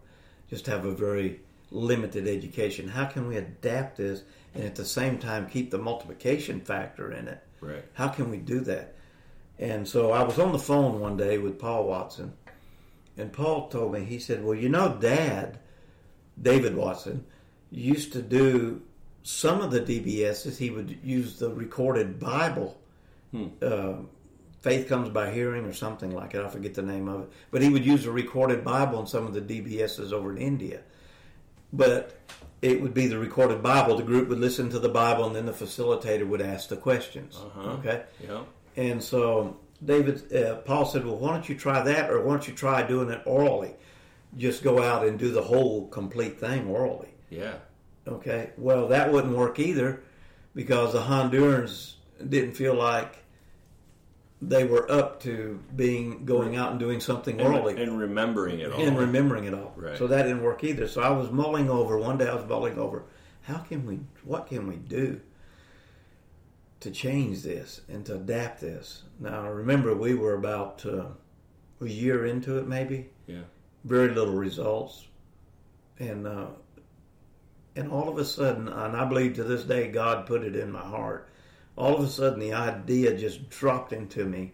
just 0.49 0.67
have 0.67 0.87
a 0.87 0.95
very 0.95 1.41
limited 1.75 2.29
education. 2.29 2.89
How 2.89 3.05
can 3.05 3.27
we 3.27 3.37
adapt 3.37 3.97
this 3.99 4.23
and 4.55 4.65
at 4.65 4.77
the 4.77 4.85
same 4.85 5.19
time 5.19 5.49
keep 5.49 5.71
the 5.71 5.79
multiplication 5.79 6.61
factor 6.61 7.13
in 7.13 7.29
it? 7.29 7.43
right. 7.61 7.85
How 7.95 8.09
can 8.09 8.31
we 8.31 8.39
do 8.39 8.61
that? 8.61 8.95
And 9.59 9.87
so 9.87 10.13
I 10.13 10.23
was 10.23 10.39
on 10.39 10.53
the 10.53 10.59
phone 10.59 11.01
one 11.01 11.17
day 11.17 11.39
with 11.39 11.59
Paul 11.59 11.87
Watson, 11.87 12.33
and 13.17 13.33
Paul 13.33 13.69
told 13.69 13.93
me, 13.93 14.05
he 14.05 14.19
said, 14.19 14.45
Well, 14.45 14.57
you 14.57 14.69
know, 14.69 14.97
Dad, 15.01 15.59
David 16.41 16.77
Watson, 16.77 17.25
used 17.71 18.13
to 18.13 18.23
do 18.23 18.83
some 19.23 19.61
of 19.61 19.71
the 19.71 19.81
DBSs, 19.81 20.59
he 20.59 20.71
would 20.71 20.99
use 21.03 21.39
the 21.39 21.51
recorded 21.51 22.19
Bible. 22.21 22.79
Uh, 23.63 23.95
Faith 24.61 24.89
comes 24.89 25.11
by 25.11 25.31
hearing, 25.31 25.67
or 25.67 25.75
something 25.75 26.11
like 26.15 26.35
it. 26.35 26.43
I 26.43 26.49
forget 26.49 26.73
the 26.73 26.83
name 26.83 27.07
of 27.07 27.23
it. 27.23 27.33
But 27.51 27.61
he 27.61 27.69
would 27.69 27.85
use 27.85 28.07
a 28.07 28.11
recorded 28.11 28.65
Bible 28.65 28.99
in 29.01 29.07
some 29.07 29.27
of 29.27 29.35
the 29.35 29.43
DBSs 29.43 30.11
over 30.11 30.33
in 30.33 30.39
India. 30.39 30.81
But 31.77 32.19
it 32.63 32.81
would 32.81 32.95
be 32.95 33.09
the 33.09 33.19
recorded 33.19 33.63
Bible. 33.63 33.97
The 33.97 34.05
group 34.05 34.29
would 34.29 34.39
listen 34.39 34.71
to 34.71 34.79
the 34.79 34.89
Bible, 34.89 35.27
and 35.27 35.35
then 35.37 35.45
the 35.45 35.53
facilitator 35.53 36.27
would 36.27 36.41
ask 36.41 36.69
the 36.69 36.77
questions. 36.77 37.37
Uh-huh. 37.37 37.71
Okay. 37.73 38.05
Yeah. 38.23 38.43
And 38.77 39.03
so 39.03 39.59
David, 39.85 40.33
uh, 40.33 40.57
Paul 40.57 40.87
said, 40.87 41.05
"Well, 41.05 41.17
why 41.17 41.33
don't 41.33 41.49
you 41.49 41.57
try 41.57 41.83
that, 41.83 42.11
or 42.11 42.23
why 42.23 42.35
don't 42.35 42.49
you 42.49 42.55
try 42.55 42.83
doing 42.83 43.11
it 43.11 43.23
orally? 43.27 43.75
Just 44.37 44.63
go 44.63 44.83
out 44.83 45.07
and 45.07 45.19
do 45.19 45.31
the 45.31 45.43
whole 45.43 45.89
complete 45.89 46.39
thing 46.39 46.69
orally." 46.69 47.13
Yeah. 47.29 47.57
Okay. 48.07 48.51
Well, 48.57 48.89
that 48.89 49.13
wouldn't 49.13 49.37
work 49.37 49.59
either, 49.59 50.03
because 50.55 50.93
the 50.93 51.03
Hondurans 51.03 51.95
didn't 52.29 52.53
feel 52.53 52.75
like 52.75 53.24
they 54.49 54.65
were 54.65 54.91
up 54.91 55.23
to 55.23 55.61
being 55.77 56.25
going 56.25 56.57
out 56.57 56.71
and 56.71 56.81
doing 56.81 57.01
something 57.01 57.41
orally 57.41 57.73
And, 57.75 57.83
and 57.91 57.99
remembering 57.99 58.61
it 58.61 58.73
all. 58.73 58.81
and 58.81 58.99
remembering 58.99 59.45
it 59.45 59.55
all. 59.55 59.73
Right. 59.77 59.97
So 59.97 60.07
that 60.07 60.23
didn't 60.25 60.43
work 60.43 60.65
either. 60.65 60.89
So 60.89 61.03
I 61.03 61.11
was 61.11 61.31
mulling 61.31 61.71
over 61.71 61.99
one 61.99 62.19
day. 62.19 62.29
I 62.29 62.35
was 62.35 62.47
mulling 62.47 62.79
over 62.79 63.05
how 63.43 63.59
can 63.59 63.87
we, 63.87 64.01
what 64.25 64.47
can 64.47 64.67
we 64.67 64.77
do 64.77 65.21
to 66.81 66.91
change 66.91 67.43
this 67.43 67.81
and 67.89 68.05
to 68.07 68.17
adapt 68.17 68.61
this. 68.61 69.03
Now 69.19 69.49
remember, 69.49 69.95
we 69.95 70.15
were 70.15 70.35
about 70.35 70.85
uh, 70.85 71.07
a 71.81 71.89
year 71.89 72.27
into 72.27 72.59
it, 72.59 72.67
maybe 72.67 73.09
yeah. 73.27 73.43
very 73.85 74.15
little 74.15 74.35
results, 74.35 75.07
and 75.99 76.27
uh, 76.27 76.47
and 77.77 77.91
all 77.91 78.09
of 78.09 78.19
a 78.19 78.25
sudden, 78.25 78.69
and 78.69 78.97
I 78.97 79.05
believe 79.07 79.35
to 79.35 79.45
this 79.45 79.65
day, 79.65 79.89
God 79.89 80.27
put 80.27 80.45
it 80.45 80.55
in 80.55 80.71
my 80.71 80.83
heart. 80.83 81.29
All 81.77 81.97
of 81.97 82.05
a 82.05 82.09
sudden, 82.09 82.39
the 82.39 82.53
idea 82.53 83.17
just 83.17 83.49
dropped 83.51 83.93
into 83.93 84.25
me. 84.25 84.53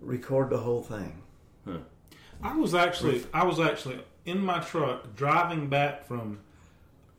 Record 0.00 0.50
the 0.50 0.58
whole 0.58 0.82
thing. 0.82 1.22
I 2.42 2.56
was 2.56 2.74
actually 2.74 3.24
I 3.34 3.44
was 3.44 3.58
actually 3.58 3.98
in 4.24 4.38
my 4.38 4.60
truck 4.60 5.14
driving 5.16 5.68
back 5.68 6.06
from 6.06 6.38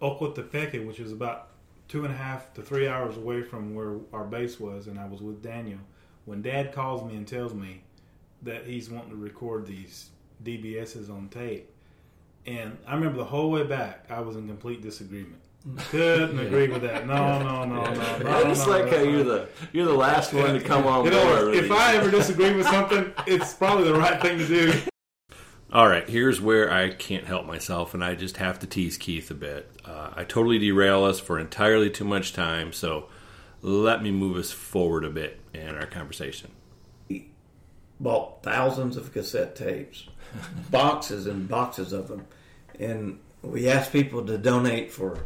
Ocotepeque, 0.02 0.86
which 0.86 1.00
is 1.00 1.12
about 1.12 1.50
two 1.88 2.06
and 2.06 2.14
a 2.14 2.18
half 2.18 2.54
to 2.54 2.62
three 2.62 2.88
hours 2.88 3.18
away 3.18 3.42
from 3.42 3.76
where 3.76 3.98
our 4.14 4.24
base 4.24 4.60
was, 4.60 4.88
and 4.88 4.98
I 4.98 5.08
was 5.08 5.22
with 5.22 5.44
Daniel. 5.44 5.80
When 6.26 6.42
Dad 6.42 6.72
calls 6.72 7.04
me 7.04 7.18
and 7.18 7.28
tells 7.28 7.54
me 7.54 7.82
that 8.44 8.66
he's 8.66 8.90
wanting 8.90 9.10
to 9.10 9.16
record 9.18 9.66
these 9.66 10.10
DBSs 10.44 11.10
on 11.10 11.28
tape, 11.30 11.70
and 12.46 12.78
I 12.88 12.96
remember 12.96 13.18
the 13.18 13.26
whole 13.26 13.52
way 13.52 13.64
back, 13.64 14.06
I 14.10 14.22
was 14.22 14.36
in 14.36 14.48
complete 14.48 14.82
disagreement. 14.82 15.42
Couldn't 15.92 16.40
agree 16.40 16.70
with 16.70 16.82
that. 16.84 17.06
No, 17.06 17.40
no, 17.40 17.66
no, 17.66 17.84
no. 17.84 18.18
no 18.20 18.30
I 18.30 18.44
just 18.44 18.66
no, 18.66 18.74
like 18.74 18.86
no, 18.86 18.92
how 18.92 19.04
no. 19.04 19.10
you're 19.10 19.24
the 19.24 19.50
you're 19.74 19.86
the 19.86 19.94
last 19.94 20.34
one 20.34 20.54
to 20.54 20.62
come 20.62 20.88
on 20.88 21.06
You 21.06 21.12
know, 21.12 21.46
with 21.48 21.56
if 21.56 21.62
these. 21.64 21.72
I 21.72 21.96
ever 21.96 22.10
disagree 22.10 22.56
with 22.56 22.66
something, 22.68 23.12
it's 23.28 23.54
probably 23.54 23.84
the 23.84 23.96
right 24.00 24.22
thing 24.22 24.38
to 24.38 24.48
do. 24.48 24.74
All 25.72 25.88
right, 25.88 26.10
here's 26.10 26.42
where 26.42 26.72
I 26.72 26.90
can't 26.90 27.26
help 27.26 27.46
myself, 27.46 27.94
and 27.94 28.04
I 28.04 28.16
just 28.16 28.38
have 28.38 28.58
to 28.60 28.68
tease 28.68 28.98
Keith 28.98 29.30
a 29.30 29.36
bit. 29.36 29.70
Uh, 29.86 30.10
I 30.16 30.24
totally 30.24 30.58
derail 30.58 31.04
us 31.04 31.20
for 31.20 31.38
entirely 31.38 31.92
too 31.92 32.06
much 32.06 32.34
time, 32.34 32.74
so 32.74 33.08
let 33.62 34.02
me 34.02 34.10
move 34.10 34.38
us 34.38 34.52
forward 34.52 35.04
a 35.04 35.12
bit 35.12 35.40
in 35.54 35.76
our 35.76 35.86
conversation. 35.86 36.52
Bought 38.00 38.42
thousands 38.42 38.98
of 38.98 39.14
cassette 39.14 39.56
tapes, 39.56 40.08
boxes 40.72 41.28
and 41.28 41.48
boxes 41.48 41.94
of 41.94 42.08
them, 42.08 42.26
and 42.80 43.20
we 43.44 43.70
asked 43.70 43.92
people 43.92 44.26
to 44.26 44.38
donate 44.38 44.92
for 44.92 45.26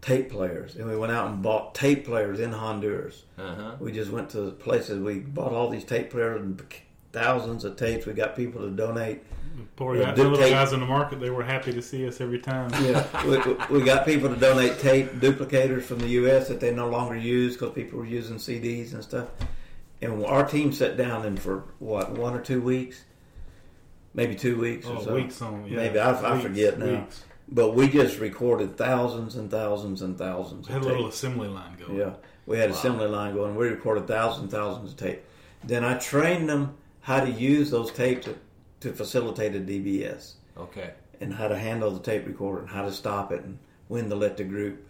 tape 0.00 0.30
players, 0.30 0.76
and 0.76 0.88
we 0.88 0.96
went 0.96 1.12
out 1.12 1.30
and 1.30 1.42
bought 1.42 1.74
tape 1.74 2.04
players 2.06 2.40
in 2.40 2.52
Honduras. 2.52 3.24
Uh-huh. 3.38 3.76
We 3.80 3.92
just 3.92 4.10
went 4.10 4.30
to 4.30 4.50
places. 4.52 4.98
We 4.98 5.18
bought 5.20 5.52
all 5.52 5.68
these 5.68 5.84
tape 5.84 6.10
players 6.10 6.40
and 6.40 6.60
thousands 7.12 7.64
of 7.64 7.76
tapes. 7.76 8.06
We 8.06 8.12
got 8.14 8.34
people 8.36 8.62
to 8.62 8.70
donate. 8.70 9.22
Poor 9.76 9.96
Yeah, 9.96 10.04
guys, 10.06 10.16
the 10.16 10.28
little 10.28 10.48
guys 10.50 10.72
in 10.72 10.80
the 10.80 10.86
market, 10.86 11.20
they 11.20 11.28
were 11.28 11.42
happy 11.42 11.72
to 11.72 11.82
see 11.82 12.06
us 12.06 12.20
every 12.20 12.38
time. 12.38 12.70
Yeah, 12.82 13.04
we, 13.26 13.36
we- 13.38 13.78
we 13.80 13.84
got 13.84 14.06
people 14.06 14.28
to 14.30 14.36
donate 14.36 14.78
tape 14.78 15.10
duplicators 15.14 15.82
from 15.82 15.98
the 15.98 16.08
U.S. 16.08 16.48
that 16.48 16.60
they 16.60 16.72
no 16.72 16.88
longer 16.88 17.16
use 17.16 17.54
because 17.56 17.74
people 17.74 17.98
were 17.98 18.06
using 18.06 18.36
CDs 18.36 18.94
and 18.94 19.02
stuff. 19.02 19.28
And 20.00 20.24
our 20.24 20.46
team 20.46 20.72
sat 20.72 20.96
down 20.96 21.26
and 21.26 21.38
for 21.38 21.64
what 21.78 22.12
one 22.12 22.32
or 22.34 22.40
two 22.40 22.62
weeks, 22.62 23.04
maybe 24.14 24.34
two 24.34 24.58
weeks 24.58 24.86
or 24.86 24.96
Oh, 24.96 25.02
so. 25.04 25.14
weeks 25.14 25.42
on, 25.42 25.66
yeah. 25.66 25.76
Maybe 25.76 25.98
I, 25.98 26.10
I 26.12 26.32
Weeks, 26.32 26.42
forget 26.46 26.78
now. 26.78 26.86
weeks. 27.00 27.24
But 27.52 27.74
we 27.74 27.88
just 27.88 28.18
recorded 28.20 28.76
thousands 28.76 29.34
and 29.34 29.50
thousands 29.50 30.02
and 30.02 30.16
thousands. 30.16 30.68
We 30.68 30.74
Had 30.74 30.82
a 30.82 30.86
little 30.86 31.08
assembly 31.08 31.48
line 31.48 31.76
going. 31.76 31.98
Yeah, 31.98 32.12
we 32.46 32.58
had 32.58 32.70
a 32.70 32.74
assembly 32.74 33.08
line 33.08 33.34
going. 33.34 33.56
We 33.56 33.66
recorded 33.68 34.06
thousands 34.06 34.42
and 34.42 34.50
thousands 34.52 34.92
of 34.92 34.96
tape. 34.98 35.24
Then 35.64 35.84
I 35.84 35.94
trained 35.98 36.48
them 36.48 36.76
how 37.00 37.24
to 37.24 37.30
use 37.30 37.70
those 37.70 37.90
tapes 37.90 38.26
to, 38.26 38.36
to 38.80 38.92
facilitate 38.92 39.56
a 39.56 39.60
DBS 39.60 40.34
Okay. 40.56 40.92
and 41.20 41.34
how 41.34 41.48
to 41.48 41.58
handle 41.58 41.90
the 41.90 41.98
tape 42.00 42.26
recorder 42.26 42.60
and 42.60 42.68
how 42.70 42.82
to 42.84 42.92
stop 42.92 43.32
it 43.32 43.42
and 43.42 43.58
when 43.88 44.08
to 44.08 44.14
let 44.14 44.36
the 44.36 44.44
group 44.44 44.86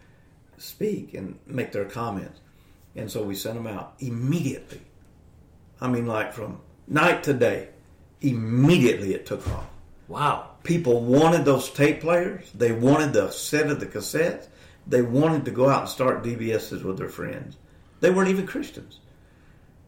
speak 0.59 1.15
and 1.15 1.39
make 1.47 1.73
their 1.73 1.87
comments. 1.87 2.41
And 2.95 3.11
so 3.11 3.23
we 3.23 3.35
sent 3.35 3.55
them 3.55 3.67
out 3.67 3.95
immediately. 4.01 4.83
I 5.81 5.89
mean, 5.89 6.07
like 6.07 6.33
from 6.35 6.61
night 6.87 7.23
to 7.25 7.33
day, 7.33 7.69
immediately 8.21 9.15
it 9.15 9.25
took 9.25 9.47
off. 9.49 9.67
Wow. 10.11 10.51
People 10.65 11.03
wanted 11.03 11.45
those 11.45 11.71
tape 11.71 12.01
players. 12.01 12.51
They 12.53 12.73
wanted 12.73 13.13
the 13.13 13.31
set 13.31 13.71
of 13.71 13.79
the 13.79 13.87
cassettes. 13.87 14.49
They 14.85 15.03
wanted 15.03 15.45
to 15.45 15.53
go 15.53 15.69
out 15.69 15.83
and 15.83 15.89
start 15.89 16.25
DBSs 16.25 16.83
with 16.83 16.99
their 16.99 17.09
friends. 17.09 17.57
They 18.01 18.11
weren't 18.11 18.29
even 18.29 18.45
Christians. 18.45 18.99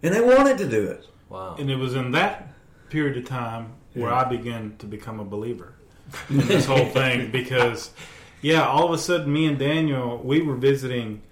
And 0.00 0.14
they 0.14 0.20
wanted 0.20 0.58
to 0.58 0.68
do 0.68 0.86
it. 0.86 1.06
Wow. 1.28 1.56
And 1.58 1.68
it 1.68 1.74
was 1.74 1.96
in 1.96 2.12
that 2.12 2.54
period 2.88 3.16
of 3.16 3.24
time 3.24 3.72
where 3.94 4.12
I 4.12 4.22
began 4.24 4.76
to 4.78 4.86
become 4.86 5.18
a 5.18 5.24
believer 5.24 5.74
in 6.30 6.38
this 6.38 6.66
whole 6.66 6.86
thing 6.86 7.30
because, 7.32 7.90
yeah, 8.42 8.64
all 8.64 8.84
of 8.84 8.92
a 8.92 8.98
sudden, 8.98 9.32
me 9.32 9.46
and 9.46 9.58
Daniel, 9.58 10.18
we 10.18 10.40
were 10.40 10.56
visiting 10.56 11.22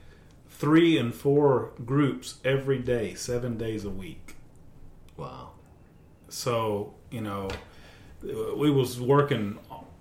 three 0.49 0.99
and 0.99 1.15
four 1.15 1.71
groups 1.87 2.41
every 2.45 2.81
day, 2.81 3.15
seven 3.15 3.57
days 3.57 3.85
a 3.85 3.91
week. 3.91 4.35
Wow. 5.17 5.53
So, 6.29 6.95
you 7.11 7.21
know, 7.21 7.51
we 8.23 8.71
was 8.71 9.01
working 9.01 9.59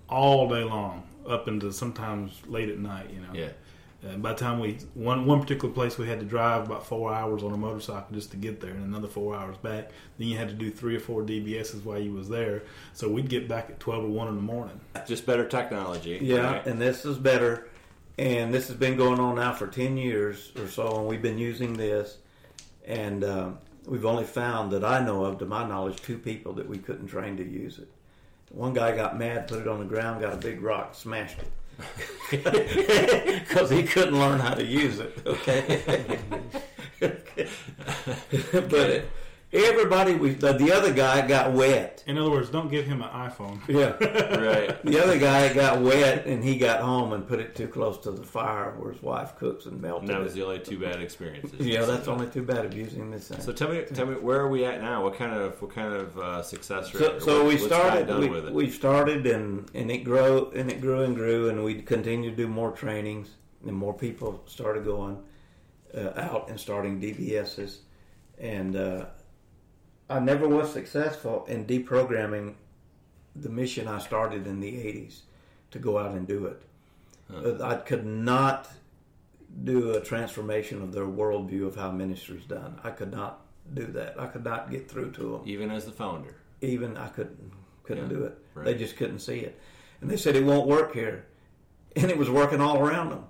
all 0.08 0.48
day 0.48 0.64
long 0.64 1.04
up 1.28 1.48
into 1.48 1.72
sometimes 1.72 2.40
late 2.46 2.68
at 2.68 2.78
night, 2.78 3.10
you 3.10 3.20
know. 3.20 3.32
Yeah. 3.32 3.50
And 4.02 4.22
by 4.22 4.32
the 4.32 4.38
time 4.38 4.60
we 4.60 4.78
one 4.94 5.26
one 5.26 5.42
particular 5.42 5.72
place 5.74 5.98
we 5.98 6.08
had 6.08 6.20
to 6.20 6.26
drive 6.26 6.64
about 6.64 6.86
four 6.86 7.12
hours 7.12 7.42
on 7.42 7.52
a 7.52 7.56
motorcycle 7.56 8.06
just 8.12 8.30
to 8.30 8.38
get 8.38 8.60
there, 8.60 8.70
and 8.70 8.82
another 8.82 9.08
four 9.08 9.36
hours 9.36 9.58
back. 9.58 9.90
Then 10.16 10.28
you 10.28 10.38
had 10.38 10.48
to 10.48 10.54
do 10.54 10.70
three 10.70 10.96
or 10.96 11.00
four 11.00 11.22
DBSs 11.22 11.84
while 11.84 11.98
you 11.98 12.12
was 12.12 12.28
there. 12.28 12.62
So 12.94 13.10
we'd 13.10 13.28
get 13.28 13.46
back 13.46 13.68
at 13.68 13.78
twelve 13.78 14.04
or 14.04 14.08
one 14.08 14.28
in 14.28 14.36
the 14.36 14.42
morning. 14.42 14.80
Just 15.06 15.26
better 15.26 15.46
technology. 15.46 16.18
Yeah, 16.22 16.52
right? 16.52 16.66
and 16.66 16.80
this 16.80 17.04
is 17.04 17.18
better. 17.18 17.68
And 18.18 18.52
this 18.52 18.68
has 18.68 18.76
been 18.76 18.98
going 18.98 19.18
on 19.18 19.36
now 19.36 19.54
for 19.54 19.66
10 19.66 19.96
years 19.96 20.52
or 20.58 20.68
so, 20.68 20.98
and 20.98 21.06
we've 21.06 21.22
been 21.22 21.38
using 21.38 21.72
this. 21.72 22.18
And 22.86 23.24
um, 23.24 23.58
we've 23.86 24.04
only 24.04 24.24
found 24.24 24.72
that 24.72 24.84
I 24.84 25.02
know 25.02 25.24
of, 25.24 25.38
to 25.38 25.46
my 25.46 25.66
knowledge, 25.66 26.02
two 26.02 26.18
people 26.18 26.52
that 26.54 26.68
we 26.68 26.76
couldn't 26.76 27.06
train 27.06 27.38
to 27.38 27.48
use 27.48 27.78
it. 27.78 27.88
One 28.50 28.74
guy 28.74 28.94
got 28.96 29.18
mad, 29.18 29.48
put 29.48 29.60
it 29.60 29.68
on 29.68 29.78
the 29.78 29.84
ground, 29.84 30.20
got 30.20 30.34
a 30.34 30.36
big 30.36 30.60
rock, 30.60 30.94
smashed 30.94 31.38
it. 31.38 31.50
Because 33.48 33.70
he 33.70 33.82
couldn't 33.82 34.18
learn 34.18 34.38
how 34.38 34.54
to 34.54 34.64
use 34.64 35.00
it, 35.00 35.18
okay? 35.26 36.18
but 37.00 38.90
it, 38.90 39.10
everybody, 39.52 40.14
we, 40.14 40.34
the, 40.34 40.52
the 40.52 40.72
other 40.72 40.92
guy 40.92 41.26
got 41.26 41.52
wet. 41.52 42.04
In 42.06 42.16
other 42.18 42.30
words, 42.30 42.50
don't 42.50 42.70
give 42.70 42.86
him 42.86 43.02
an 43.02 43.08
iPhone. 43.08 43.60
Yeah. 43.68 43.90
right. 44.40 44.84
The 44.84 45.02
other 45.02 45.18
guy 45.18 45.52
got 45.52 45.80
wet 45.80 46.26
and 46.26 46.42
he 46.42 46.56
got 46.58 46.80
home 46.80 47.12
and 47.12 47.26
put 47.26 47.40
it 47.40 47.54
too 47.54 47.68
close 47.68 47.98
to 47.98 48.10
the 48.10 48.22
fire 48.22 48.72
where 48.78 48.92
his 48.92 49.02
wife 49.02 49.36
cooks 49.36 49.66
and 49.66 49.80
melted 49.80 50.08
And 50.08 50.18
that 50.18 50.22
was 50.22 50.32
it. 50.32 50.36
the 50.36 50.44
only 50.44 50.58
two 50.60 50.78
bad 50.78 51.00
experiences. 51.00 51.66
Yeah, 51.66 51.84
that's 51.84 52.08
only 52.08 52.26
too 52.28 52.42
bad 52.42 52.64
of 52.64 52.74
using 52.74 53.10
this 53.10 53.28
thing. 53.28 53.40
So 53.40 53.52
tell 53.52 53.68
me, 53.70 53.84
tell 53.94 54.06
me, 54.06 54.14
where 54.16 54.40
are 54.40 54.48
we 54.48 54.64
at 54.64 54.80
now? 54.82 55.02
What 55.04 55.14
kind 55.16 55.32
of, 55.32 55.60
what 55.62 55.72
kind 55.72 55.92
of 55.94 56.18
uh, 56.18 56.42
success 56.42 56.92
rate? 56.94 57.00
So, 57.00 57.18
so 57.18 57.38
what- 57.38 57.48
we 57.48 57.54
what's 57.56 57.66
God 57.68 57.80
started. 57.86 58.06
done 58.06 58.20
We, 58.20 58.28
with 58.28 58.46
it? 58.46 58.52
we 58.52 58.70
started 58.70 59.26
and 59.26 59.70
and 59.74 59.90
it 59.90 60.04
grew 60.04 60.50
and 60.54 60.70
it 60.70 60.80
grew 60.80 61.02
and 61.02 61.14
grew 61.14 61.48
and 61.48 61.62
we 61.64 61.82
continued 61.82 62.36
to 62.36 62.42
do 62.44 62.48
more 62.48 62.70
trainings 62.72 63.30
and 63.66 63.74
more 63.76 63.94
people 63.94 64.42
started 64.46 64.84
going 64.84 65.18
uh, 65.96 66.10
out 66.16 66.48
and 66.48 66.58
starting 66.58 67.00
DBSs 67.00 67.78
and 68.38 68.74
uh, 68.76 69.06
I 70.10 70.18
never 70.18 70.48
was 70.48 70.72
successful 70.72 71.44
in 71.46 71.66
deprogramming 71.66 72.54
the 73.36 73.48
mission 73.48 73.86
I 73.88 73.98
started 73.98 74.46
in 74.46 74.60
the 74.60 74.72
'80s 74.72 75.20
to 75.70 75.78
go 75.78 75.98
out 75.98 76.12
and 76.12 76.26
do 76.26 76.46
it. 76.46 76.62
Uh, 77.32 77.64
I 77.64 77.76
could 77.76 78.04
not 78.04 78.68
do 79.64 79.92
a 79.92 80.00
transformation 80.00 80.82
of 80.82 80.92
their 80.92 81.06
worldview 81.06 81.66
of 81.66 81.76
how 81.76 81.90
ministry's 81.92 82.44
done. 82.44 82.80
I 82.82 82.90
could 82.90 83.12
not 83.12 83.42
do 83.72 83.86
that. 83.86 84.20
I 84.20 84.26
could 84.26 84.44
not 84.44 84.70
get 84.70 84.90
through 84.90 85.12
to 85.12 85.22
them 85.22 85.42
even 85.44 85.70
as 85.70 85.84
the 85.84 85.92
founder. 85.92 86.34
even 86.60 86.96
I 86.96 87.08
couldn't 87.08 87.52
couldn't 87.84 88.10
Yeah, 88.10 88.16
do 88.16 88.24
it. 88.24 88.38
right. 88.54 88.64
They 88.64 88.74
just 88.74 88.96
couldn't 88.96 89.20
see 89.20 89.38
it, 89.40 89.58
and 90.00 90.10
they 90.10 90.16
said 90.16 90.34
it 90.36 90.44
won't 90.44 90.66
work 90.66 90.92
here, 90.92 91.24
and 91.96 92.10
it 92.10 92.18
was 92.18 92.28
working 92.30 92.60
all 92.60 92.78
around 92.80 93.10
them, 93.10 93.24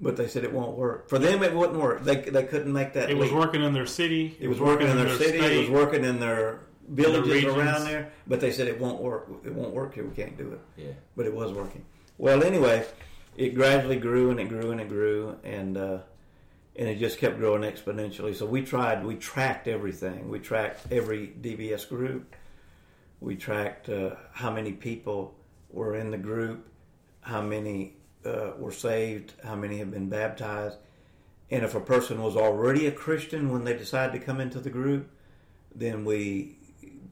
but 0.00 0.16
they 0.16 0.28
said 0.28 0.44
it 0.44 0.52
won't 0.52 0.76
work 0.76 1.08
for 1.08 1.18
them. 1.18 1.42
It 1.42 1.54
wouldn't 1.54 1.78
work. 1.78 2.04
They 2.04 2.16
they 2.16 2.44
couldn't 2.44 2.72
make 2.72 2.92
that. 2.94 3.10
It 3.10 3.16
was 3.16 3.32
working 3.32 3.62
in 3.62 3.72
their 3.72 3.86
city. 3.86 4.36
It 4.40 4.48
was 4.48 4.60
working 4.60 4.88
in 4.88 4.96
their 4.96 5.16
city. 5.16 5.38
It 5.38 5.60
was 5.60 5.70
working 5.70 6.04
in 6.04 6.20
their 6.20 6.60
villages 6.88 7.32
regions. 7.32 7.56
around 7.56 7.84
there, 7.84 8.12
but 8.26 8.40
they 8.40 8.52
said 8.52 8.68
it 8.68 8.80
won't 8.80 9.00
work. 9.00 9.28
It 9.44 9.54
won't 9.54 9.72
work 9.72 9.94
here. 9.94 10.04
We 10.04 10.14
can't 10.14 10.36
do 10.36 10.52
it. 10.52 10.60
Yeah. 10.76 10.92
But 11.16 11.26
it 11.26 11.34
was 11.34 11.52
working. 11.52 11.84
Well, 12.18 12.42
anyway, 12.42 12.86
it 13.36 13.54
gradually 13.54 13.96
grew 13.96 14.30
and 14.30 14.40
it 14.40 14.48
grew 14.48 14.70
and 14.70 14.80
it 14.80 14.88
grew 14.88 15.36
and. 15.44 15.76
Uh, 15.76 15.98
and 16.78 16.88
it 16.88 16.98
just 16.98 17.18
kept 17.18 17.38
growing 17.38 17.62
exponentially. 17.62 18.36
So 18.36 18.44
we 18.44 18.60
tried, 18.60 19.02
we 19.02 19.16
tracked 19.16 19.66
everything. 19.66 20.28
We 20.28 20.38
tracked 20.38 20.92
every 20.92 21.28
DBS 21.40 21.88
group. 21.88 22.36
We 23.20 23.34
tracked 23.34 23.88
uh, 23.88 24.16
how 24.32 24.50
many 24.50 24.72
people 24.72 25.34
were 25.70 25.96
in 25.96 26.10
the 26.10 26.18
group, 26.18 26.68
how 27.22 27.40
many 27.40 27.96
uh, 28.26 28.52
were 28.58 28.72
saved, 28.72 29.32
how 29.44 29.54
many 29.54 29.78
have 29.78 29.90
been 29.90 30.08
baptized. 30.08 30.78
And 31.50 31.64
if 31.64 31.74
a 31.74 31.80
person 31.80 32.20
was 32.22 32.36
already 32.36 32.86
a 32.86 32.92
Christian 32.92 33.50
when 33.52 33.64
they 33.64 33.74
decided 33.76 34.18
to 34.18 34.24
come 34.26 34.40
into 34.40 34.58
the 34.60 34.70
group, 34.70 35.08
then 35.74 36.04
we 36.04 36.56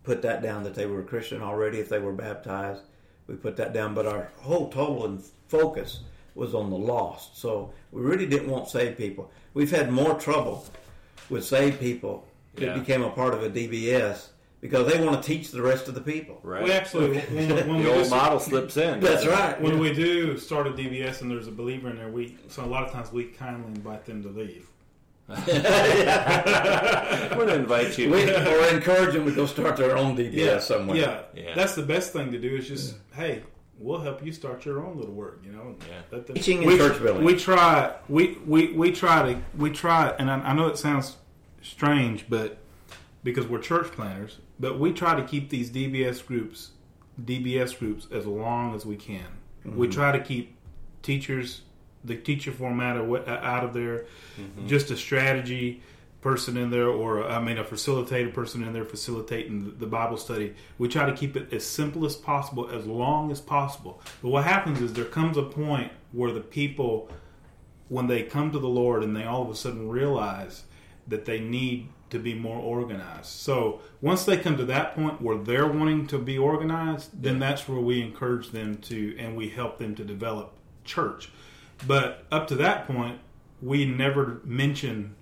put 0.02 0.22
that 0.22 0.42
down 0.42 0.64
that 0.64 0.74
they 0.74 0.86
were 0.86 1.00
a 1.00 1.04
Christian 1.04 1.40
already 1.42 1.78
if 1.78 1.88
they 1.88 2.00
were 2.00 2.12
baptized. 2.12 2.82
We 3.26 3.36
put 3.36 3.56
that 3.56 3.72
down, 3.72 3.94
but 3.94 4.06
our 4.06 4.30
whole 4.40 4.68
total 4.70 5.06
and 5.06 5.22
focus 5.48 6.00
was 6.34 6.54
on 6.54 6.68
the 6.68 6.76
lost. 6.76 7.38
So 7.38 7.72
we 7.92 8.02
really 8.02 8.26
didn't 8.26 8.50
want 8.50 8.68
saved 8.68 8.98
people. 8.98 9.30
We've 9.54 9.70
had 9.70 9.92
more 9.92 10.18
trouble 10.18 10.66
with 11.30 11.44
saved 11.44 11.78
people 11.80 12.26
that 12.56 12.66
Yeah. 12.66 12.78
became 12.78 13.02
a 13.02 13.10
part 13.10 13.34
of 13.34 13.42
a 13.42 13.48
DBS 13.48 14.30
because 14.64 14.90
they 14.90 14.98
want 15.04 15.22
to 15.22 15.26
teach 15.28 15.50
the 15.50 15.60
rest 15.60 15.88
of 15.88 15.94
the 15.94 16.00
people. 16.00 16.40
Right. 16.42 16.64
We 16.64 16.72
actually, 16.72 17.18
when, 17.18 17.50
when 17.68 17.76
we 17.76 17.82
the 17.82 17.94
old 17.94 18.04
do- 18.04 18.10
model 18.10 18.40
slips 18.40 18.78
in. 18.78 18.98
That's 18.98 19.26
right. 19.26 19.60
when 19.60 19.78
we 19.78 19.92
do 19.92 20.38
start 20.38 20.66
a 20.66 20.70
DBS 20.70 21.20
and 21.20 21.30
there's 21.30 21.48
a 21.48 21.52
believer 21.52 21.90
in 21.90 21.96
there, 21.96 22.08
we 22.08 22.38
so 22.48 22.64
a 22.64 22.66
lot 22.66 22.82
of 22.82 22.90
times 22.90 23.12
we 23.12 23.24
kindly 23.24 23.66
invite 23.72 24.06
them 24.06 24.22
to 24.22 24.30
leave. 24.30 24.66
I'm 25.28 25.44
going 27.38 27.48
to 27.48 27.54
invite 27.56 27.98
you. 27.98 28.10
We, 28.10 28.22
or 28.34 28.66
encourage 28.68 29.12
them 29.14 29.26
to 29.26 29.32
go 29.32 29.44
start 29.46 29.76
their 29.76 29.96
own 29.98 30.16
DBS 30.16 30.62
somewhere. 30.62 30.96
Yeah, 30.96 31.20
Yeah. 31.34 31.54
that's 31.54 31.74
the 31.74 31.82
best 31.82 32.14
thing 32.14 32.32
to 32.32 32.38
do. 32.38 32.56
Is 32.56 32.66
just 32.68 32.96
hey, 33.14 33.42
we'll 33.78 34.00
help 34.00 34.24
you 34.24 34.32
start 34.32 34.64
your 34.64 34.82
own 34.84 34.96
little 34.96 35.14
work. 35.14 35.40
You 35.44 35.52
know, 35.52 35.76
Yeah. 35.80 35.94
Let 36.10 36.26
them- 36.26 36.36
Teaching 36.36 36.58
and 36.58 36.66
we, 36.68 36.78
church 36.78 37.02
building. 37.02 37.22
We 37.24 37.36
try. 37.36 37.94
We, 38.08 38.38
we 38.46 38.72
we 38.72 38.92
try 38.92 39.34
to 39.34 39.40
we 39.58 39.68
try, 39.70 40.08
and 40.18 40.30
I, 40.30 40.38
I 40.40 40.52
know 40.54 40.68
it 40.68 40.78
sounds 40.78 41.16
strange, 41.62 42.26
but 42.30 42.58
because 43.24 43.46
we're 43.46 43.58
church 43.58 43.90
planters, 43.90 44.38
but 44.60 44.78
we 44.78 44.92
try 44.92 45.18
to 45.18 45.26
keep 45.26 45.50
these 45.50 45.70
DBS 45.70 46.24
groups, 46.24 46.72
DBS 47.20 47.76
groups, 47.76 48.06
as 48.12 48.26
long 48.26 48.76
as 48.76 48.86
we 48.86 48.96
can. 48.96 49.26
Mm-hmm. 49.66 49.76
We 49.76 49.88
try 49.88 50.12
to 50.12 50.22
keep 50.22 50.56
teachers, 51.02 51.62
the 52.04 52.16
teacher 52.16 52.52
format 52.52 52.96
out 52.96 53.64
of 53.64 53.72
there, 53.72 54.04
just 54.66 54.90
a 54.90 54.96
strategy 54.96 55.82
person 56.20 56.56
in 56.56 56.70
there, 56.70 56.88
or 56.88 57.26
I 57.26 57.40
mean, 57.40 57.58
a 57.58 57.64
facilitator 57.64 58.32
person 58.32 58.62
in 58.62 58.72
there 58.72 58.84
facilitating 58.84 59.64
the, 59.64 59.70
the 59.70 59.86
Bible 59.86 60.16
study. 60.16 60.54
We 60.78 60.88
try 60.88 61.04
to 61.06 61.16
keep 61.16 61.36
it 61.36 61.52
as 61.52 61.66
simple 61.66 62.04
as 62.04 62.16
possible, 62.16 62.70
as 62.70 62.86
long 62.86 63.30
as 63.30 63.40
possible. 63.40 64.02
But 64.22 64.30
what 64.30 64.44
happens 64.44 64.80
is 64.80 64.92
there 64.92 65.04
comes 65.04 65.36
a 65.36 65.42
point 65.42 65.92
where 66.12 66.32
the 66.32 66.40
people, 66.40 67.10
when 67.88 68.06
they 68.06 68.22
come 68.22 68.52
to 68.52 68.58
the 68.58 68.68
Lord 68.68 69.02
and 69.02 69.16
they 69.16 69.24
all 69.24 69.42
of 69.42 69.50
a 69.50 69.54
sudden 69.54 69.88
realize 69.88 70.64
that 71.06 71.26
they 71.26 71.40
need 71.40 71.88
to 72.10 72.18
be 72.18 72.34
more 72.34 72.58
organized. 72.58 73.26
So 73.26 73.80
once 74.00 74.24
they 74.24 74.36
come 74.36 74.56
to 74.56 74.64
that 74.66 74.94
point 74.94 75.20
where 75.20 75.38
they're 75.38 75.66
wanting 75.66 76.06
to 76.08 76.18
be 76.18 76.38
organized, 76.38 77.22
then 77.22 77.38
that's 77.38 77.68
where 77.68 77.80
we 77.80 78.00
encourage 78.02 78.50
them 78.50 78.76
to 78.82 79.16
and 79.18 79.36
we 79.36 79.48
help 79.48 79.78
them 79.78 79.94
to 79.96 80.04
develop 80.04 80.52
church. 80.84 81.30
But 81.86 82.24
up 82.30 82.46
to 82.48 82.56
that 82.56 82.86
point, 82.86 83.18
we 83.60 83.84
never 83.84 84.40
mention 84.44 85.16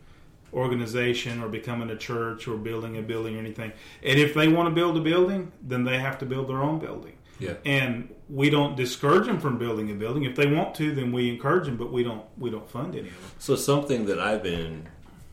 organization 0.52 1.42
or 1.42 1.48
becoming 1.48 1.90
a 1.90 1.96
church 1.96 2.46
or 2.46 2.56
building 2.56 2.98
a 2.98 3.02
building 3.02 3.36
or 3.36 3.38
anything. 3.38 3.72
And 4.02 4.18
if 4.18 4.34
they 4.34 4.48
want 4.48 4.68
to 4.68 4.74
build 4.74 4.96
a 4.96 5.00
building, 5.00 5.52
then 5.62 5.84
they 5.84 5.98
have 5.98 6.18
to 6.18 6.26
build 6.26 6.48
their 6.48 6.62
own 6.62 6.78
building. 6.78 7.16
Yeah. 7.38 7.54
And 7.64 8.14
we 8.28 8.50
don't 8.50 8.76
discourage 8.76 9.26
them 9.26 9.40
from 9.40 9.58
building 9.58 9.90
a 9.90 9.94
building. 9.94 10.24
If 10.24 10.36
they 10.36 10.46
want 10.46 10.74
to, 10.76 10.94
then 10.94 11.10
we 11.10 11.30
encourage 11.30 11.66
them, 11.66 11.76
but 11.76 11.90
we 11.92 12.04
don't 12.04 12.24
we 12.38 12.50
don't 12.50 12.68
fund 12.68 12.94
any 12.94 13.08
of 13.08 13.20
them. 13.20 13.30
So 13.38 13.56
something 13.56 14.06
that 14.06 14.20
I've 14.20 14.42
been 14.42 14.88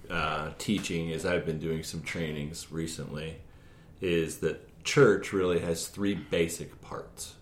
uh, 0.10 0.52
teaching 0.58 1.12
as 1.12 1.26
I've 1.26 1.46
been 1.46 1.60
doing 1.60 1.84
some 1.84 2.02
trainings 2.02 2.72
recently 2.72 3.38
is 4.02 4.38
that 4.40 4.84
church 4.84 5.34
really 5.34 5.60
has 5.60 5.88
three 5.88 6.16
basic 6.16 6.82
parts. 6.82 7.36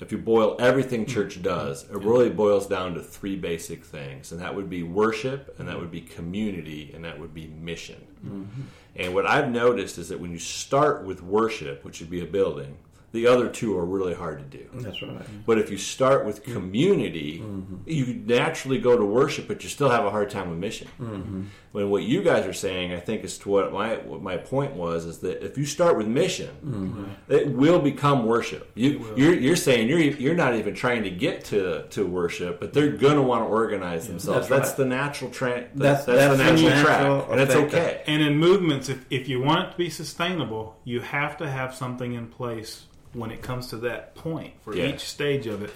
If 0.00 0.12
you 0.12 0.18
boil 0.18 0.56
everything 0.58 1.06
church 1.06 1.42
does, 1.42 1.84
it 1.84 1.96
really 1.96 2.28
boils 2.28 2.66
down 2.66 2.94
to 2.94 3.02
three 3.02 3.36
basic 3.36 3.84
things, 3.84 4.32
and 4.32 4.40
that 4.40 4.54
would 4.54 4.68
be 4.68 4.82
worship, 4.82 5.54
and 5.58 5.68
that 5.68 5.78
would 5.80 5.90
be 5.90 6.02
community, 6.02 6.92
and 6.94 7.04
that 7.04 7.18
would 7.18 7.32
be 7.32 7.46
mission. 7.46 8.04
And 8.96 9.14
what 9.14 9.24
I've 9.26 9.50
noticed 9.50 9.96
is 9.98 10.08
that 10.10 10.20
when 10.20 10.30
you 10.30 10.38
start 10.38 11.04
with 11.04 11.22
worship, 11.22 11.84
which 11.84 12.00
would 12.00 12.10
be 12.10 12.20
a 12.20 12.26
building, 12.26 12.76
the 13.14 13.28
other 13.28 13.48
two 13.48 13.78
are 13.78 13.84
really 13.84 14.12
hard 14.12 14.38
to 14.40 14.58
do. 14.58 14.68
That's 14.74 15.00
right. 15.00 15.24
But 15.46 15.58
if 15.58 15.70
you 15.70 15.78
start 15.78 16.26
with 16.26 16.42
mm-hmm. 16.42 16.52
community, 16.52 17.38
mm-hmm. 17.38 17.76
you 17.86 18.06
naturally 18.26 18.80
go 18.80 18.98
to 18.98 19.04
worship, 19.04 19.46
but 19.46 19.62
you 19.62 19.68
still 19.68 19.88
have 19.88 20.04
a 20.04 20.10
hard 20.10 20.30
time 20.30 20.50
with 20.50 20.58
mission. 20.58 20.88
Mm-hmm. 21.00 21.44
When 21.70 21.90
what 21.90 22.02
you 22.02 22.22
guys 22.22 22.44
are 22.44 22.52
saying, 22.52 22.92
I 22.92 22.98
think, 22.98 23.22
is 23.22 23.38
to 23.38 23.48
what 23.48 23.72
my 23.72 23.98
what 23.98 24.20
my 24.20 24.36
point 24.36 24.74
was, 24.74 25.04
is 25.04 25.18
that 25.20 25.44
if 25.44 25.56
you 25.56 25.64
start 25.64 25.96
with 25.96 26.08
mission, 26.08 27.16
it 27.28 27.48
will 27.48 27.80
become 27.80 28.26
worship. 28.26 28.72
You, 28.74 29.14
you're, 29.16 29.34
you're 29.34 29.56
saying 29.56 29.88
you're 29.88 30.00
you're 30.00 30.34
not 30.34 30.56
even 30.56 30.74
trying 30.74 31.04
to 31.04 31.10
get 31.10 31.44
to, 31.46 31.86
to 31.90 32.04
worship, 32.04 32.58
but 32.58 32.72
they're 32.72 32.96
going 32.96 33.16
to 33.16 33.22
want 33.22 33.42
to 33.42 33.46
organize 33.46 34.08
themselves. 34.08 34.48
That's 34.48 34.70
That's, 34.70 34.70
right. 34.70 34.76
the 34.76 34.84
natural 34.86 35.30
track. 35.30 35.70
That's- 35.74 36.04
That's, 36.04 36.06
the 36.06 36.12
that's 36.12 36.36
the 36.36 36.44
natural 36.44 36.68
natural 36.68 37.20
track, 37.20 37.30
and 37.30 37.40
it's 37.40 37.54
effect 37.54 37.74
of- 37.74 37.80
okay. 37.80 38.02
And 38.08 38.22
in 38.22 38.38
movements, 38.38 38.88
if, 38.88 39.04
if 39.10 39.28
you 39.28 39.40
want 39.40 39.68
it 39.68 39.70
to 39.72 39.76
be 39.76 39.90
sustainable, 39.90 40.80
you 40.84 41.00
have 41.00 41.36
to 41.38 41.48
have 41.48 41.74
something 41.74 42.14
in 42.14 42.26
place 42.26 42.86
when 43.14 43.30
it 43.30 43.42
comes 43.42 43.68
to 43.68 43.76
that 43.78 44.14
point 44.14 44.54
for 44.62 44.76
Yeah. 44.76 44.88
each 44.88 45.00
stage 45.00 45.46
of 45.46 45.62
it. 45.62 45.70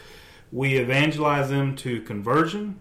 We 0.50 0.74
evangelize 0.76 1.50
them 1.50 1.76
to 1.76 2.00
conversion, 2.02 2.76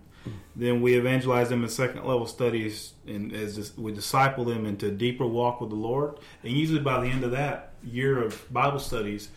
then 0.56 0.82
we 0.82 0.96
evangelize 0.96 1.50
them 1.50 1.64
in 1.64 1.70
second 1.70 2.06
level 2.06 2.26
studies, 2.26 2.94
and 3.06 3.32
as 3.34 3.72
we 3.78 3.92
disciple 3.92 4.46
them 4.46 4.66
into 4.66 4.88
a 4.88 4.92
deeper 4.92 5.26
walk 5.26 5.62
with 5.62 5.70
the 5.70 5.76
Lord. 5.76 6.16
And 6.44 6.54
usually 6.54 6.80
by 6.80 7.02
the 7.02 7.08
end 7.08 7.24
of 7.24 7.32
that 7.32 7.74
year 7.84 8.22
of 8.22 8.52
Bible 8.52 8.80
studies, 8.80 9.30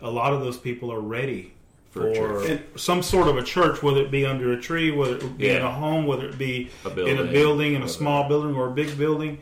a 0.00 0.10
lot 0.10 0.32
of 0.32 0.40
those 0.40 0.56
people 0.56 0.92
are 0.92 1.00
ready 1.00 1.54
For 1.90 2.14
for, 2.14 2.60
some 2.76 3.02
sort 3.02 3.28
of 3.28 3.36
a 3.36 3.42
church, 3.42 3.82
whether 3.82 4.00
it 4.02 4.10
be 4.10 4.24
under 4.24 4.52
a 4.52 4.60
tree, 4.60 4.90
whether 4.90 5.16
it 5.16 5.38
be 5.38 5.48
in 5.48 5.62
a 5.62 5.72
home, 5.72 6.06
whether 6.06 6.28
it 6.28 6.38
be 6.38 6.70
A 6.84 6.88
in 6.88 6.94
a 6.94 6.94
building, 6.94 7.32
building, 7.32 7.74
in 7.74 7.82
a 7.82 7.88
small 7.88 8.28
building 8.28 8.54
or 8.54 8.68
a 8.68 8.70
big 8.70 8.96
building. 8.96 9.38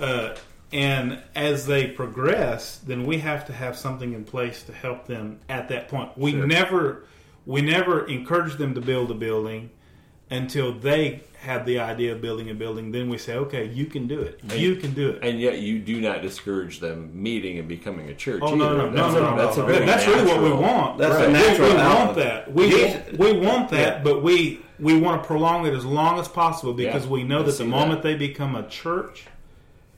Uh, 0.00 0.34
and 0.72 1.18
as 1.34 1.66
they 1.66 1.88
progress, 1.88 2.78
then 2.86 3.04
we 3.04 3.18
have 3.18 3.46
to 3.46 3.52
have 3.52 3.76
something 3.76 4.12
in 4.12 4.24
place 4.24 4.62
to 4.64 4.72
help 4.72 5.06
them 5.06 5.40
at 5.48 5.68
that 5.68 5.88
point. 5.88 6.10
We 6.16 6.32
Sure. 6.32 6.46
never, 6.46 7.04
we 7.46 7.60
never 7.60 8.06
encourage 8.06 8.54
them 8.56 8.74
to 8.74 8.80
build 8.80 9.10
a 9.10 9.14
building 9.14 9.70
until 10.30 10.72
they 10.72 11.22
have 11.40 11.64
the 11.66 11.80
idea 11.80 12.12
of 12.12 12.20
building 12.20 12.50
a 12.50 12.54
building. 12.54 12.92
Then 12.92 13.08
we 13.08 13.18
say, 13.18 13.34
okay, 13.34 13.64
you 13.64 13.86
can 13.86 14.06
do 14.06 14.20
it. 14.20 14.38
You 14.54 14.76
can 14.76 14.92
do 14.92 15.08
it. 15.08 15.20
And 15.22 15.40
yet, 15.40 15.58
you 15.58 15.78
do 15.80 16.00
not 16.00 16.22
discourage 16.22 16.78
them 16.78 17.10
meeting 17.14 17.58
and 17.58 17.66
becoming 17.66 18.08
a 18.10 18.14
church. 18.14 18.40
Oh 18.44 18.54
no, 18.54 18.66
either. 18.66 18.76
no, 18.76 18.90
no, 18.90 18.92
That's 18.94 19.14
no, 19.14 19.18
a- 19.26 19.30
no, 19.30 19.36
That's 19.36 19.56
no. 19.56 19.66
That's 19.86 20.06
really 20.06 20.26
what 20.26 20.42
we 20.42 20.50
want. 20.52 20.98
That's 20.98 21.14
Right. 21.14 21.24
a 21.24 21.26
We- 21.28 21.32
natural 21.32 21.68
We, 21.68 21.74
want 21.74 22.16
that. 22.16 22.52
We 22.52 22.96
we 23.16 23.32
want 23.40 23.70
that, 23.70 24.04
but 24.04 24.22
we 24.22 24.60
we 24.78 24.96
want 24.98 25.22
to 25.22 25.26
prolong 25.26 25.66
it 25.66 25.74
as 25.74 25.84
long 25.84 26.20
as 26.20 26.28
possible 26.28 26.74
because 26.74 27.04
Yeah, 27.06 27.10
we 27.10 27.24
know 27.24 27.42
that 27.42 27.58
the 27.58 27.64
moment 27.64 28.02
they 28.02 28.14
become 28.14 28.54
a 28.54 28.66
church, 28.68 29.24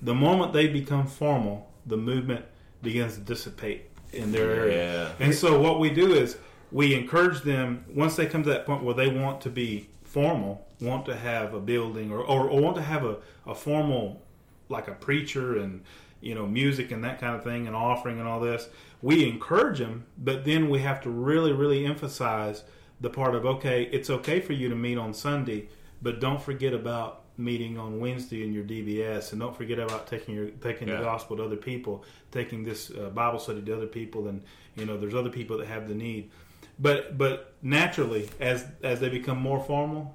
the 0.02 0.14
moment 0.14 0.52
they 0.52 0.66
become 0.66 1.06
formal, 1.06 1.70
the 1.86 1.96
movement 1.96 2.44
begins 2.82 3.14
to 3.14 3.20
dissipate 3.20 3.88
in 4.12 4.32
their 4.32 4.50
area. 4.50 5.14
Yeah. 5.18 5.24
And 5.24 5.34
so 5.34 5.60
what 5.60 5.78
we 5.78 5.90
do 5.90 6.12
is 6.12 6.36
we 6.70 6.94
encourage 6.94 7.42
them 7.42 7.84
once 7.94 8.16
they 8.16 8.26
come 8.26 8.42
to 8.42 8.48
that 8.50 8.66
point 8.66 8.82
where 8.82 8.94
they 8.94 9.08
want 9.08 9.40
to 9.42 9.50
be 9.50 9.88
formal, 10.02 10.66
want 10.80 11.06
to 11.06 11.16
have 11.16 11.54
a 11.54 11.60
building 11.60 12.10
or, 12.10 12.18
or, 12.18 12.48
or 12.48 12.60
want 12.60 12.76
to 12.76 12.82
have 12.82 13.04
a, 13.04 13.16
a 13.46 13.54
formal 13.54 14.22
like 14.68 14.88
a 14.88 14.92
preacher 14.92 15.58
and 15.58 15.84
you 16.20 16.34
know 16.34 16.46
music 16.46 16.90
and 16.90 17.04
that 17.04 17.20
kind 17.20 17.36
of 17.36 17.44
thing 17.44 17.66
and 17.66 17.76
offering 17.76 18.18
and 18.18 18.26
all 18.26 18.40
this 18.40 18.68
we 19.02 19.28
encourage 19.28 19.78
them 19.78 20.06
but 20.16 20.44
then 20.44 20.70
we 20.70 20.80
have 20.80 21.00
to 21.00 21.10
really 21.10 21.52
really 21.52 21.84
emphasize 21.84 22.62
the 23.00 23.10
part 23.10 23.34
of 23.34 23.44
okay 23.44 23.84
it's 23.92 24.08
okay 24.08 24.40
for 24.40 24.54
you 24.54 24.68
to 24.68 24.74
meet 24.74 24.96
on 24.96 25.12
sunday 25.12 25.68
but 26.00 26.20
don't 26.20 26.40
forget 26.40 26.72
about 26.72 27.21
meeting 27.38 27.78
on 27.78 27.98
wednesday 27.98 28.42
in 28.44 28.52
your 28.52 28.64
dbs 28.64 29.32
and 29.32 29.40
don't 29.40 29.56
forget 29.56 29.78
about 29.78 30.06
taking 30.06 30.34
your 30.34 30.48
taking 30.60 30.86
Yeah. 30.88 30.96
the 30.98 31.02
gospel 31.04 31.36
to 31.38 31.44
other 31.44 31.56
people 31.56 32.04
taking 32.30 32.62
this 32.62 32.90
uh, 32.90 33.08
bible 33.10 33.38
study 33.38 33.62
to 33.62 33.76
other 33.76 33.86
people 33.86 34.28
and 34.28 34.42
you 34.76 34.84
know 34.84 34.96
there's 34.98 35.14
other 35.14 35.30
people 35.30 35.56
that 35.58 35.66
have 35.66 35.88
the 35.88 35.94
need 35.94 36.30
but 36.78 37.16
but 37.16 37.54
naturally 37.62 38.28
as 38.38 38.66
as 38.82 39.00
they 39.00 39.08
become 39.08 39.38
more 39.38 39.60
formal 39.60 40.14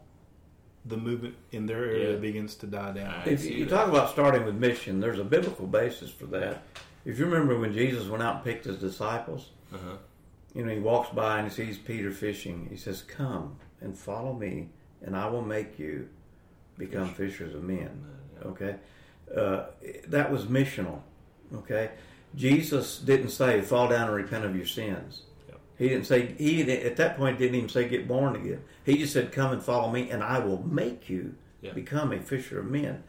the 0.86 0.98
movement 0.98 1.36
in 1.52 1.66
their 1.66 1.84
area 1.86 2.12
Yeah. 2.14 2.18
begins 2.20 2.56
to 2.56 2.68
die 2.68 2.92
down 2.94 3.24
If 3.26 3.44
you 3.46 3.66
that. 3.66 3.72
talk 3.76 3.90
about 3.90 4.10
starting 4.10 4.46
with 4.46 4.56
mission, 4.56 5.02
there's 5.02 5.20
a 5.20 5.24
biblical 5.26 5.68
basis 5.68 6.10
for 6.10 6.28
that. 6.28 6.62
If 7.04 7.20
you 7.20 7.26
remember 7.26 7.60
when 7.60 7.74
Jesus 7.74 8.08
went 8.08 8.24
out 8.24 8.36
and 8.36 8.44
picked 8.46 8.64
his 8.66 8.78
disciples, 8.78 9.50
Uh-huh. 9.74 9.98
you 10.56 10.64
know, 10.66 10.72
he 10.74 10.80
walks 10.80 11.10
by 11.14 11.40
and 11.40 11.50
he 11.50 11.54
sees 11.54 11.78
Peter 11.78 12.10
fishing. 12.10 12.68
He 12.70 12.78
says, 12.78 13.02
Come 13.02 13.58
and 13.82 13.98
follow 13.98 14.32
me, 14.32 14.70
and 15.02 15.14
I 15.18 15.28
will 15.28 15.42
make 15.42 15.78
you 15.78 16.08
become 16.78 17.14
fishers 17.14 17.54
of 17.56 17.64
men. 17.64 18.06
Okay? 18.46 18.76
Uh, 19.36 19.66
that 20.08 20.32
was 20.32 20.46
missional. 20.46 21.02
Okay? 21.54 21.92
Jesus 22.36 23.00
didn't 23.00 23.30
say, 23.30 23.62
Fall 23.62 23.88
down 23.90 24.08
and 24.08 24.16
repent 24.16 24.46
of 24.46 24.56
your 24.56 24.66
sins. 24.66 25.24
Yep. 25.48 25.60
He 25.78 25.90
didn't 25.90 26.06
say, 26.06 26.36
he 26.38 26.64
didn't- 26.64 26.86
at 26.86 26.98
that 26.98 27.18
point 27.18 27.38
didn't 27.40 27.56
even 27.56 27.70
say, 27.70 27.88
Get 27.88 28.08
born 28.08 28.36
again. 28.36 28.62
He 28.86 28.98
just 28.98 29.14
said, 29.14 29.32
Come 29.32 29.52
and 29.52 29.62
follow 29.64 29.92
me, 29.92 30.10
and 30.10 30.24
I 30.24 30.40
will 30.40 30.64
make 30.64 31.10
you 31.10 31.36
Yeah. 31.62 31.74
become 31.74 32.12
a 32.14 32.20
fisher 32.20 32.60
of 32.60 32.66
men. 32.70 33.04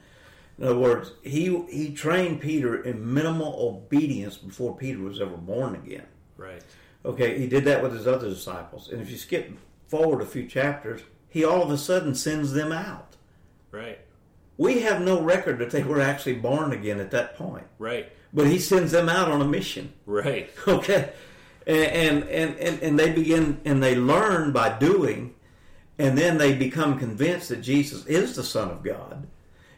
In 0.58 0.64
other 0.64 0.78
words, 0.78 1.12
he 1.22 1.64
he 1.70 1.92
trained 1.94 2.40
Peter 2.40 2.82
in 2.82 3.12
minimal 3.14 3.54
obedience 3.60 4.36
before 4.38 4.76
Peter 4.76 4.98
was 4.98 5.20
ever 5.20 5.36
born 5.36 5.76
again. 5.76 6.06
Right. 6.36 6.62
Okay, 7.04 7.38
he 7.38 7.46
did 7.46 7.64
that 7.66 7.80
with 7.80 7.92
his 7.92 8.08
other 8.08 8.28
disciples. 8.28 8.88
And 8.90 9.00
if 9.00 9.08
you 9.08 9.16
skip 9.16 9.52
forward 9.86 10.20
a 10.20 10.26
few 10.26 10.46
chapters, 10.48 11.02
he 11.28 11.44
all 11.44 11.62
of 11.62 11.70
a 11.70 11.78
sudden 11.78 12.14
sends 12.16 12.52
them 12.54 12.72
out. 12.72 13.07
Right. 13.70 13.98
We 14.56 14.80
have 14.80 15.00
no 15.00 15.20
record 15.22 15.58
that 15.60 15.70
they 15.70 15.82
were 15.82 16.00
actually 16.00 16.34
born 16.34 16.72
again 16.72 16.98
at 17.00 17.10
that 17.12 17.36
point. 17.36 17.66
Right. 17.78 18.10
But 18.32 18.48
he 18.48 18.58
sends 18.58 18.92
them 18.92 19.08
out 19.08 19.30
on 19.30 19.40
a 19.40 19.46
mission. 19.46 19.92
Right. 20.06 20.50
Okay. 20.68 21.12
And 21.66 22.24
and, 22.24 22.56
and, 22.58 22.82
and 22.82 22.98
they 22.98 23.12
begin 23.12 23.60
and 23.66 23.82
they 23.82 23.94
learn 23.94 24.52
by 24.52 24.78
doing, 24.78 25.34
and 25.98 26.16
then 26.16 26.38
they 26.38 26.54
become 26.54 26.98
convinced 26.98 27.50
that 27.50 27.60
Jesus 27.60 28.06
is 28.06 28.36
the 28.36 28.42
Son 28.42 28.70
of 28.70 28.82
God. 28.82 29.26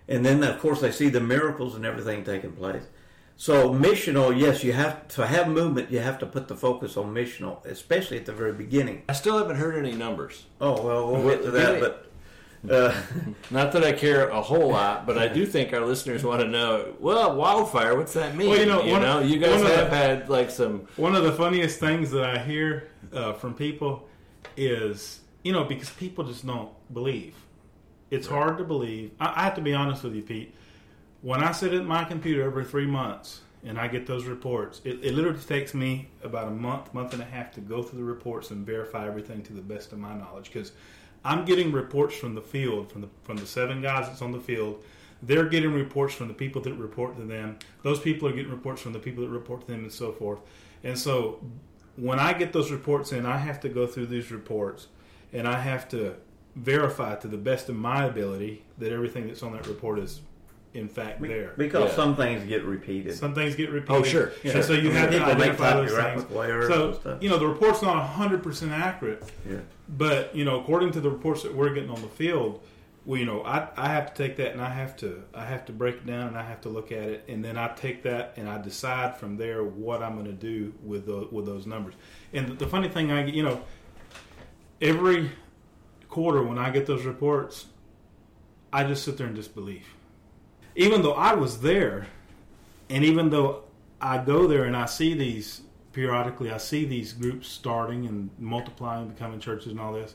And 0.07 0.25
then 0.25 0.45
of 0.45 0.61
course 0.61 0.81
they 0.81 0.93
see 0.93 1.09
the 1.09 1.21
miracles 1.21 1.75
and 1.75 1.85
everything 1.85 2.23
taking 2.23 2.53
place. 2.53 2.85
So 3.37 3.73
missional, 3.73 4.39
yes, 4.39 4.63
you 4.63 4.75
have 4.75 5.09
to 5.09 5.27
have 5.27 5.49
movement. 5.49 5.91
You 5.91 6.01
have 6.01 6.19
to 6.19 6.27
put 6.27 6.47
the 6.47 6.55
focus 6.55 6.99
on 6.99 7.15
missional, 7.15 7.65
especially 7.65 8.19
at 8.19 8.27
the 8.27 8.35
very 8.35 8.53
beginning. 8.53 9.03
I 9.09 9.15
still 9.15 9.39
haven't 9.39 9.57
heard 9.57 9.77
any 9.77 9.97
numbers. 9.97 10.45
Oh 10.61 10.83
well, 10.83 11.11
we'll 11.11 11.37
get 11.37 11.43
to 11.45 11.51
that. 11.53 11.81
But 11.81 12.10
uh, 12.69 12.95
Not 13.51 13.73
that 13.73 13.85
I 13.85 13.93
care 13.93 14.29
a 14.29 14.41
whole 14.43 14.69
lot, 14.71 15.07
but 15.07 15.17
I 15.17 15.29
do 15.29 15.47
think 15.47 15.73
our 15.73 15.81
listeners 15.87 16.25
want 16.25 16.41
to 16.43 16.49
know. 16.49 16.95
Well, 16.99 17.35
wildfire. 17.37 17.97
What's 17.97 18.13
that 18.15 18.37
mean? 18.37 18.51
Well, 18.51 18.59
you 18.59 18.67
know, 18.67 18.81
one- 18.85 19.03
know, 19.03 19.21
you 19.21 19.39
guys 19.39 19.63
have 19.63 19.91
the- 19.91 19.97
had 19.97 20.29
like 20.29 20.51
some. 20.51 20.87
One 20.97 21.15
of 21.15 21.23
the 21.25 21.33
funniest 21.33 21.81
things 21.81 22.11
that 22.11 22.25
I 22.25 22.39
hear 22.39 22.89
uh, 23.13 23.33
from 23.35 23.55
people 23.55 24.09
is, 24.57 25.21
you 25.43 25.53
know, 25.53 25.65
because 25.65 25.91
people 25.91 26.25
just 26.25 26.47
don't 26.47 26.71
believe. 26.93 27.35
It's 28.11 28.27
hard 28.27 28.59
to 28.59 28.65
believe. 28.65 29.13
I, 29.21 29.33
I 29.37 29.45
have 29.45 29.55
to 29.55 29.61
be 29.63 29.73
honest 29.73 30.03
with 30.03 30.15
you, 30.15 30.23
Pete. 30.23 30.55
When 31.23 31.43
I 31.43 31.53
sit 31.53 31.73
at 31.75 31.85
my 31.85 32.05
computer 32.05 32.43
every 32.43 32.65
three 32.65 32.87
months 32.87 33.41
and 33.65 33.79
I 33.79 33.89
get 33.89 34.07
those 34.07 34.25
reports, 34.25 34.81
it, 34.85 35.05
it 35.05 35.15
literally 35.15 35.39
takes 35.39 35.75
me 35.75 36.09
about 36.25 36.49
a 36.49 36.51
month, 36.51 36.93
month 36.95 37.13
and 37.13 37.21
a 37.23 37.27
half 37.27 37.53
to 37.53 37.61
go 37.61 37.83
through 37.83 37.99
the 37.99 38.05
reports 38.05 38.51
and 38.51 38.65
verify 38.67 39.07
everything 39.07 39.43
to 39.45 39.53
the 39.53 39.61
best 39.61 39.93
of 39.93 39.99
my 39.99 40.15
knowledge. 40.15 40.47
Because 40.53 40.73
I'm 41.25 41.45
getting 41.45 41.73
reports 41.73 42.17
from 42.17 42.35
the 42.35 42.41
field, 42.41 42.91
from 42.91 43.03
the 43.03 43.09
from 43.23 43.37
the 43.37 43.47
seven 43.47 43.83
guys 43.83 44.07
that's 44.07 44.23
on 44.23 44.33
the 44.33 44.41
field. 44.41 44.83
They're 45.23 45.49
getting 45.49 45.75
reports 45.75 46.15
from 46.15 46.29
the 46.29 46.35
people 46.35 46.63
that 46.63 46.73
report 46.75 47.17
to 47.17 47.25
them. 47.25 47.59
Those 47.83 48.01
people 48.01 48.27
are 48.29 48.33
getting 48.33 48.51
reports 48.51 48.81
from 48.81 48.95
the 48.95 48.99
people 48.99 49.23
that 49.25 49.31
report 49.31 49.63
to 49.63 49.67
them, 49.67 49.81
and 49.81 49.93
so 49.93 50.13
forth. 50.13 50.41
And 50.83 50.99
so, 50.99 51.41
when 51.97 52.19
I 52.19 52.33
get 52.33 52.55
those 52.55 52.71
reports 52.71 53.13
in, 53.13 53.27
I 53.27 53.37
have 53.37 53.61
to 53.61 53.69
go 53.69 53.87
through 53.87 54.07
these 54.07 54.33
reports, 54.33 54.89
and 55.33 55.47
I 55.47 55.61
have 55.61 55.89
to 55.91 56.17
verify 56.57 57.17
to 57.17 57.29
the 57.29 57.37
best 57.37 57.69
of 57.69 57.77
my 57.77 58.05
ability 58.05 58.65
that 58.79 58.93
everything 58.93 59.27
that's 59.29 59.43
on 59.43 59.53
that 59.53 59.67
report 59.67 59.99
is 59.99 60.21
in 60.73 60.89
fact 60.89 61.21
there. 61.21 61.53
Because 61.57 61.91
Yeah. 61.91 61.97
some 61.97 62.17
things 62.17 62.45
get 62.45 62.65
repeated. 62.65 63.15
Some 63.15 63.35
things 63.35 63.57
get 63.57 63.71
repeated. 63.71 63.93
Oh, 63.97 64.03
sure, 64.05 64.33
And 64.45 64.53
sure. 64.53 64.63
so 64.63 64.73
you 64.73 64.81
I 64.81 64.83
mean, 64.85 64.93
have 64.93 65.11
to 65.11 65.19
people 65.19 65.35
make 65.35 65.43
identify 65.51 65.73
those 65.75 65.91
copyright 65.91 66.19
things. 66.29 67.03
So 67.03 67.19
you 67.21 67.29
know 67.29 67.39
the 67.39 67.47
report's 67.49 67.83
not 67.83 68.01
hundred 68.07 68.43
percent 68.43 68.73
accurate, 68.73 69.23
yeah. 69.49 69.59
but 69.89 70.35
you 70.35 70.45
know 70.45 70.61
according 70.61 70.93
to 70.93 71.01
the 71.01 71.11
reports 71.11 71.43
that 71.43 71.55
we're 71.55 71.75
getting 71.75 71.91
on 71.91 72.01
the 72.03 72.09
field, 72.09 72.61
well, 73.05 73.19
you 73.19 73.25
know 73.27 73.43
I, 73.43 73.69
I 73.77 73.89
have 73.89 74.15
to 74.15 74.23
take 74.23 74.37
that 74.37 74.53
and 74.53 74.61
I 74.61 74.69
have 74.71 74.97
to 74.99 75.23
I 75.35 75.45
have 75.45 75.65
to 75.67 75.73
break 75.73 75.97
it 75.97 76.07
down 76.07 76.29
and 76.29 76.37
I 76.39 76.43
have 76.43 76.61
to 76.63 76.69
look 76.69 76.93
at 76.93 77.03
it 77.09 77.25
and 77.29 77.45
then 77.45 77.57
I 77.57 77.69
take 77.75 78.03
that 78.05 78.35
and 78.37 78.49
I 78.49 78.61
decide 78.63 79.17
from 79.17 79.37
there 79.37 79.65
what 79.65 80.03
I'm 80.03 80.15
going 80.15 80.27
to 80.27 80.33
do 80.33 80.73
with 80.85 81.07
the, 81.07 81.27
with 81.33 81.47
those 81.47 81.67
numbers. 81.67 81.95
And 82.33 82.47
the, 82.49 82.55
the 82.55 82.67
funny 82.69 82.89
thing 82.89 83.11
I 83.11 83.23
get, 83.25 83.35
you 83.35 83.43
know 83.43 83.63
every 84.81 85.31
quarter 86.09 86.43
when 86.43 86.59
I 86.59 86.71
get 86.71 86.87
those 86.87 87.05
reports, 87.05 87.67
I 88.73 88.85
just 88.85 89.05
sit 89.05 89.17
there 89.19 89.27
in 89.27 89.35
disbelief. 89.35 89.95
Even 90.81 91.03
though 91.03 91.13
I 91.13 91.35
was 91.35 91.61
there, 91.61 92.07
and 92.89 93.05
even 93.05 93.29
though 93.29 93.65
I 94.01 94.17
go 94.17 94.47
there 94.47 94.65
and 94.65 94.75
I 94.75 94.87
see 94.87 95.13
these 95.13 95.61
periodically, 95.93 96.51
I 96.51 96.57
see 96.57 96.87
these 96.87 97.13
groups 97.13 97.49
starting 97.49 98.07
and 98.07 98.31
multiplying, 98.39 99.09
becoming 99.09 99.41
churches 99.41 99.73
and 99.73 99.79
all 99.79 99.93
this. 99.93 100.15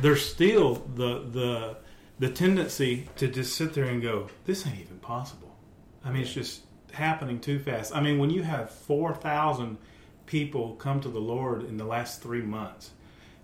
There's 0.00 0.24
still 0.24 0.74
the 0.94 1.18
the 1.18 1.78
the 2.20 2.28
tendency 2.28 3.08
to 3.16 3.26
just 3.26 3.56
sit 3.56 3.74
there 3.74 3.86
and 3.86 4.00
go, 4.00 4.28
"This 4.44 4.64
ain't 4.68 4.78
even 4.78 4.98
possible." 5.00 5.56
I 6.04 6.12
mean, 6.12 6.22
it's 6.22 6.32
just 6.32 6.60
happening 6.92 7.40
too 7.40 7.58
fast. 7.58 7.92
I 7.92 8.00
mean, 8.00 8.18
when 8.20 8.30
you 8.30 8.44
have 8.44 8.70
four 8.70 9.16
thousand 9.16 9.78
people 10.26 10.76
come 10.76 11.00
to 11.00 11.08
the 11.08 11.18
Lord 11.18 11.64
in 11.64 11.76
the 11.76 11.84
last 11.84 12.22
three 12.22 12.40
months, 12.40 12.92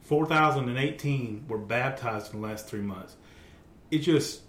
four 0.02 0.24
thousand 0.26 0.68
and 0.68 0.78
eighteen 0.78 1.46
were 1.48 1.58
baptized 1.58 2.32
in 2.32 2.40
the 2.40 2.46
last 2.46 2.68
three 2.68 2.80
months. 2.80 3.16
It 3.90 3.98
just 3.98 4.42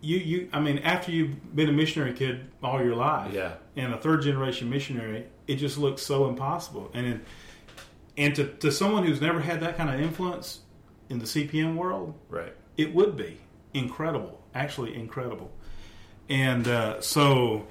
you 0.00 0.18
you. 0.18 0.48
I 0.52 0.60
mean, 0.60 0.78
after 0.78 1.10
you've 1.12 1.54
been 1.54 1.68
a 1.68 1.72
missionary 1.72 2.12
kid 2.12 2.46
all 2.62 2.82
your 2.82 2.94
life, 2.96 3.32
Yeah. 3.32 3.54
and 3.76 3.92
a 3.94 3.96
third 3.98 4.22
generation 4.22 4.68
missionary, 4.70 5.26
it 5.46 5.56
just 5.56 5.78
looks 5.78 6.02
so 6.02 6.28
impossible. 6.28 6.90
And 6.94 7.06
in, 7.06 7.20
and 8.16 8.34
to, 8.36 8.46
to 8.46 8.72
someone 8.72 9.04
who's 9.04 9.20
never 9.20 9.40
had 9.40 9.60
that 9.60 9.76
kind 9.76 9.90
of 9.92 10.00
influence 10.00 10.60
in 11.08 11.18
the 11.18 11.24
CPM 11.26 11.76
world, 11.76 12.14
Right. 12.28 12.52
it 12.76 12.94
would 12.94 13.16
be 13.16 13.38
incredible, 13.74 14.42
actually 14.54 14.94
incredible. 14.94 15.50
And 16.28 16.66
uh, 16.68 17.00
so, 17.00 17.66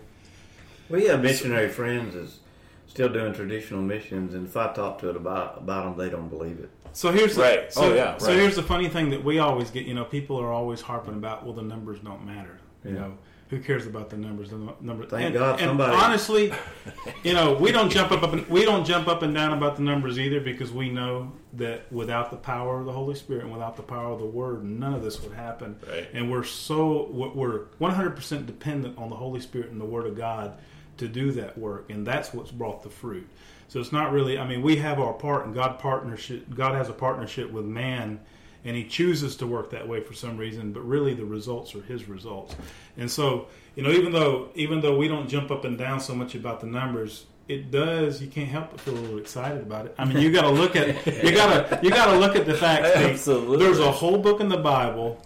We 0.90 1.06
have 1.08 1.22
missionary 1.22 1.70
friends 1.70 2.16
is 2.16 2.40
still 2.88 3.10
doing 3.10 3.34
traditional 3.34 3.82
missions, 3.82 4.34
and 4.34 4.48
if 4.48 4.56
I 4.58 4.72
talk 4.74 5.00
to 5.00 5.10
it 5.10 5.16
about 5.16 5.58
about 5.60 5.84
them, 5.96 5.98
they 6.06 6.10
don't 6.10 6.30
believe 6.30 6.60
it. 6.60 6.70
So 6.98 7.12
here's 7.12 7.36
the, 7.36 7.42
Right. 7.44 7.72
So, 7.72 7.92
Oh, 7.92 7.94
yeah, 7.96 8.18
So 8.18 8.34
here's 8.34 8.56
the 8.56 8.64
funny 8.64 8.90
thing 8.90 9.12
that 9.12 9.24
we 9.24 9.38
always 9.40 9.70
get. 9.70 9.86
You 9.86 9.94
know, 9.94 10.04
people 10.04 10.38
are 10.42 10.52
always 10.52 10.82
harping 10.82 11.14
about, 11.14 11.44
well, 11.46 11.54
the 11.54 11.62
numbers 11.62 12.00
don't 12.00 12.26
matter. 12.26 12.58
You 12.84 12.94
Yeah. 12.94 13.00
know, 13.00 13.14
who 13.50 13.60
cares 13.60 13.86
about 13.86 14.10
the 14.10 14.18
numbers? 14.18 14.50
The 14.50 14.58
numbers. 14.82 15.10
Thank 15.10 15.28
and, 15.28 15.34
God 15.36 15.60
and 15.62 15.70
somebody- 15.70 15.94
honestly, 15.96 16.54
you 17.24 17.34
know, 17.34 17.54
we 17.54 17.72
don't 17.72 17.90
jump 17.92 18.12
up, 18.12 18.24
up 18.24 18.34
and, 18.34 18.48
we 18.48 18.66
don't 18.66 18.84
jump 18.84 19.08
up 19.08 19.22
and 19.22 19.34
down 19.34 19.54
about 19.54 19.76
the 19.78 19.84
numbers 19.84 20.18
either 20.20 20.40
because 20.42 20.72
we 20.72 20.90
know 20.90 21.32
that 21.54 21.90
without 21.92 22.32
the 22.32 22.38
power 22.38 22.80
of 22.80 22.86
the 22.88 22.92
Holy 22.92 23.16
Spirit 23.16 23.44
and 23.44 23.52
without 23.54 23.76
the 23.78 23.84
power 23.84 24.12
of 24.12 24.20
the 24.20 24.26
Word, 24.26 24.64
none 24.64 24.94
of 24.96 25.04
this 25.04 25.22
would 25.22 25.34
happen. 25.34 25.78
Right. 25.88 26.10
And 26.14 26.32
we're 26.32 26.44
so 26.44 27.10
we're 27.12 27.66
100% 27.80 28.46
dependent 28.48 28.98
on 28.98 29.10
the 29.12 29.16
Holy 29.16 29.40
Spirit 29.40 29.70
and 29.70 29.80
the 29.80 29.86
Word 29.86 30.08
of 30.08 30.18
God 30.18 30.58
to 30.98 31.08
do 31.08 31.32
that 31.34 31.58
work, 31.58 31.92
and 31.92 32.06
that's 32.08 32.34
what's 32.34 32.52
brought 32.52 32.82
the 32.84 32.90
fruit. 32.90 33.28
So 33.68 33.80
it's 33.80 33.92
not 33.92 34.12
really. 34.12 34.38
I 34.38 34.48
mean, 34.48 34.62
we 34.62 34.78
have 34.78 35.00
our 35.00 35.14
part, 35.14 35.46
and 35.46 35.54
God 35.54 35.80
partnership. 35.80 36.54
God 36.54 36.76
has 36.76 36.90
a 36.90 36.94
partnership 36.94 37.52
with 37.52 37.66
man, 37.66 38.20
and 38.64 38.76
He 38.76 38.86
chooses 38.86 39.36
to 39.38 39.48
work 39.48 39.72
that 39.72 39.88
way 39.88 40.02
for 40.02 40.14
some 40.14 40.38
reason. 40.38 40.72
But 40.72 40.82
really, 40.88 41.14
the 41.14 41.26
results 41.26 41.76
are 41.76 41.82
His 41.82 42.08
results. 42.08 42.56
And 42.96 43.12
so, 43.12 43.48
you 43.76 43.84
know, 43.84 43.92
even 43.92 44.12
though 44.12 44.50
even 44.56 44.82
though 44.82 44.98
we 44.98 45.08
don't 45.08 45.28
jump 45.28 45.52
up 45.52 45.66
and 45.66 45.78
down 45.78 46.00
so 46.00 46.16
much 46.16 46.34
about 46.34 46.62
the 46.62 46.68
numbers, 46.68 47.26
it 47.48 47.72
does. 47.72 48.22
You 48.22 48.28
can't 48.28 48.50
help 48.50 48.72
but 48.72 48.82
feel 48.82 48.94
a 48.94 49.00
little 49.00 49.18
excited 49.18 49.62
about 49.62 49.86
it. 49.86 49.96
I 49.98 50.06
mean, 50.06 50.20
you 50.20 50.32
got 50.32 50.44
to 50.44 50.50
look 50.50 50.76
at 50.76 51.06
you 51.24 51.32
got 51.32 51.70
to 51.70 51.80
you 51.84 51.90
got 51.90 52.12
to 52.12 52.18
look 52.18 52.36
at 52.36 52.46
the 52.46 52.54
facts. 52.54 52.90
Absolutely. 52.96 53.58
There's 53.58 53.80
a 53.80 53.92
whole 53.92 54.18
book 54.18 54.40
in 54.40 54.50
the 54.50 54.58
Bible 54.58 55.22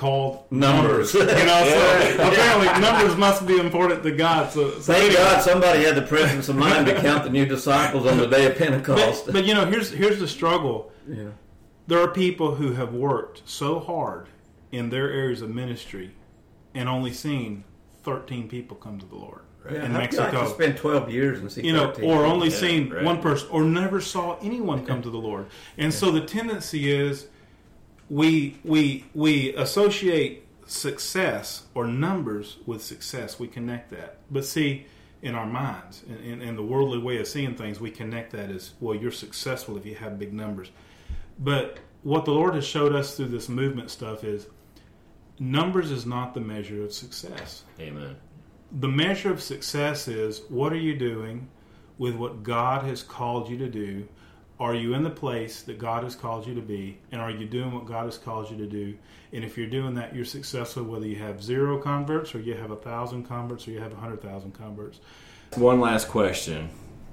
called 0.00 0.44
Numbers. 0.50 1.12
You 1.12 1.24
know, 1.24 1.26
so 1.26 1.34
Yeah. 1.44 2.28
apparently 2.28 2.80
numbers 2.80 3.16
must 3.18 3.46
be 3.46 3.58
important 3.58 4.02
to 4.04 4.10
God. 4.12 4.50
So, 4.50 4.70
so 4.70 4.92
Thank 4.94 5.04
anyway. 5.04 5.14
God 5.16 5.42
somebody 5.42 5.84
had 5.84 5.94
the 5.94 6.02
presence 6.02 6.48
of 6.48 6.56
mind 6.56 6.86
to 6.86 6.98
count 7.00 7.24
the 7.24 7.30
new 7.30 7.44
disciples 7.44 8.06
on 8.06 8.16
the 8.16 8.26
day 8.26 8.46
of 8.46 8.56
Pentecost. 8.56 9.26
But, 9.26 9.32
but 9.34 9.44
you 9.44 9.52
know, 9.54 9.66
here's 9.66 9.90
here's 9.90 10.18
the 10.18 10.26
struggle. 10.28 10.90
yeah. 11.06 11.28
There 11.86 11.98
are 12.00 12.08
people 12.08 12.54
who 12.54 12.72
have 12.72 12.94
worked 12.94 13.42
so 13.44 13.78
hard 13.80 14.28
in 14.72 14.88
their 14.90 15.10
areas 15.10 15.42
of 15.42 15.50
ministry 15.50 16.12
and 16.74 16.88
only 16.88 17.12
seen 17.12 17.64
13 18.04 18.48
people 18.48 18.76
come 18.76 18.98
to 19.00 19.06
the 19.06 19.16
Lord 19.16 19.42
in 19.68 19.76
I'd 19.76 19.82
like 19.82 19.92
Mexico. 19.92 20.44
to 20.44 20.48
spend 20.48 20.76
12 20.78 21.10
years 21.10 21.40
and 21.40 21.50
see 21.52 21.66
you 21.66 21.72
know, 21.74 21.90
13. 21.92 22.08
or 22.10 22.24
only 22.24 22.48
Yeah, 22.48 22.54
seen 22.56 22.90
right. 22.90 23.04
one 23.04 23.20
person, 23.20 23.48
or 23.50 23.62
never 23.64 24.00
saw 24.00 24.38
anyone 24.40 24.86
come 24.86 25.02
to 25.02 25.10
the 25.10 25.18
Lord. 25.18 25.46
And 25.76 25.92
so 25.92 26.10
the 26.10 26.22
tendency 26.22 26.90
is 26.90 27.26
we 28.10 28.58
we 28.64 29.06
we 29.14 29.54
associate 29.54 30.46
success 30.66 31.62
or 31.74 31.86
numbers 31.86 32.58
with 32.66 32.82
success. 32.82 33.38
We 33.38 33.48
connect 33.48 33.90
that, 33.92 34.18
but 34.30 34.44
see, 34.44 34.86
in 35.22 35.34
our 35.34 35.46
minds, 35.46 36.02
in, 36.06 36.16
in, 36.16 36.42
in 36.42 36.56
the 36.56 36.62
worldly 36.62 36.98
way 36.98 37.18
of 37.18 37.26
seeing 37.26 37.54
things, 37.54 37.80
we 37.80 37.90
connect 37.90 38.32
that 38.32 38.50
as 38.50 38.72
well. 38.80 38.94
You're 38.94 39.10
successful 39.12 39.76
if 39.78 39.86
you 39.86 39.94
have 39.94 40.18
big 40.18 40.32
numbers. 40.34 40.70
But 41.38 41.78
what 42.02 42.24
the 42.26 42.32
Lord 42.32 42.54
has 42.54 42.66
showed 42.66 42.94
us 42.94 43.16
through 43.16 43.28
this 43.28 43.48
movement 43.48 43.90
stuff 43.90 44.24
is 44.24 44.46
numbers 45.38 45.90
is 45.90 46.04
not 46.04 46.34
the 46.34 46.40
measure 46.40 46.84
of 46.84 46.92
success 46.92 47.64
Amen. 47.80 48.14
the 48.72 48.88
measure 48.88 49.30
of 49.32 49.40
success 49.40 50.06
is 50.06 50.42
what 50.50 50.70
are 50.70 50.78
you 50.78 50.94
doing 50.94 51.48
with 51.96 52.14
what 52.14 52.42
God 52.42 52.84
has 52.84 53.02
called 53.02 53.48
you 53.48 53.58
to 53.58 53.68
do? 53.68 54.08
Are 54.60 54.74
you 54.74 54.92
in 54.92 55.02
the 55.02 55.10
place 55.10 55.62
that 55.62 55.78
God 55.78 56.04
has 56.04 56.14
called 56.14 56.46
you 56.46 56.54
to 56.54 56.60
be? 56.60 56.98
And 57.12 57.20
are 57.20 57.30
you 57.30 57.46
doing 57.46 57.72
what 57.72 57.86
God 57.86 58.04
has 58.04 58.18
called 58.18 58.50
you 58.50 58.58
to 58.58 58.66
do? 58.66 58.94
And 59.32 59.42
if 59.42 59.56
you're 59.56 59.66
doing 59.66 59.94
that, 59.94 60.14
you're 60.14 60.26
successful 60.26 60.82
whether 60.82 61.06
you 61.06 61.16
have 61.16 61.42
zero 61.42 61.78
converts 61.78 62.34
or 62.34 62.40
you 62.40 62.52
have 62.52 62.70
a 62.70 62.76
thousand 62.76 63.24
converts 63.24 63.66
or 63.66 63.70
you 63.70 63.80
have 63.80 63.94
a 63.94 63.96
hundred 63.96 64.20
thousand 64.20 64.52
converts. 64.52 65.00
One 65.54 65.80
last 65.80 66.08
question. 66.08 66.68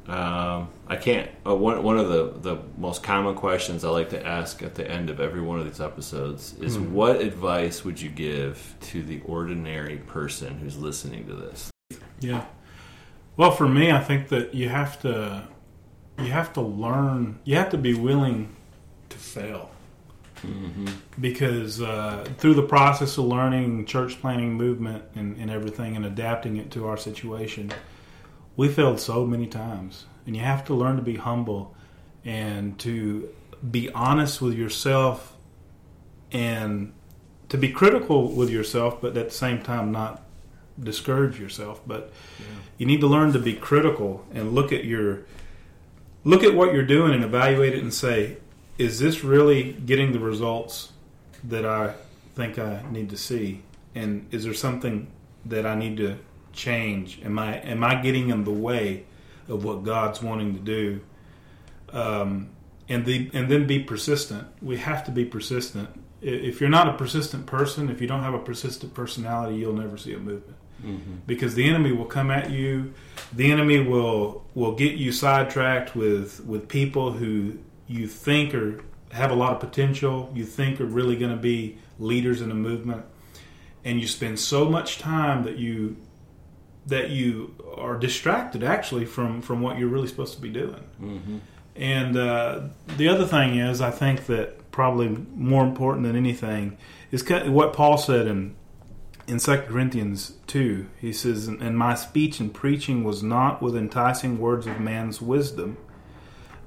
Um, 0.09 0.67
I 0.87 0.97
can't. 0.97 1.31
Uh, 1.45 1.55
one 1.55 1.83
one 1.83 1.97
of 1.97 2.09
the 2.09 2.33
the 2.41 2.61
most 2.77 3.01
common 3.01 3.35
questions 3.35 3.85
I 3.85 3.89
like 3.89 4.09
to 4.09 4.25
ask 4.25 4.61
at 4.61 4.75
the 4.75 4.89
end 4.89 5.09
of 5.09 5.21
every 5.21 5.41
one 5.41 5.59
of 5.59 5.65
these 5.65 5.81
episodes 5.81 6.53
is, 6.61 6.77
"What 6.77 7.21
advice 7.21 7.83
would 7.83 7.99
you 7.99 8.09
give 8.09 8.75
to 8.81 9.03
the 9.03 9.21
ordinary 9.25 9.97
person 9.97 10.59
who's 10.59 10.77
listening 10.77 11.27
to 11.27 11.33
this?" 11.33 11.71
Yeah. 12.19 12.45
Well, 13.35 13.51
for 13.51 13.67
me, 13.67 13.91
I 13.91 14.01
think 14.01 14.29
that 14.29 14.53
you 14.53 14.69
have 14.69 15.01
to 15.01 15.43
you 16.19 16.31
have 16.31 16.53
to 16.53 16.61
learn. 16.61 17.39
You 17.43 17.55
have 17.55 17.69
to 17.71 17.77
be 17.77 17.93
willing 17.93 18.55
to 19.09 19.17
fail. 19.17 19.71
Because 21.19 21.81
uh, 21.81 22.27
through 22.37 22.53
the 22.53 22.63
process 22.63 23.17
of 23.17 23.25
learning 23.25 23.85
church 23.85 24.19
planting 24.21 24.53
movement 24.53 25.03
and, 25.15 25.37
and 25.37 25.49
everything 25.49 25.95
and 25.95 26.05
adapting 26.05 26.57
it 26.57 26.71
to 26.71 26.87
our 26.87 26.97
situation, 26.97 27.71
we 28.55 28.67
failed 28.67 28.99
so 28.99 29.25
many 29.25 29.47
times. 29.47 30.05
And 30.25 30.35
you 30.35 30.41
have 30.43 30.65
to 30.65 30.73
learn 30.73 30.95
to 30.97 31.01
be 31.01 31.15
humble 31.15 31.75
and 32.23 32.77
to 32.79 33.29
be 33.71 33.89
honest 33.91 34.41
with 34.41 34.53
yourself 34.53 35.35
and 36.31 36.93
to 37.49 37.57
be 37.57 37.69
critical 37.71 38.31
with 38.31 38.49
yourself, 38.49 39.01
but 39.01 39.15
at 39.17 39.29
the 39.29 39.35
same 39.35 39.61
time 39.61 39.91
not 39.91 40.23
discourage 40.81 41.39
yourself. 41.39 41.81
But 41.87 42.11
you 42.77 42.85
need 42.85 42.99
to 43.01 43.07
learn 43.07 43.33
to 43.33 43.39
be 43.39 43.53
critical 43.53 44.25
and 44.33 44.53
look 44.53 44.71
at 44.71 44.83
your 44.83 45.21
look 46.23 46.43
at 46.43 46.53
what 46.53 46.73
you're 46.73 46.85
doing 46.85 47.13
and 47.13 47.23
evaluate 47.23 47.73
it 47.73 47.81
and 47.81 47.93
say, 47.93 48.37
is 48.77 48.99
this 48.99 49.23
really 49.23 49.73
getting 49.73 50.11
the 50.11 50.19
results 50.19 50.91
that 51.43 51.65
I 51.65 51.93
think 52.35 52.59
I 52.59 52.83
need 52.91 53.09
to 53.09 53.17
see? 53.17 53.63
And 53.95 54.27
is 54.31 54.43
there 54.43 54.53
something 54.53 55.07
that 55.45 55.65
I 55.65 55.75
need 55.75 55.97
to 55.97 56.17
change? 56.53 57.21
Am 57.23 57.39
I 57.39 57.57
am 57.57 57.83
I 57.83 57.95
getting 57.95 58.29
in 58.29 58.43
the 58.43 58.51
way 58.51 59.05
of 59.47 59.63
what 59.63 59.83
God's 59.83 60.21
wanting 60.21 60.53
to 60.53 60.59
do? 60.59 61.01
Um, 61.91 62.49
and 62.89 63.05
the 63.05 63.29
and 63.33 63.49
then 63.49 63.65
be 63.65 63.79
persistent. 63.79 64.47
We 64.61 64.77
have 64.77 65.03
to 65.05 65.11
be 65.11 65.25
persistent. 65.25 65.89
If 66.21 66.59
you're 66.61 66.69
not 66.69 66.87
a 66.87 66.93
persistent 66.93 67.45
person, 67.45 67.89
if 67.89 68.01
you 68.01 68.07
don't 68.07 68.23
have 68.23 68.33
a 68.33 68.39
persistent 68.39 68.93
personality, 68.93 69.55
you'll 69.55 69.73
never 69.73 69.97
see 69.97 70.13
a 70.13 70.19
movement 70.19 70.56
because 71.25 71.55
the 71.55 71.67
enemy 71.67 71.91
will 71.91 72.05
come 72.05 72.31
at 72.31 72.51
you. 72.51 72.93
The 73.33 73.51
enemy 73.51 73.79
will 73.79 74.45
will 74.53 74.75
get 74.75 74.95
you 74.95 75.11
sidetracked 75.11 75.95
with 75.95 76.43
with 76.45 76.67
people 76.67 77.11
who 77.11 77.57
you 77.87 78.07
think 78.07 78.53
are 78.53 78.83
have 79.11 79.31
a 79.31 79.35
lot 79.35 79.53
of 79.53 79.59
potential. 79.59 80.31
You 80.33 80.45
think 80.45 80.79
are 80.79 80.85
really 80.85 81.15
going 81.15 81.31
to 81.31 81.41
be 81.41 81.77
leaders 81.99 82.41
in 82.41 82.51
a 82.51 82.55
movement, 82.55 83.05
and 83.83 83.99
you 83.99 84.07
spend 84.07 84.39
so 84.39 84.65
much 84.65 84.99
time 84.99 85.43
that 85.43 85.57
you 85.57 85.97
that 86.85 87.09
you 87.09 87.53
are 87.75 87.97
distracted 87.97 88.63
actually 88.63 89.05
from 89.05 89.41
from 89.41 89.61
what 89.61 89.77
you're 89.77 89.89
really 89.89 90.07
supposed 90.07 90.35
to 90.35 90.41
be 90.41 90.49
doing. 90.49 90.83
Mm-hmm. 91.01 91.37
And 91.75 92.17
uh, 92.17 92.61
the 92.97 93.07
other 93.07 93.25
thing 93.25 93.57
is, 93.57 93.81
I 93.81 93.91
think 93.91 94.25
that 94.27 94.71
probably 94.71 95.09
more 95.35 95.63
important 95.63 96.05
than 96.05 96.15
anything 96.15 96.77
is 97.11 97.27
what 97.29 97.73
Paul 97.73 97.97
said 97.97 98.27
in 98.27 98.55
in 99.27 99.39
2 99.39 99.57
Corinthians 99.63 100.33
2. 100.47 100.87
He 100.99 101.13
says, 101.13 101.47
And 101.47 101.77
my 101.77 101.95
speech 101.95 102.39
and 102.39 102.53
preaching 102.53 103.03
was 103.03 103.21
not 103.21 103.61
with 103.61 103.75
enticing 103.75 104.39
words 104.39 104.65
of 104.65 104.79
man's 104.79 105.21
wisdom, 105.21 105.77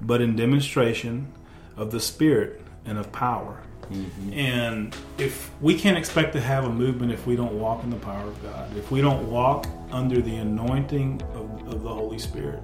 but 0.01 0.21
in 0.21 0.37
demonstration 0.37 1.33
of 1.77 1.91
the 1.91 2.01
Spirit 2.01 2.61
and 2.85 2.99
of 2.99 3.11
power. 3.13 3.63
Mm-hmm. 3.91 4.33
And 4.35 4.97
if 5.19 5.51
we 5.61 5.77
can't 5.77 5.99
expect 5.99 6.33
to 6.35 6.41
have 6.41 6.65
a 6.65 6.71
movement 6.71 7.11
if 7.11 7.27
we 7.27 7.35
don't 7.35 7.59
walk 7.59 7.83
in 7.83 7.91
the 7.91 7.97
power 7.97 8.29
of 8.29 8.41
God, 8.43 8.77
if 8.77 8.91
we 8.91 9.01
don't 9.01 9.29
walk 9.29 9.67
under 9.91 10.21
the 10.21 10.37
anointing 10.37 11.21
of, 11.35 11.75
of 11.75 11.83
the 11.83 11.89
Holy 11.89 12.19
Spirit, 12.19 12.63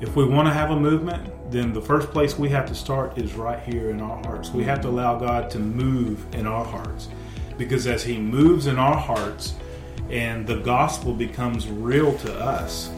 if 0.00 0.14
we 0.14 0.24
want 0.24 0.46
to 0.46 0.52
have 0.52 0.70
a 0.70 0.78
movement, 0.78 1.50
then 1.50 1.72
the 1.72 1.80
first 1.80 2.10
place 2.10 2.38
we 2.38 2.48
have 2.50 2.66
to 2.66 2.74
start 2.74 3.18
is 3.18 3.34
right 3.34 3.60
here 3.60 3.90
in 3.90 4.00
our 4.00 4.22
hearts. 4.24 4.50
We 4.50 4.62
have 4.64 4.80
to 4.82 4.88
allow 4.88 5.18
God 5.18 5.50
to 5.50 5.58
move 5.58 6.24
in 6.34 6.46
our 6.46 6.64
hearts. 6.64 7.08
Because 7.58 7.86
as 7.86 8.04
He 8.04 8.16
moves 8.18 8.66
in 8.66 8.78
our 8.78 8.96
hearts 8.96 9.54
and 10.10 10.46
the 10.46 10.60
gospel 10.60 11.12
becomes 11.12 11.68
real 11.68 12.16
to 12.18 12.34
us, 12.38 12.90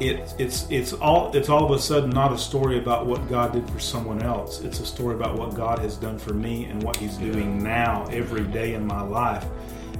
it, 0.00 0.32
it's 0.38 0.70
it's 0.70 0.92
all 0.92 1.36
it's 1.36 1.48
all 1.48 1.64
of 1.64 1.72
a 1.72 1.82
sudden 1.82 2.10
not 2.10 2.32
a 2.32 2.38
story 2.38 2.78
about 2.78 3.06
what 3.06 3.28
God 3.28 3.52
did 3.52 3.68
for 3.68 3.80
someone 3.80 4.22
else. 4.22 4.60
It's 4.60 4.78
a 4.78 4.86
story 4.86 5.16
about 5.16 5.36
what 5.36 5.56
God 5.56 5.80
has 5.80 5.96
done 5.96 6.18
for 6.18 6.32
me 6.32 6.66
and 6.66 6.82
what 6.82 6.96
He's 6.96 7.16
doing 7.16 7.62
now 7.62 8.06
every 8.10 8.44
day 8.44 8.74
in 8.74 8.86
my 8.86 9.02
life. 9.02 9.44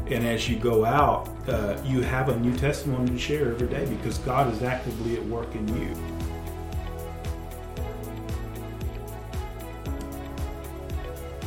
And 0.06 0.24
as 0.26 0.48
you 0.48 0.56
go 0.56 0.84
out, 0.84 1.28
uh, 1.48 1.76
you 1.84 2.00
have 2.00 2.28
a 2.28 2.38
new 2.38 2.56
testimony 2.56 3.10
to 3.10 3.18
share 3.18 3.50
every 3.50 3.66
day 3.66 3.84
because 3.86 4.18
God 4.18 4.52
is 4.52 4.62
actively 4.62 5.16
at 5.16 5.24
work 5.26 5.54
in 5.54 5.68
you. 5.76 6.17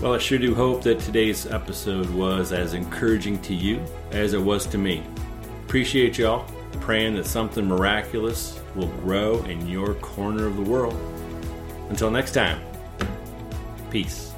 Well, 0.01 0.15
I 0.15 0.17
sure 0.17 0.39
do 0.39 0.55
hope 0.55 0.81
that 0.81 0.99
today's 0.99 1.45
episode 1.45 2.09
was 2.09 2.53
as 2.53 2.73
encouraging 2.73 3.39
to 3.43 3.53
you 3.53 3.79
as 4.09 4.33
it 4.33 4.41
was 4.41 4.65
to 4.67 4.79
me. 4.79 5.03
Appreciate 5.65 6.17
y'all 6.17 6.47
praying 6.79 7.17
that 7.17 7.27
something 7.27 7.67
miraculous 7.67 8.59
will 8.73 8.87
grow 8.87 9.43
in 9.43 9.67
your 9.67 9.93
corner 9.93 10.47
of 10.47 10.55
the 10.55 10.63
world. 10.63 10.95
Until 11.89 12.09
next 12.09 12.31
time, 12.31 12.59
peace. 13.91 14.30